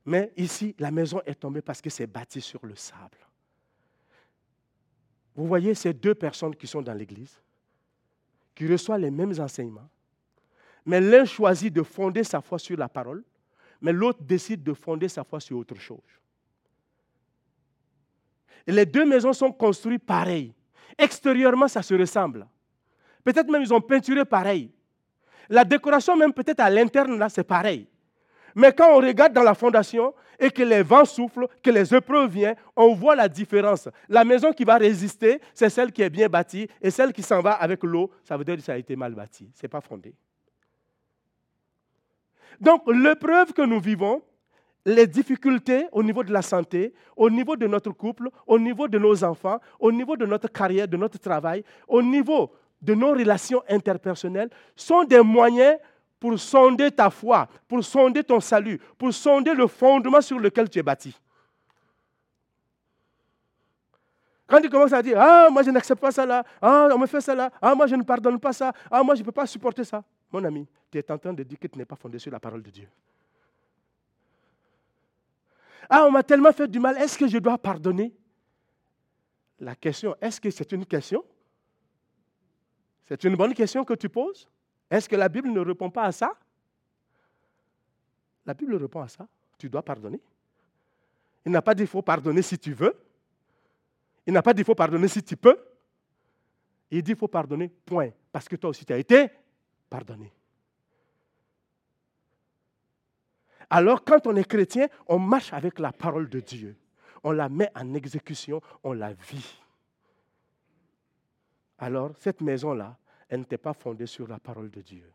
Mais 0.05 0.33
ici, 0.37 0.75
la 0.79 0.91
maison 0.91 1.21
est 1.27 1.35
tombée 1.35 1.63
parce 1.63 1.81
que 1.81 1.91
c'est 1.91 2.07
bâti 2.07 2.41
sur 2.41 2.65
le 2.65 2.77
sable. 2.77 3.19
Vous 5.35 5.47
voyez 5.47 5.75
ces 5.75 5.93
deux 5.93 6.15
personnes 6.15 6.55
qui 6.55 6.67
sont 6.67 6.81
dans 6.81 6.95
l'église, 6.95 7.39
qui 8.55 8.67
reçoivent 8.71 9.01
les 9.01 9.11
mêmes 9.11 9.35
enseignements, 9.39 9.89
mais 10.87 11.01
l'un 11.01 11.25
choisit 11.25 11.73
de 11.73 11.83
fonder 11.83 12.23
sa 12.23 12.41
foi 12.41 12.59
sur 12.59 12.79
la 12.79 12.89
parole, 12.89 13.25
mais 13.81 13.93
l'autre 13.93 14.23
décide 14.23 14.63
de 14.63 14.73
fonder 14.73 15.09
sa 15.09 15.25
foi 15.25 15.41
sur 15.41 15.59
autre 15.59 15.75
chose. 15.75 15.99
Et 18.67 18.73
les 18.73 18.87
deux 18.87 19.05
maisons 19.05 19.33
sont 19.33 19.53
construites 19.53 20.05
pareilles. 20.05 20.55
Extérieurement, 20.97 21.69
ça 21.69 21.83
se 21.83 21.95
ressemble. 21.95 22.47
Peut-être 23.27 23.51
même 23.51 23.63
ils 23.63 23.75
ont 23.75 23.81
peinturé 23.81 24.25
pareil. 24.25 24.71
La 25.49 25.65
décoration 25.65 26.17
même 26.17 26.33
peut-être 26.33 26.61
à 26.61 26.71
l'interne, 26.71 27.19
là, 27.19 27.29
c'est 27.29 27.43
pareil. 27.43 27.89
Mais 28.55 28.73
quand 28.73 28.97
on 28.97 28.99
regarde 29.01 29.33
dans 29.33 29.43
la 29.43 29.55
fondation 29.55 30.15
et 30.39 30.49
que 30.49 30.63
les 30.63 30.85
vents 30.85 31.05
soufflent, 31.05 31.49
que 31.61 31.71
les 31.71 31.93
épreuves 31.93 32.31
viennent, 32.31 32.55
on 32.77 32.95
voit 32.95 33.17
la 33.17 33.29
différence. 33.29 33.89
La 34.09 34.25
maison 34.25 34.53
qui 34.53 34.63
va 34.63 34.77
résister, 34.77 35.41
c'est 35.53 35.71
celle 35.71 35.91
qui 35.91 36.03
est 36.03 36.09
bien 36.09 36.29
bâtie, 36.29 36.69
et 36.81 36.93
celle 36.93 37.13
qui 37.13 37.23
s'en 37.23 37.41
va 37.41 37.55
avec 37.55 37.83
l'eau, 37.83 38.13
ça 38.23 38.37
veut 38.37 38.45
dire 38.45 38.55
que 38.55 38.63
ça 38.63 38.75
a 38.75 38.77
été 38.77 38.95
mal 38.95 39.13
bâti. 39.13 39.51
Ce 39.57 39.65
n'est 39.65 39.69
pas 39.69 39.81
fondé. 39.81 40.15
Donc, 42.61 42.85
l'épreuve 42.87 43.53
que 43.53 43.63
nous 43.63 43.81
vivons, 43.81 44.23
les 44.85 45.09
difficultés 45.09 45.89
au 45.91 46.05
niveau 46.05 46.23
de 46.23 46.33
la 46.33 46.43
santé, 46.43 46.95
au 47.17 47.29
niveau 47.29 47.57
de 47.57 47.67
notre 47.67 47.91
couple, 47.91 48.31
au 48.47 48.57
niveau 48.57 48.87
de 48.87 49.01
nos 49.01 49.25
enfants, 49.25 49.59
au 49.81 49.91
niveau 49.91 50.17
de 50.17 50.27
notre 50.27 50.47
carrière, 50.49 50.87
de 50.87 50.97
notre 50.97 51.19
travail, 51.19 51.65
au 51.89 52.01
niveau 52.01 52.53
de 52.81 52.95
nos 52.95 53.11
relations 53.11 53.63
interpersonnelles, 53.69 54.51
sont 54.75 55.05
des 55.05 55.21
moyens 55.21 55.79
pour 56.19 56.39
sonder 56.39 56.91
ta 56.91 57.11
foi, 57.11 57.49
pour 57.69 57.85
sonder 57.85 58.25
ton 58.25 58.41
salut, 58.41 58.79
pour 58.99 59.13
sonder 59.13 59.55
le 59.55 59.67
fondement 59.67 60.21
sur 60.21 60.39
lequel 60.39 60.69
tu 60.69 60.79
es 60.79 60.83
bâti. 60.83 61.17
Quand 64.47 64.61
tu 64.61 64.71
commences 64.71 64.93
à 64.93 65.03
dire, 65.03 65.21
ah, 65.21 65.49
moi 65.51 65.63
je 65.63 65.71
n'accepte 65.71 66.01
pas 66.01 66.13
ça 66.13 66.25
là, 66.25 66.45
ah, 66.63 66.89
on 66.93 66.99
me 66.99 67.07
fait 67.07 67.21
ça 67.21 67.35
là, 67.35 67.51
ah, 67.61 67.75
moi 67.75 67.87
je 67.87 67.97
ne 67.97 68.03
pardonne 68.03 68.39
pas 68.39 68.53
ça, 68.53 68.73
ah, 68.91 69.03
moi 69.03 69.15
je 69.15 69.21
ne 69.21 69.25
peux 69.25 69.33
pas 69.33 69.47
supporter 69.47 69.83
ça, 69.83 70.05
mon 70.31 70.43
ami, 70.45 70.69
tu 70.91 70.99
es 70.99 71.11
en 71.11 71.19
train 71.19 71.33
de 71.33 71.43
dire 71.43 71.59
que 71.59 71.67
tu 71.67 71.77
n'es 71.79 71.85
pas 71.85 71.97
fondé 71.97 72.19
sur 72.19 72.31
la 72.31 72.39
parole 72.39 72.63
de 72.63 72.71
Dieu. 72.71 72.89
Ah, 75.91 76.05
on 76.07 76.13
m'a 76.13 76.23
tellement 76.23 76.53
fait 76.53 76.69
du 76.69 76.79
mal, 76.79 76.97
est-ce 76.99 77.19
que 77.19 77.27
je 77.27 77.39
dois 77.39 77.59
pardonner? 77.59 78.13
La 79.59 79.75
question, 79.75 80.15
est-ce 80.21 80.41
que 80.41 80.51
c'est 80.51 80.71
une 80.73 80.87
question 80.87 81.25
C'est 83.09 83.25
une 83.25 83.37
bonne 83.37 83.55
question 83.55 83.85
que 83.85 83.95
tu 83.95 84.09
poses 84.09 84.49
est-ce 84.91 85.09
que 85.09 85.17
la 85.17 85.29
Bible 85.29 85.51
ne 85.51 85.61
répond 85.61 85.91
pas 85.91 86.05
à 86.05 86.13
ça? 86.13 86.33
La 88.45 88.55
Bible 88.55 88.77
répond 88.77 89.01
à 89.01 89.09
ça. 89.09 89.27
Tu 89.59 89.69
dois 89.69 89.83
pardonner. 89.83 90.21
Il 91.45 91.53
n'a 91.53 91.63
pas 91.63 91.75
dit 91.75 91.87
faut 91.87 92.03
pardonner 92.03 92.43
si 92.43 92.59
tu 92.59 92.73
veux. 92.73 92.97
Il 94.27 94.33
n'a 94.33 94.43
pas 94.43 94.55
dit 94.55 94.65
faut 94.65 94.75
pardonner 94.75 95.09
si 95.09 95.23
tu 95.23 95.37
peux. 95.37 95.59
Il 96.91 97.03
dit 97.03 97.15
faut 97.15 97.29
pardonner, 97.29 97.69
point. 97.85 98.11
Parce 98.31 98.49
que 98.49 98.57
toi 98.57 98.71
aussi, 98.71 98.85
tu 98.85 98.93
as 98.93 98.99
été 98.99 99.29
pardonné. 99.91 100.33
Alors, 103.69 104.05
quand 104.05 104.29
on 104.29 104.37
est 104.37 104.45
chrétien, 104.45 104.87
on 105.09 105.19
marche 105.19 105.53
avec 105.53 105.81
la 105.81 105.91
parole 105.91 106.29
de 106.29 106.39
Dieu. 106.39 106.77
On 107.25 107.33
la 107.33 107.49
met 107.49 107.71
en 107.75 107.95
exécution, 107.95 108.61
on 108.85 108.93
la 108.93 109.13
vit. 109.13 109.61
Alors, 111.79 112.13
cette 112.19 112.41
maison-là, 112.41 112.97
elle 113.29 113.41
n'était 113.41 113.59
pas 113.59 113.75
fondée 113.75 114.07
sur 114.07 114.27
la 114.29 114.39
parole 114.39 114.71
de 114.71 114.81
Dieu. 114.81 115.13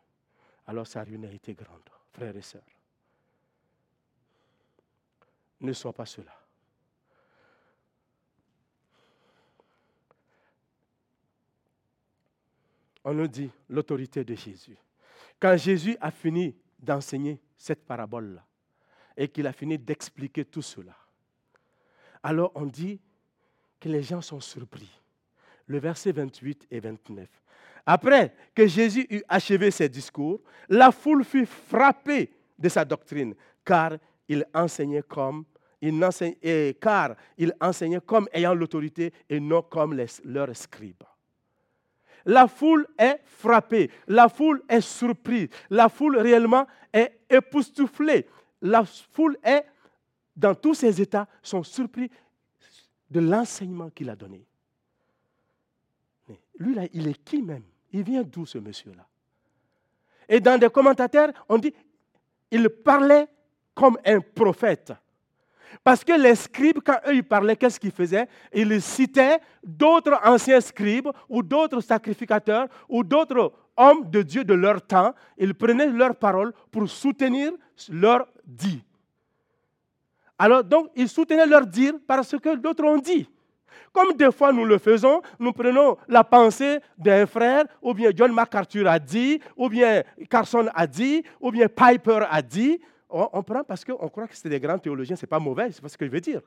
Alors 0.67 0.87
sa 0.87 1.03
ruine 1.03 1.25
a 1.25 1.31
été 1.31 1.53
grande, 1.53 1.89
frères 2.11 2.35
et 2.35 2.41
sœurs. 2.41 2.61
Ne 5.61 5.73
sois 5.73 5.93
pas 5.93 6.05
cela. 6.05 6.31
On 13.03 13.13
nous 13.13 13.27
dit 13.27 13.49
l'autorité 13.69 14.23
de 14.23 14.35
Jésus. 14.35 14.77
Quand 15.39 15.57
Jésus 15.57 15.97
a 15.99 16.11
fini 16.11 16.55
d'enseigner 16.77 17.41
cette 17.57 17.83
parabole-là 17.85 18.45
et 19.17 19.27
qu'il 19.27 19.47
a 19.47 19.53
fini 19.53 19.77
d'expliquer 19.77 20.45
tout 20.45 20.61
cela, 20.61 20.95
alors 22.21 22.51
on 22.53 22.65
dit 22.65 22.99
que 23.79 23.89
les 23.89 24.03
gens 24.03 24.21
sont 24.21 24.39
surpris. 24.39 25.00
Le 25.67 25.79
verset 25.79 26.11
28 26.11 26.67
et 26.71 26.79
29. 26.79 27.27
Après 27.85 28.33
que 28.53 28.67
Jésus 28.67 29.07
eut 29.09 29.23
achevé 29.27 29.71
ses 29.71 29.89
discours, 29.89 30.41
la 30.69 30.91
foule 30.91 31.23
fut 31.23 31.45
frappée 31.45 32.31
de 32.57 32.69
sa 32.69 32.85
doctrine, 32.85 33.33
car 33.65 33.93
il 34.27 34.45
enseignait 34.53 35.03
comme 35.07 35.45
ayant 38.31 38.53
l'autorité 38.53 39.13
et 39.29 39.39
non 39.39 39.61
comme 39.63 39.99
leurs 40.25 40.55
scribes. 40.55 41.03
La 42.25 42.47
foule 42.47 42.87
est 42.97 43.19
frappée, 43.25 43.89
la 44.07 44.29
foule 44.29 44.61
est 44.69 44.81
surprise, 44.81 45.49
la 45.69 45.89
foule 45.89 46.17
réellement 46.17 46.67
est 46.93 47.19
époustouflée. 47.29 48.27
La 48.61 48.85
foule 48.85 49.37
est, 49.43 49.65
dans 50.35 50.53
tous 50.53 50.75
ses 50.75 51.01
états, 51.01 51.27
sont 51.41 51.63
surpris 51.63 52.11
de 53.09 53.19
l'enseignement 53.19 53.89
qu'il 53.89 54.09
a 54.09 54.15
donné. 54.15 54.45
Lui, 56.61 56.75
là, 56.75 56.83
il 56.93 57.07
est 57.07 57.23
qui 57.23 57.41
même? 57.41 57.63
Il 57.91 58.03
vient 58.03 58.23
d'où 58.23 58.45
ce 58.45 58.57
monsieur-là? 58.57 59.05
Et 60.29 60.39
dans 60.39 60.57
des 60.57 60.69
commentateurs, 60.69 61.31
on 61.49 61.57
dit, 61.57 61.73
il 62.49 62.69
parlait 62.69 63.27
comme 63.73 63.97
un 64.05 64.19
prophète. 64.19 64.93
Parce 65.83 66.03
que 66.03 66.13
les 66.13 66.35
scribes, 66.35 66.79
quand 66.85 66.99
eux 67.07 67.15
ils 67.15 67.23
parlaient, 67.23 67.55
qu'est-ce 67.55 67.79
qu'ils 67.79 67.91
faisaient? 67.91 68.27
Ils 68.53 68.81
citaient 68.81 69.39
d'autres 69.63 70.19
anciens 70.23 70.61
scribes 70.61 71.09
ou 71.27 71.41
d'autres 71.41 71.81
sacrificateurs 71.81 72.67
ou 72.87 73.03
d'autres 73.03 73.53
hommes 73.75 74.09
de 74.09 74.21
Dieu 74.21 74.43
de 74.43 74.53
leur 74.53 74.85
temps. 74.85 75.13
Ils 75.37 75.55
prenaient 75.55 75.87
leurs 75.87 76.15
paroles 76.15 76.53
pour 76.71 76.89
soutenir 76.89 77.53
leur 77.89 78.27
dit. 78.45 78.83
Alors 80.37 80.63
donc, 80.63 80.91
ils 80.95 81.09
soutenaient 81.09 81.45
leur 81.45 81.65
dire 81.65 81.93
parce 82.05 82.37
que 82.37 82.55
d'autres 82.55 82.83
ont 82.83 82.97
dit. 82.97 83.27
Comme 83.91 84.13
des 84.13 84.31
fois 84.31 84.51
nous 84.51 84.65
le 84.65 84.77
faisons, 84.77 85.21
nous 85.39 85.53
prenons 85.53 85.97
la 86.07 86.23
pensée 86.23 86.79
d'un 86.97 87.25
frère, 87.25 87.65
ou 87.81 87.93
bien 87.93 88.11
John 88.15 88.31
MacArthur 88.33 88.87
a 88.87 88.99
dit, 88.99 89.39
ou 89.55 89.69
bien 89.69 90.03
Carson 90.29 90.67
a 90.73 90.87
dit, 90.87 91.23
ou 91.39 91.51
bien 91.51 91.67
Piper 91.67 92.25
a 92.29 92.41
dit. 92.41 92.79
on, 93.09 93.43
prend 93.43 93.63
parce 93.63 93.83
qu'on 93.83 94.07
croit 94.09 94.27
que 94.27 94.35
c'est 94.35 94.49
des 94.49 94.59
grands 94.59 94.79
théologiens, 94.79 95.15
ce 95.15 95.25
n'est 95.25 95.29
pas 95.29 95.39
mauvais, 95.39 95.71
c'est 95.71 95.81
pas 95.81 95.89
ce 95.89 95.97
que 95.97 96.05
je 96.05 96.11
veux 96.11 96.21
dire. 96.21 96.41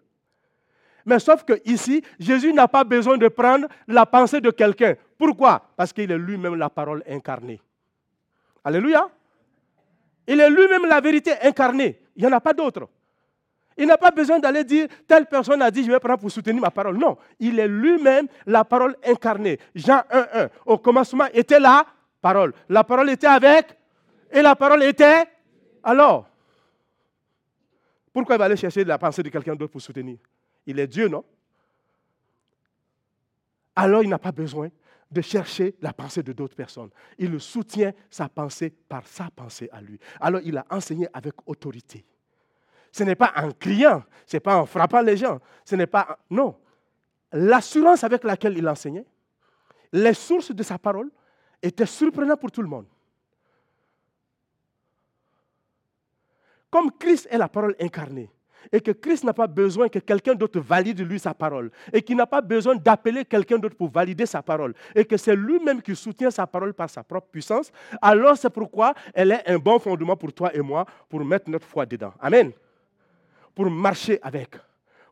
Mais 1.05 1.19
sauf 1.19 1.45
que 1.45 1.61
ici, 1.65 2.03
Jésus 2.19 2.53
n'a 2.53 2.67
pas 2.67 2.85
besoin 2.85 3.19
de 3.19 3.29
prendre 3.29 3.69
la 3.87 4.07
pensée 4.07 4.41
de 4.41 4.51
quelqu'un. 4.51 4.95
Pourquoi? 5.19 5.63
Parce 5.77 5.93
qu'il 5.93 6.11
est 6.11 6.19
lui-même 6.19 6.55
la 6.55 6.71
parole 6.71 7.03
incarnée. 7.09 7.61
Alléluia. 8.65 9.09
Il 10.27 10.41
est 10.41 10.49
lui-même 10.49 10.87
la 10.87 11.01
vérité 11.01 11.33
incarnée. 11.43 12.01
Il 12.17 12.23
n'y 12.25 12.33
en 12.33 12.37
a 12.37 12.41
pas 12.41 12.55
d'autre. 12.55 12.89
Il 13.77 13.87
n'a 13.87 13.99
pas 13.99 14.11
besoin 14.11 14.39
d'aller 14.39 14.63
dire, 14.63 14.87
telle 15.07 15.27
personne 15.27 15.61
a 15.61 15.71
dit, 15.71 15.85
je 15.85 15.91
vais 15.91 15.99
prendre 15.99 16.21
pour 16.21 16.31
soutenir 16.31 16.61
ma 16.61 16.71
parole. 16.71 16.97
Non, 16.97 17.17
il 17.41 17.59
est 17.59 17.67
lui-même 17.67 18.29
la 18.47 18.65
parole 18.65 18.97
incarnée. 19.05 19.59
Jean 19.75 20.03
1.1. 20.11 20.49
Au 20.67 20.79
commencement 20.79 21.27
était 21.33 21.59
la 21.59 21.85
parole. 22.21 22.55
La 22.69 22.85
parole 22.85 23.11
était 23.11 23.27
avec, 23.27 23.77
et 24.31 24.43
la 24.43 24.55
parole 24.55 24.83
était 24.85 25.25
alors. 25.83 26.29
Pourquoi 28.13 28.37
il 28.37 28.39
va 28.39 28.45
aller 28.45 28.57
chercher 28.57 28.85
la 28.85 28.97
pensée 28.97 29.23
de 29.23 29.29
quelqu'un 29.29 29.57
d'autre 29.57 29.73
pour 29.73 29.81
soutenir? 29.81 30.19
Il 30.67 30.79
est 30.79 30.87
Dieu, 30.87 31.09
non? 31.09 31.25
Alors 33.75 34.05
il 34.05 34.09
n'a 34.09 34.21
pas 34.21 34.31
besoin 34.31 34.69
de 35.11 35.21
chercher 35.21 35.75
la 35.81 35.93
pensée 35.93 36.23
de 36.23 36.33
d'autres 36.33 36.55
personnes. 36.55 36.91
Il 37.19 37.41
soutient 37.41 37.93
sa 38.09 38.29
pensée 38.29 38.71
par 38.89 39.07
sa 39.07 39.29
pensée 39.35 39.69
à 39.73 39.81
lui. 39.81 39.99
Alors 40.21 40.41
il 40.45 40.57
a 40.57 40.65
enseigné 40.71 41.09
avec 41.13 41.35
autorité. 41.47 42.05
Ce 42.95 43.03
n'est 43.03 43.17
pas 43.17 43.33
en 43.35 43.51
criant, 43.51 44.05
ce 44.25 44.37
n'est 44.37 44.41
pas 44.41 44.57
en 44.57 44.67
frappant 44.67 45.01
les 45.01 45.17
gens, 45.17 45.41
ce 45.65 45.75
n'est 45.75 45.89
pas... 45.89 46.17
Non. 46.31 46.55
L'assurance 47.33 48.05
avec 48.05 48.23
laquelle 48.23 48.57
il 48.57 48.69
enseignait, 48.69 49.05
les 49.93 50.15
sources 50.15 50.53
de 50.53 50.63
sa 50.63 50.79
parole 50.79 51.11
étaient 51.61 51.87
surprenantes 51.87 52.39
pour 52.39 52.53
tout 52.53 52.63
le 52.63 52.69
monde. 52.69 52.87
Comme 56.71 56.93
Christ 56.93 57.27
est 57.33 57.37
la 57.37 57.49
parole 57.49 57.75
incarnée, 57.81 58.31
et 58.71 58.81
que 58.81 58.93
Christ 58.93 59.25
n'a 59.25 59.35
pas 59.35 59.49
besoin 59.49 59.89
que 59.89 59.99
quelqu'un 59.99 60.37
d'autre 60.37 60.61
valide 60.61 61.01
lui 61.01 61.19
sa 61.19 61.35
parole, 61.35 61.73
et 61.93 62.01
qu'il 62.01 62.17
n'a 62.17 62.29
pas 62.29 62.43
besoin 62.43 62.77
d'appeler 62.77 63.25
quelqu'un 63.25 63.59
d'autre 63.59 63.77
pour 63.77 63.91
valider 63.91 64.25
sa 64.25 64.41
parole, 64.41 64.73
et 64.95 65.05
que 65.05 65.17
c'est 65.17 65.35
lui-même 65.35 65.83
qui 65.83 65.97
soutient 65.97 66.31
sa 66.31 66.47
parole 66.47 66.73
par 66.73 66.89
sa 66.89 67.03
propre 67.03 67.27
puissance, 67.27 67.73
alors 68.01 68.37
c'est 68.37 68.51
pourquoi 68.51 68.95
elle 69.13 69.33
est 69.33 69.51
un 69.51 69.59
bon 69.59 69.81
fondement 69.81 70.17
pour 70.17 70.33
toi 70.33 70.55
et 70.55 70.61
moi 70.61 70.87
pour 71.09 71.25
mettre 71.25 71.51
notre 71.51 71.67
foi 71.67 71.85
dedans. 71.85 72.15
Amen 72.21 72.53
pour 73.55 73.71
marcher 73.71 74.19
avec, 74.23 74.57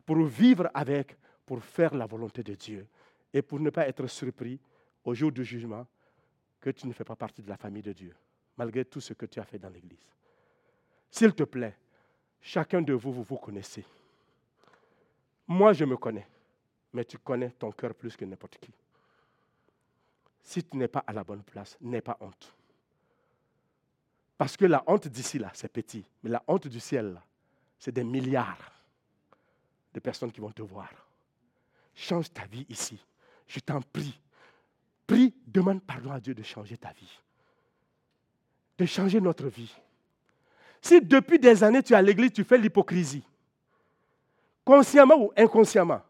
pour 0.05 0.21
vivre 0.25 0.69
avec, 0.73 1.15
pour 1.45 1.63
faire 1.63 1.93
la 1.93 2.05
volonté 2.05 2.43
de 2.43 2.55
Dieu 2.55 2.87
et 3.33 3.41
pour 3.41 3.59
ne 3.59 3.69
pas 3.69 3.87
être 3.87 4.05
surpris 4.07 4.59
au 5.03 5.13
jour 5.13 5.31
du 5.31 5.43
jugement 5.43 5.85
que 6.59 6.69
tu 6.69 6.87
ne 6.87 6.93
fais 6.93 7.03
pas 7.03 7.15
partie 7.15 7.41
de 7.41 7.49
la 7.49 7.57
famille 7.57 7.81
de 7.81 7.93
Dieu, 7.93 8.15
malgré 8.57 8.85
tout 8.85 9.01
ce 9.01 9.13
que 9.13 9.25
tu 9.25 9.39
as 9.39 9.43
fait 9.43 9.59
dans 9.59 9.69
l'Église. 9.69 10.07
S'il 11.11 11.33
te 11.33 11.43
plaît, 11.43 11.75
chacun 12.41 12.81
de 12.81 12.93
vous, 12.93 13.11
vous 13.11 13.23
vous 13.23 13.37
connaissez. 13.37 13.85
Moi, 15.47 15.73
je 15.73 15.85
me 15.85 15.97
connais, 15.97 16.27
mais 16.93 17.05
tu 17.05 17.17
connais 17.17 17.51
ton 17.51 17.71
cœur 17.71 17.93
plus 17.93 18.15
que 18.15 18.25
n'importe 18.25 18.57
qui. 18.57 18.71
Si 20.41 20.63
tu 20.63 20.77
n'es 20.77 20.87
pas 20.87 21.03
à 21.05 21.13
la 21.13 21.23
bonne 21.23 21.43
place, 21.43 21.77
n'aie 21.81 22.01
pas 22.01 22.17
honte. 22.19 22.53
Parce 24.37 24.57
que 24.57 24.65
la 24.65 24.83
honte 24.87 25.07
d'ici, 25.07 25.39
là, 25.39 25.51
c'est 25.53 25.71
petit, 25.71 26.05
mais 26.21 26.29
la 26.29 26.43
honte 26.47 26.67
du 26.67 26.79
ciel, 26.79 27.13
là, 27.13 27.23
c'est 27.83 27.91
des 27.91 28.05
milliards 28.05 28.71
de 29.93 29.99
personnes 29.99 30.31
qui 30.31 30.39
vont 30.39 30.53
te 30.53 30.61
voir. 30.61 30.89
Change 31.93 32.31
ta 32.31 32.45
vie 32.45 32.65
ici. 32.69 32.97
Je 33.45 33.59
t'en 33.59 33.81
prie. 33.81 34.17
Prie, 35.05 35.33
demande 35.45 35.83
pardon 35.83 36.13
à 36.13 36.19
Dieu 36.21 36.33
de 36.33 36.43
changer 36.43 36.77
ta 36.77 36.93
vie. 36.93 37.19
De 38.77 38.85
changer 38.85 39.19
notre 39.19 39.47
vie. 39.47 39.75
Si 40.81 41.01
depuis 41.01 41.37
des 41.37 41.61
années 41.61 41.83
tu 41.83 41.91
es 41.91 41.97
à 41.97 42.01
l'église, 42.01 42.31
tu 42.31 42.45
fais 42.45 42.57
l'hypocrisie, 42.57 43.23
consciemment 44.63 45.17
ou 45.17 45.33
inconsciemment, 45.35 46.01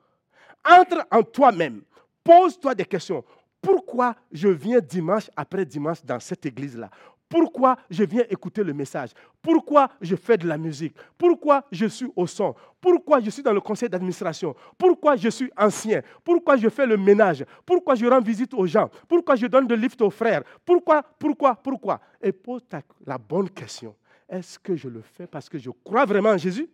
entre 0.63 1.07
en 1.09 1.23
toi-même, 1.23 1.81
pose-toi 2.23 2.75
des 2.75 2.85
questions. 2.85 3.25
Pourquoi 3.59 4.15
je 4.31 4.47
viens 4.47 4.79
dimanche 4.79 5.31
après 5.35 5.65
dimanche 5.65 6.05
dans 6.05 6.19
cette 6.19 6.45
église-là? 6.45 6.91
Pourquoi 7.33 7.75
je 7.89 8.03
viens 8.03 8.25
écouter 8.29 8.63
le 8.63 8.73
message? 8.73 9.09
Pourquoi 9.41 9.89
je 9.99 10.15
fais 10.15 10.37
de 10.37 10.47
la 10.47 10.55
musique? 10.55 10.95
Pourquoi 11.17 11.65
je 11.71 11.87
suis 11.87 12.05
au 12.15 12.27
son? 12.27 12.53
Pourquoi 12.79 13.21
je 13.21 13.31
suis 13.31 13.41
dans 13.41 13.53
le 13.53 13.59
conseil 13.59 13.89
d'administration? 13.89 14.55
Pourquoi 14.77 15.15
je 15.15 15.29
suis 15.29 15.49
ancien? 15.57 16.03
Pourquoi 16.23 16.57
je 16.57 16.69
fais 16.69 16.85
le 16.85 16.95
ménage? 16.95 17.43
Pourquoi 17.65 17.95
je 17.95 18.05
rends 18.05 18.21
visite 18.21 18.53
aux 18.53 18.67
gens? 18.67 18.87
Pourquoi 19.07 19.35
je 19.35 19.47
donne 19.47 19.65
de 19.65 19.73
lift 19.73 19.99
aux 20.03 20.11
frères? 20.11 20.43
Pourquoi 20.63 21.01
Pourquoi 21.01 21.55
Pourquoi? 21.55 21.99
Et 22.21 22.31
pose 22.31 22.61
la 23.03 23.17
bonne 23.17 23.49
question. 23.49 23.95
Est-ce 24.29 24.59
que 24.59 24.75
je 24.75 24.87
le 24.87 25.01
fais 25.01 25.25
parce 25.25 25.49
que 25.49 25.57
je 25.57 25.71
crois 25.83 26.05
vraiment 26.05 26.29
en 26.29 26.37
Jésus? 26.37 26.69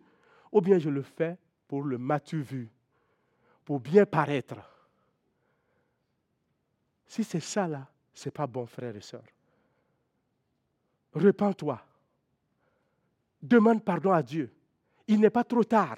Ou 0.52 0.60
bien 0.60 0.78
je 0.78 0.90
le 0.90 1.00
fais 1.00 1.38
pour 1.66 1.84
le 1.84 1.96
matu 1.96 2.42
vu? 2.42 2.68
Pour 3.64 3.80
bien 3.80 4.04
paraître? 4.04 4.56
Si 7.06 7.24
c'est 7.24 7.40
ça 7.40 7.66
là, 7.66 7.86
ce 8.12 8.28
n'est 8.28 8.32
pas 8.32 8.46
bon, 8.46 8.66
frère 8.66 8.94
et 8.94 9.00
sœurs. 9.00 9.24
Repends-toi. 11.12 11.80
Demande 13.42 13.82
pardon 13.82 14.12
à 14.12 14.22
Dieu. 14.22 14.52
Il 15.08 15.20
n'est 15.20 15.30
pas 15.30 15.44
trop 15.44 15.64
tard. 15.64 15.96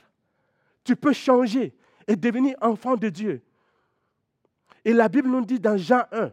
Tu 0.85 0.97
peux 0.97 1.13
changer 1.13 1.75
et 2.07 2.17
devenir 2.17 2.57
enfant 2.61 2.97
de 2.97 3.09
Dieu. 3.09 3.43
Et 4.85 4.93
la 4.93 5.09
Bible 5.09 5.29
nous 5.29 5.45
dit 5.45 5.61
dans 5.61 5.77
Jean 5.77 6.05
1, 6.11 6.33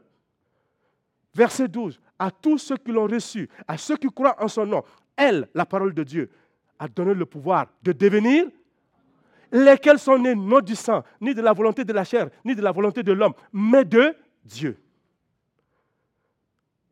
verset 1.34 1.68
12, 1.68 2.00
à 2.18 2.32
tous 2.32 2.58
ceux 2.58 2.78
qui 2.78 2.92
l'ont 2.92 3.08
reçu, 3.08 3.50
à 3.68 3.78
ceux 3.78 3.98
qui 3.98 4.08
croient 4.08 4.42
en 4.44 4.48
son 4.48 4.66
nom, 4.66 4.84
elle, 5.16 5.48
la 5.54 5.66
parole 5.66 5.94
de 5.94 6.04
Dieu, 6.04 6.32
a 6.80 6.88
donné 6.88 7.14
le 7.14 7.26
pouvoir 7.26 7.68
de 7.84 7.92
devenir 7.92 8.48
lesquels 9.52 10.00
sont 10.00 10.18
nés 10.18 10.36
non 10.36 10.62
du 10.62 10.76
sang, 10.76 11.04
ni 11.20 11.34
de 11.34 11.42
la 11.42 11.54
volonté 11.54 11.84
de 11.84 11.94
la 11.94 12.04
chair, 12.04 12.30
ni 12.44 12.56
de 12.56 12.62
la 12.62 12.72
volonté 12.72 13.04
de 13.04 13.12
l'homme, 13.12 13.34
mais 13.52 13.86
de 13.86 14.16
Dieu. 14.44 14.78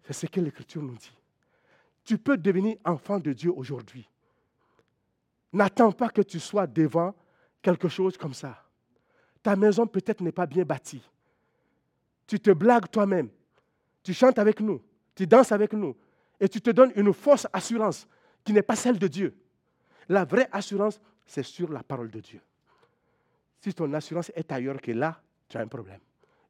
C'est 0.03 0.13
ce 0.13 0.25
que 0.25 0.39
l'Écriture 0.39 0.81
nous 0.81 0.95
dit. 0.95 1.16
Tu 2.07 2.17
peux 2.17 2.37
devenir 2.37 2.77
enfant 2.85 3.19
de 3.19 3.33
Dieu 3.33 3.51
aujourd'hui. 3.53 4.09
N'attends 5.51 5.91
pas 5.91 6.07
que 6.07 6.21
tu 6.21 6.39
sois 6.39 6.65
devant 6.65 7.13
quelque 7.61 7.89
chose 7.89 8.17
comme 8.17 8.33
ça. 8.33 8.63
Ta 9.43 9.57
maison 9.57 9.85
peut-être 9.85 10.21
n'est 10.21 10.31
pas 10.31 10.45
bien 10.45 10.63
bâtie. 10.63 11.03
Tu 12.25 12.39
te 12.39 12.51
blagues 12.51 12.89
toi-même. 12.89 13.27
Tu 14.03 14.13
chantes 14.13 14.39
avec 14.39 14.61
nous. 14.61 14.81
Tu 15.15 15.27
danses 15.27 15.51
avec 15.51 15.73
nous. 15.73 15.97
Et 16.39 16.47
tu 16.47 16.61
te 16.61 16.69
donnes 16.69 16.93
une 16.95 17.11
fausse 17.11 17.45
assurance 17.51 18.07
qui 18.45 18.53
n'est 18.53 18.61
pas 18.61 18.77
celle 18.77 18.97
de 18.97 19.07
Dieu. 19.09 19.35
La 20.07 20.23
vraie 20.23 20.47
assurance, 20.53 21.01
c'est 21.25 21.43
sur 21.43 21.69
la 21.69 21.83
parole 21.83 22.09
de 22.09 22.21
Dieu. 22.21 22.39
Si 23.59 23.73
ton 23.73 23.91
assurance 23.91 24.31
est 24.33 24.49
ailleurs 24.49 24.79
que 24.79 24.93
là, 24.93 25.21
tu 25.49 25.57
as 25.57 25.59
un 25.59 25.67
problème. 25.67 25.99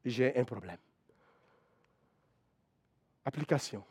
J'ai 0.04 0.38
un 0.38 0.44
problème. 0.44 0.78
Application 3.24 3.82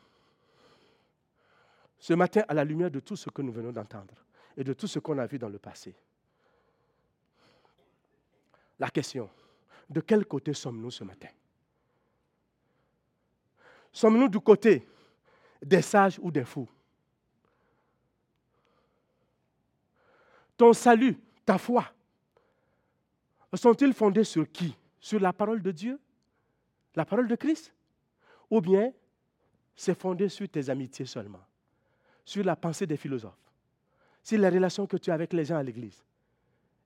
ce 1.99 2.13
matin 2.13 2.43
à 2.47 2.53
la 2.53 2.63
lumière 2.63 2.91
de 2.91 2.99
tout 2.99 3.15
ce 3.15 3.29
que 3.29 3.41
nous 3.41 3.51
venons 3.51 3.71
d'entendre 3.71 4.13
et 4.55 4.63
de 4.63 4.73
tout 4.73 4.87
ce 4.87 4.99
qu'on 4.99 5.17
a 5.17 5.25
vu 5.25 5.37
dans 5.37 5.49
le 5.49 5.59
passé. 5.59 5.95
La 8.79 8.89
question, 8.89 9.29
de 9.89 10.01
quel 10.01 10.25
côté 10.25 10.53
sommes-nous 10.53 10.91
ce 10.91 11.03
matin? 11.03 11.29
Sommes-nous 13.91 14.29
du 14.29 14.39
côté 14.39 14.87
des 15.61 15.81
sages 15.81 16.19
ou 16.21 16.29
des 16.29 16.45
fous? 16.45 16.69
Ton 20.55 20.73
salut, 20.73 21.17
ta 21.45 21.57
foi, 21.57 21.85
sont-ils 23.53 23.93
fondés 23.93 24.23
sur 24.23 24.51
qui? 24.51 24.75
Sur 24.99 25.19
la 25.19 25.33
parole 25.33 25.61
de 25.61 25.71
Dieu? 25.71 25.99
La 26.95 27.05
parole 27.05 27.27
de 27.27 27.35
Christ? 27.35 27.73
Ou 28.49 28.61
bien 28.61 28.91
c'est 29.75 29.99
fondé 29.99 30.29
sur 30.29 30.49
tes 30.49 30.69
amitiés 30.69 31.05
seulement? 31.05 31.46
Sur 32.27 32.43
la 32.43 32.57
pensée 32.57 32.85
des 32.85 32.97
philosophes, 32.97 33.39
sur 34.21 34.37
les 34.37 34.49
relations 34.49 34.85
que 34.85 34.97
tu 34.97 35.09
as 35.09 35.13
avec 35.13 35.31
les 35.31 35.45
gens 35.45 35.55
à 35.55 35.63
l'église. 35.63 36.03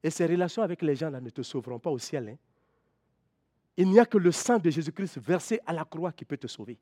Et 0.03 0.11
ces 0.11 0.27
relations 0.27 0.61
avec 0.61 0.83
les 0.83 0.95
gens-là 0.95 1.19
ne 1.19 1.31
te 1.31 1.41
sauveront 1.41 1.79
pas 1.79 1.89
au 1.89 1.97
ciel. 1.97 2.29
Hein. 2.29 2.37
Il 3.75 3.89
n'y 3.89 3.99
a 3.99 4.05
que 4.05 4.19
le 4.19 4.31
sang 4.31 4.59
de 4.59 4.69
Jésus-Christ 4.69 5.17
versé 5.17 5.59
à 5.65 5.73
la 5.73 5.83
croix 5.83 6.11
qui 6.11 6.25
peut 6.25 6.37
te 6.37 6.45
sauver. 6.45 6.77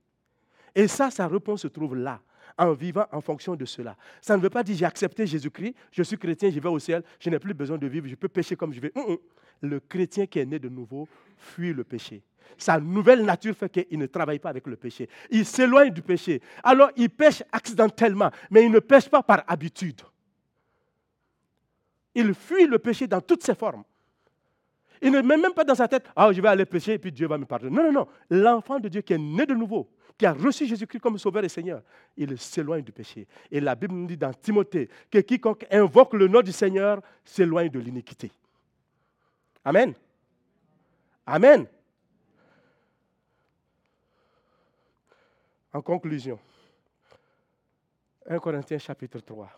Et 0.76 0.90
ça, 0.90 1.10
sa 1.10 1.26
réponse 1.30 1.62
se 1.62 1.70
trouve 1.70 1.96
là, 1.96 2.22
en 2.58 2.74
vivant 2.74 3.06
en 3.14 3.22
fonction 3.22 3.56
de 3.56 3.64
cela. 3.64 3.96
Ça 4.20 4.36
ne 4.36 4.42
veut 4.42 4.50
pas 4.50 4.62
dire 4.62 4.76
j'ai 4.76 4.86
accepté 4.86 5.26
Jésus-Christ, 5.26 5.74
je 5.94 6.04
suis 6.04 6.18
chrétien, 6.18 6.52
je 6.52 6.60
vais 6.60 6.68
au 6.68 6.80
ciel, 6.80 7.02
je 7.18 7.30
n'ai 7.30 7.40
plus 7.40 7.54
besoin 7.54 7.78
de 7.78 7.88
vivre, 7.88 8.10
je 8.10 8.16
peux 8.16 8.28
pécher 8.28 8.58
comme 8.58 8.74
je 8.74 8.82
veux. 8.82 8.92
Le 9.62 9.80
chrétien 9.80 10.26
qui 10.26 10.40
est 10.40 10.46
né 10.46 10.60
de 10.60 10.68
nouveau 10.68 11.08
fuit 11.38 11.72
le 11.72 11.86
péché. 11.86 12.22
Sa 12.58 12.80
nouvelle 12.80 13.24
nature 13.24 13.56
fait 13.56 13.70
qu'il 13.70 14.00
ne 14.00 14.06
travaille 14.06 14.40
pas 14.40 14.50
avec 14.50 14.68
le 14.68 14.76
péché. 14.76 15.10
Il 15.30 15.46
s'éloigne 15.46 15.92
du 15.92 16.02
péché. 16.02 16.42
Alors 16.64 16.92
il 16.96 17.10
pêche 17.10 17.44
accidentellement, 17.52 18.32
mais 18.50 18.66
il 18.66 18.72
ne 18.72 18.80
pêche 18.80 19.10
pas 19.10 19.24
par 19.24 19.44
habitude. 19.48 20.02
Il 22.16 22.34
fuit 22.34 22.66
le 22.66 22.80
péché 22.80 23.08
dans 23.08 23.22
toutes 23.22 23.44
ses 23.44 23.56
formes. 23.56 23.84
Il 25.02 25.12
ne 25.12 25.22
met 25.22 25.38
même 25.38 25.54
pas 25.54 25.64
dans 25.64 25.76
sa 25.76 25.88
tête, 25.88 26.06
ah, 26.16 26.32
je 26.34 26.42
vais 26.42 26.50
aller 26.50 26.66
pécher 26.66 26.94
et 26.94 27.00
puis 27.00 27.12
Dieu 27.12 27.28
va 27.28 27.38
me 27.38 27.46
pardonner. 27.46 27.76
Non, 27.76 27.84
non, 27.84 27.92
non. 27.92 28.08
L'enfant 28.30 28.80
de 28.80 28.90
Dieu 28.90 29.02
qui 29.02 29.14
est 29.14 29.18
né 29.18 29.46
de 29.46 29.54
nouveau, 29.54 29.90
qui 30.18 30.26
a 30.26 30.34
reçu 30.34 30.66
Jésus-Christ 30.66 31.00
comme 31.00 31.18
sauveur 31.18 31.44
et 31.46 31.50
Seigneur, 31.50 31.82
il 32.18 32.38
s'éloigne 32.38 32.84
du 32.84 32.92
péché. 32.92 33.26
Et 33.50 33.62
la 33.62 33.76
Bible 33.76 33.96
nous 33.96 34.08
dit 34.08 34.18
dans 34.18 34.34
Timothée 34.34 34.90
que 35.10 35.20
quiconque 35.20 35.66
invoque 35.72 36.14
le 36.14 36.28
nom 36.28 36.42
du 36.42 36.52
Seigneur 36.52 37.02
s'éloigne 37.24 37.70
de 37.70 37.80
l'iniquité. 37.80 38.30
Amen. 39.64 39.94
Amen. 41.26 41.66
En 45.74 45.82
conclusion, 45.82 46.40
1 48.26 48.40
Corinthiens 48.40 48.80
chapitre 48.80 49.20
3, 49.20 49.50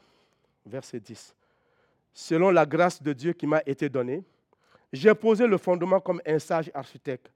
verset 0.66 1.00
10. 1.00 1.36
Selon 2.14 2.50
la 2.52 2.66
grâce 2.66 3.02
de 3.02 3.14
Dieu 3.14 3.34
qui 3.34 3.48
m'a 3.48 3.62
été 3.66 3.88
donnée, 3.88 4.24
j'ai 4.92 5.14
posé 5.16 5.48
le 5.48 5.58
fondement 5.58 6.02
comme 6.02 6.22
un 6.26 6.40
sage 6.40 6.70
architecte 6.74 7.32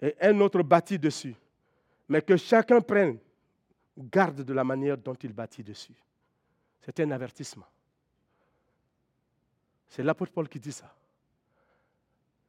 et 0.00 0.14
un 0.20 0.40
autre 0.40 0.62
bâti 0.62 0.98
dessus. 0.98 1.34
Mais 2.08 2.22
que 2.22 2.36
chacun 2.36 2.80
prenne 2.80 3.18
garde 3.96 4.42
de 4.42 4.52
la 4.52 4.64
manière 4.64 4.96
dont 4.96 5.14
il 5.14 5.32
bâtit 5.32 5.62
dessus. 5.62 5.94
C'est 6.80 6.98
un 7.00 7.10
avertissement. 7.10 7.66
C'est 9.88 10.02
l'apôtre 10.02 10.32
Paul 10.32 10.48
qui 10.48 10.58
dit 10.58 10.72
ça. 10.72 10.92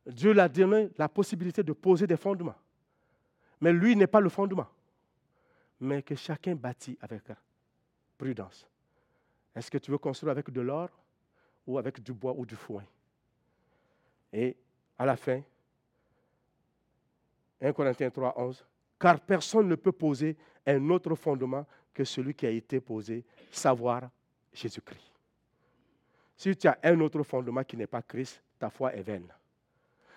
Dieu 0.06 0.34
l'a 0.34 0.50
donné 0.50 0.90
la 0.98 1.08
possibilité 1.08 1.62
de 1.62 1.74
poser 1.74 2.08
des 2.08 2.18
fondements. 2.18 2.56
Mais 3.62 3.72
lui 3.72 3.96
n'est 3.96 4.08
pas 4.08 4.20
le 4.20 4.30
fondement. 4.30 4.68
Mais 5.80 6.02
que 6.02 6.16
chacun 6.16 6.56
bâtit 6.56 6.98
avec 7.02 7.24
prudence. 8.18 8.68
Est-ce 9.56 9.72
que 9.72 9.78
tu 9.78 9.92
veux 9.92 9.98
construire 9.98 10.32
avec 10.32 10.50
de 10.50 10.62
l'or 10.62 10.90
ou 11.66 11.78
avec 11.78 12.02
du 12.02 12.14
bois 12.14 12.34
ou 12.36 12.46
du 12.46 12.56
foin? 12.56 12.84
Et 14.32 14.56
à 14.98 15.06
la 15.06 15.16
fin, 15.16 15.42
1 17.62 17.74
Corinthiens 17.74 18.10
3, 18.10 18.34
11, 18.38 18.66
car 19.00 19.20
personne 19.20 19.68
ne 19.68 19.76
peut 19.76 19.92
poser 19.92 20.36
un 20.66 20.90
autre 20.90 21.16
fondement 21.16 21.66
que 21.94 22.04
celui 22.04 22.34
qui 22.34 22.46
a 22.46 22.50
été 22.50 22.80
posé, 22.80 23.26
savoir 23.52 24.10
Jésus-Christ. 24.54 25.12
Si 26.38 26.56
tu 26.56 26.68
as 26.68 26.78
un 26.84 27.00
autre 27.02 27.24
fondement 27.24 27.64
qui 27.64 27.76
n'est 27.76 27.88
pas 27.88 28.02
Christ, 28.02 28.42
ta 28.58 28.70
foi 28.70 28.94
est 28.94 29.02
vaine. 29.02 29.34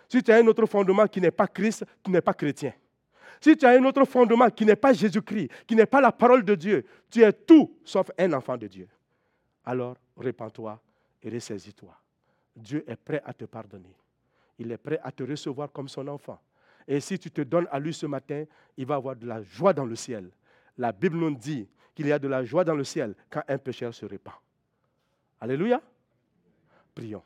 Si 0.09 0.23
tu 0.23 0.31
as 0.31 0.37
un 0.37 0.47
autre 0.47 0.67
fondement 0.67 1.07
qui 1.07 1.21
n'est 1.21 1.31
pas 1.31 1.49
Christ, 1.49 1.85
tu 2.03 2.11
n'es 2.11 2.21
pas 2.21 2.35
chrétien. 2.35 2.73
Si 3.41 3.57
tu 3.57 3.66
as 3.66 3.70
un 3.70 3.85
autre 3.85 4.05
fondement 4.05 4.49
qui 4.51 4.64
n'est 4.64 4.76
pas 4.76 4.93
Jésus-Christ, 4.93 5.51
qui 5.66 5.74
n'est 5.74 5.87
pas 5.87 6.01
la 6.01 6.12
parole 6.12 6.45
de 6.45 6.55
Dieu, 6.55 6.85
tu 7.11 7.22
es 7.22 7.33
tout 7.33 7.76
sauf 7.85 8.11
un 8.18 8.33
enfant 8.33 8.57
de 8.57 8.66
Dieu. 8.66 8.89
Alors, 9.64 9.97
répands-toi 10.16 10.80
et 11.22 11.30
ressaisis-toi. 11.30 11.97
Dieu 12.57 12.85
est 12.87 12.97
prêt 12.97 13.22
à 13.24 13.33
te 13.33 13.45
pardonner. 13.45 13.95
Il 14.59 14.70
est 14.70 14.78
prêt 14.78 15.01
à 15.03 15.11
te 15.11 15.22
recevoir 15.22 15.70
comme 15.72 15.89
son 15.89 16.07
enfant. 16.09 16.39
Et 16.87 17.01
si 17.01 17.18
tu 17.18 17.30
te 17.30 17.43
donnes 17.43 17.68
à 17.70 17.78
lui 17.78 17.95
ce 17.95 18.07
matin, 18.07 18.45
il 18.76 18.87
va 18.87 18.97
avoir 18.97 19.16
de 19.16 19.26
la 19.26 19.43
joie 19.43 19.72
dans 19.72 19.87
le 19.87 19.97
ciel. 19.97 20.30
La 20.76 20.93
Bible 20.93 21.16
nous 21.16 21.35
dit 21.35 21.68
qu'il 21.95 22.07
y 22.07 22.12
a 22.12 22.18
de 22.18 22.28
la 22.28 22.45
joie 22.45 22.64
dans 22.64 22.74
le 22.74 22.85
ciel 22.85 23.14
quand 23.30 23.43
un 23.47 23.59
pécheur 23.59 23.95
se 23.95 24.05
répand. 24.05 24.35
Alléluia. 25.41 25.80
Prions. 26.95 27.22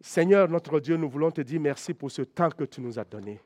Seigneur 0.00 0.48
notre 0.48 0.80
Dieu, 0.80 0.96
nous 0.96 1.08
voulons 1.08 1.30
te 1.30 1.40
dire 1.40 1.60
merci 1.60 1.94
pour 1.94 2.10
ce 2.10 2.22
temps 2.22 2.50
que 2.50 2.64
tu 2.64 2.80
nous 2.80 2.98
as 2.98 3.04
donné. 3.04 3.40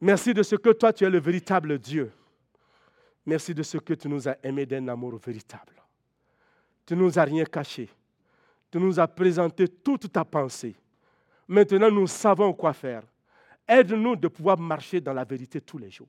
Merci 0.00 0.34
de 0.34 0.42
ce 0.42 0.56
que 0.56 0.70
toi, 0.70 0.92
tu 0.92 1.04
es 1.04 1.10
le 1.10 1.20
véritable 1.20 1.78
Dieu. 1.78 2.12
Merci 3.24 3.54
de 3.54 3.62
ce 3.62 3.78
que 3.78 3.94
tu 3.94 4.08
nous 4.08 4.28
as 4.28 4.36
aimés 4.42 4.66
d'un 4.66 4.86
amour 4.88 5.18
véritable. 5.18 5.72
Tu 6.84 6.94
ne 6.94 7.02
nous 7.02 7.18
as 7.18 7.24
rien 7.24 7.44
caché. 7.44 7.88
Tu 8.70 8.78
nous 8.78 9.00
as 9.00 9.08
présenté 9.08 9.66
toute 9.68 10.12
ta 10.12 10.24
pensée. 10.24 10.76
Maintenant, 11.48 11.90
nous 11.90 12.06
savons 12.06 12.52
quoi 12.52 12.72
faire. 12.72 13.02
Aide-nous 13.66 14.16
de 14.16 14.28
pouvoir 14.28 14.58
marcher 14.58 15.00
dans 15.00 15.12
la 15.12 15.24
vérité 15.24 15.60
tous 15.60 15.78
les 15.78 15.90
jours. 15.90 16.08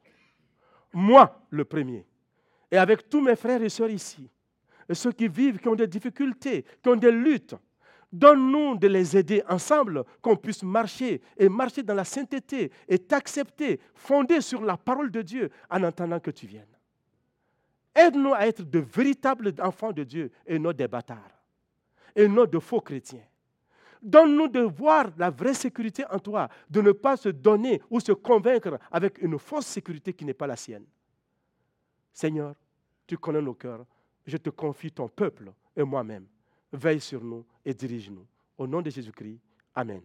Moi, 0.94 1.42
le 1.50 1.66
premier. 1.66 2.06
Et 2.70 2.78
avec 2.78 3.10
tous 3.10 3.22
mes 3.22 3.36
frères 3.36 3.62
et 3.64 3.70
sœurs 3.70 3.90
ici, 3.90 4.30
et 4.90 4.94
ceux 4.94 5.12
qui 5.12 5.28
vivent, 5.28 5.60
qui 5.60 5.68
ont 5.68 5.76
des 5.76 5.88
difficultés, 5.88 6.64
qui 6.82 6.90
ont 6.90 6.96
des 6.96 7.12
luttes, 7.12 7.56
Donne-nous 8.18 8.78
de 8.78 8.88
les 8.88 9.16
aider 9.16 9.44
ensemble, 9.48 10.04
qu'on 10.24 10.36
puisse 10.36 10.64
marcher 10.64 11.22
et 11.38 11.48
marcher 11.50 11.84
dans 11.84 11.94
la 11.94 12.04
sainteté 12.04 12.72
et 12.88 12.98
t'accepter, 12.98 13.80
fondé 13.94 14.42
sur 14.42 14.62
la 14.62 14.76
parole 14.76 15.12
de 15.12 15.22
Dieu 15.22 15.52
en 15.70 15.84
attendant 15.84 16.20
que 16.20 16.32
tu 16.32 16.48
viennes. 16.48 16.66
Aide-nous 17.94 18.34
à 18.34 18.48
être 18.48 18.64
de 18.64 18.80
véritables 18.80 19.54
enfants 19.60 19.92
de 19.92 20.04
Dieu 20.04 20.32
et 20.48 20.58
non 20.58 20.72
des 20.72 20.88
bâtards, 20.88 21.44
et 22.16 22.28
non 22.28 22.46
de 22.46 22.58
faux 22.58 22.82
chrétiens. 22.82 23.26
Donne-nous 24.02 24.48
de 24.48 24.62
voir 24.62 25.12
la 25.16 25.30
vraie 25.30 25.54
sécurité 25.54 26.04
en 26.10 26.18
toi, 26.18 26.50
de 26.72 26.82
ne 26.82 26.94
pas 26.94 27.18
se 27.18 27.30
donner 27.30 27.82
ou 27.88 28.00
se 28.00 28.14
convaincre 28.14 28.80
avec 28.92 29.22
une 29.22 29.38
fausse 29.38 29.68
sécurité 29.68 30.14
qui 30.14 30.26
n'est 30.26 30.34
pas 30.34 30.48
la 30.48 30.56
sienne. 30.56 30.86
Seigneur, 32.14 32.56
tu 33.06 33.16
connais 33.18 33.42
nos 33.44 33.54
cœurs. 33.54 33.86
Je 34.26 34.38
te 34.38 34.50
confie 34.50 34.92
ton 34.92 35.08
peuple 35.08 35.52
et 35.76 35.84
moi-même. 35.84 36.26
Veille 36.72 37.02
sur 37.02 37.24
nous 37.24 37.46
et 37.66 37.74
dirige-nous. 37.74 38.28
Au 38.58 38.68
nom 38.68 38.82
de 38.82 38.90
Jésus-Christ, 38.90 39.40
Amen. 39.74 40.02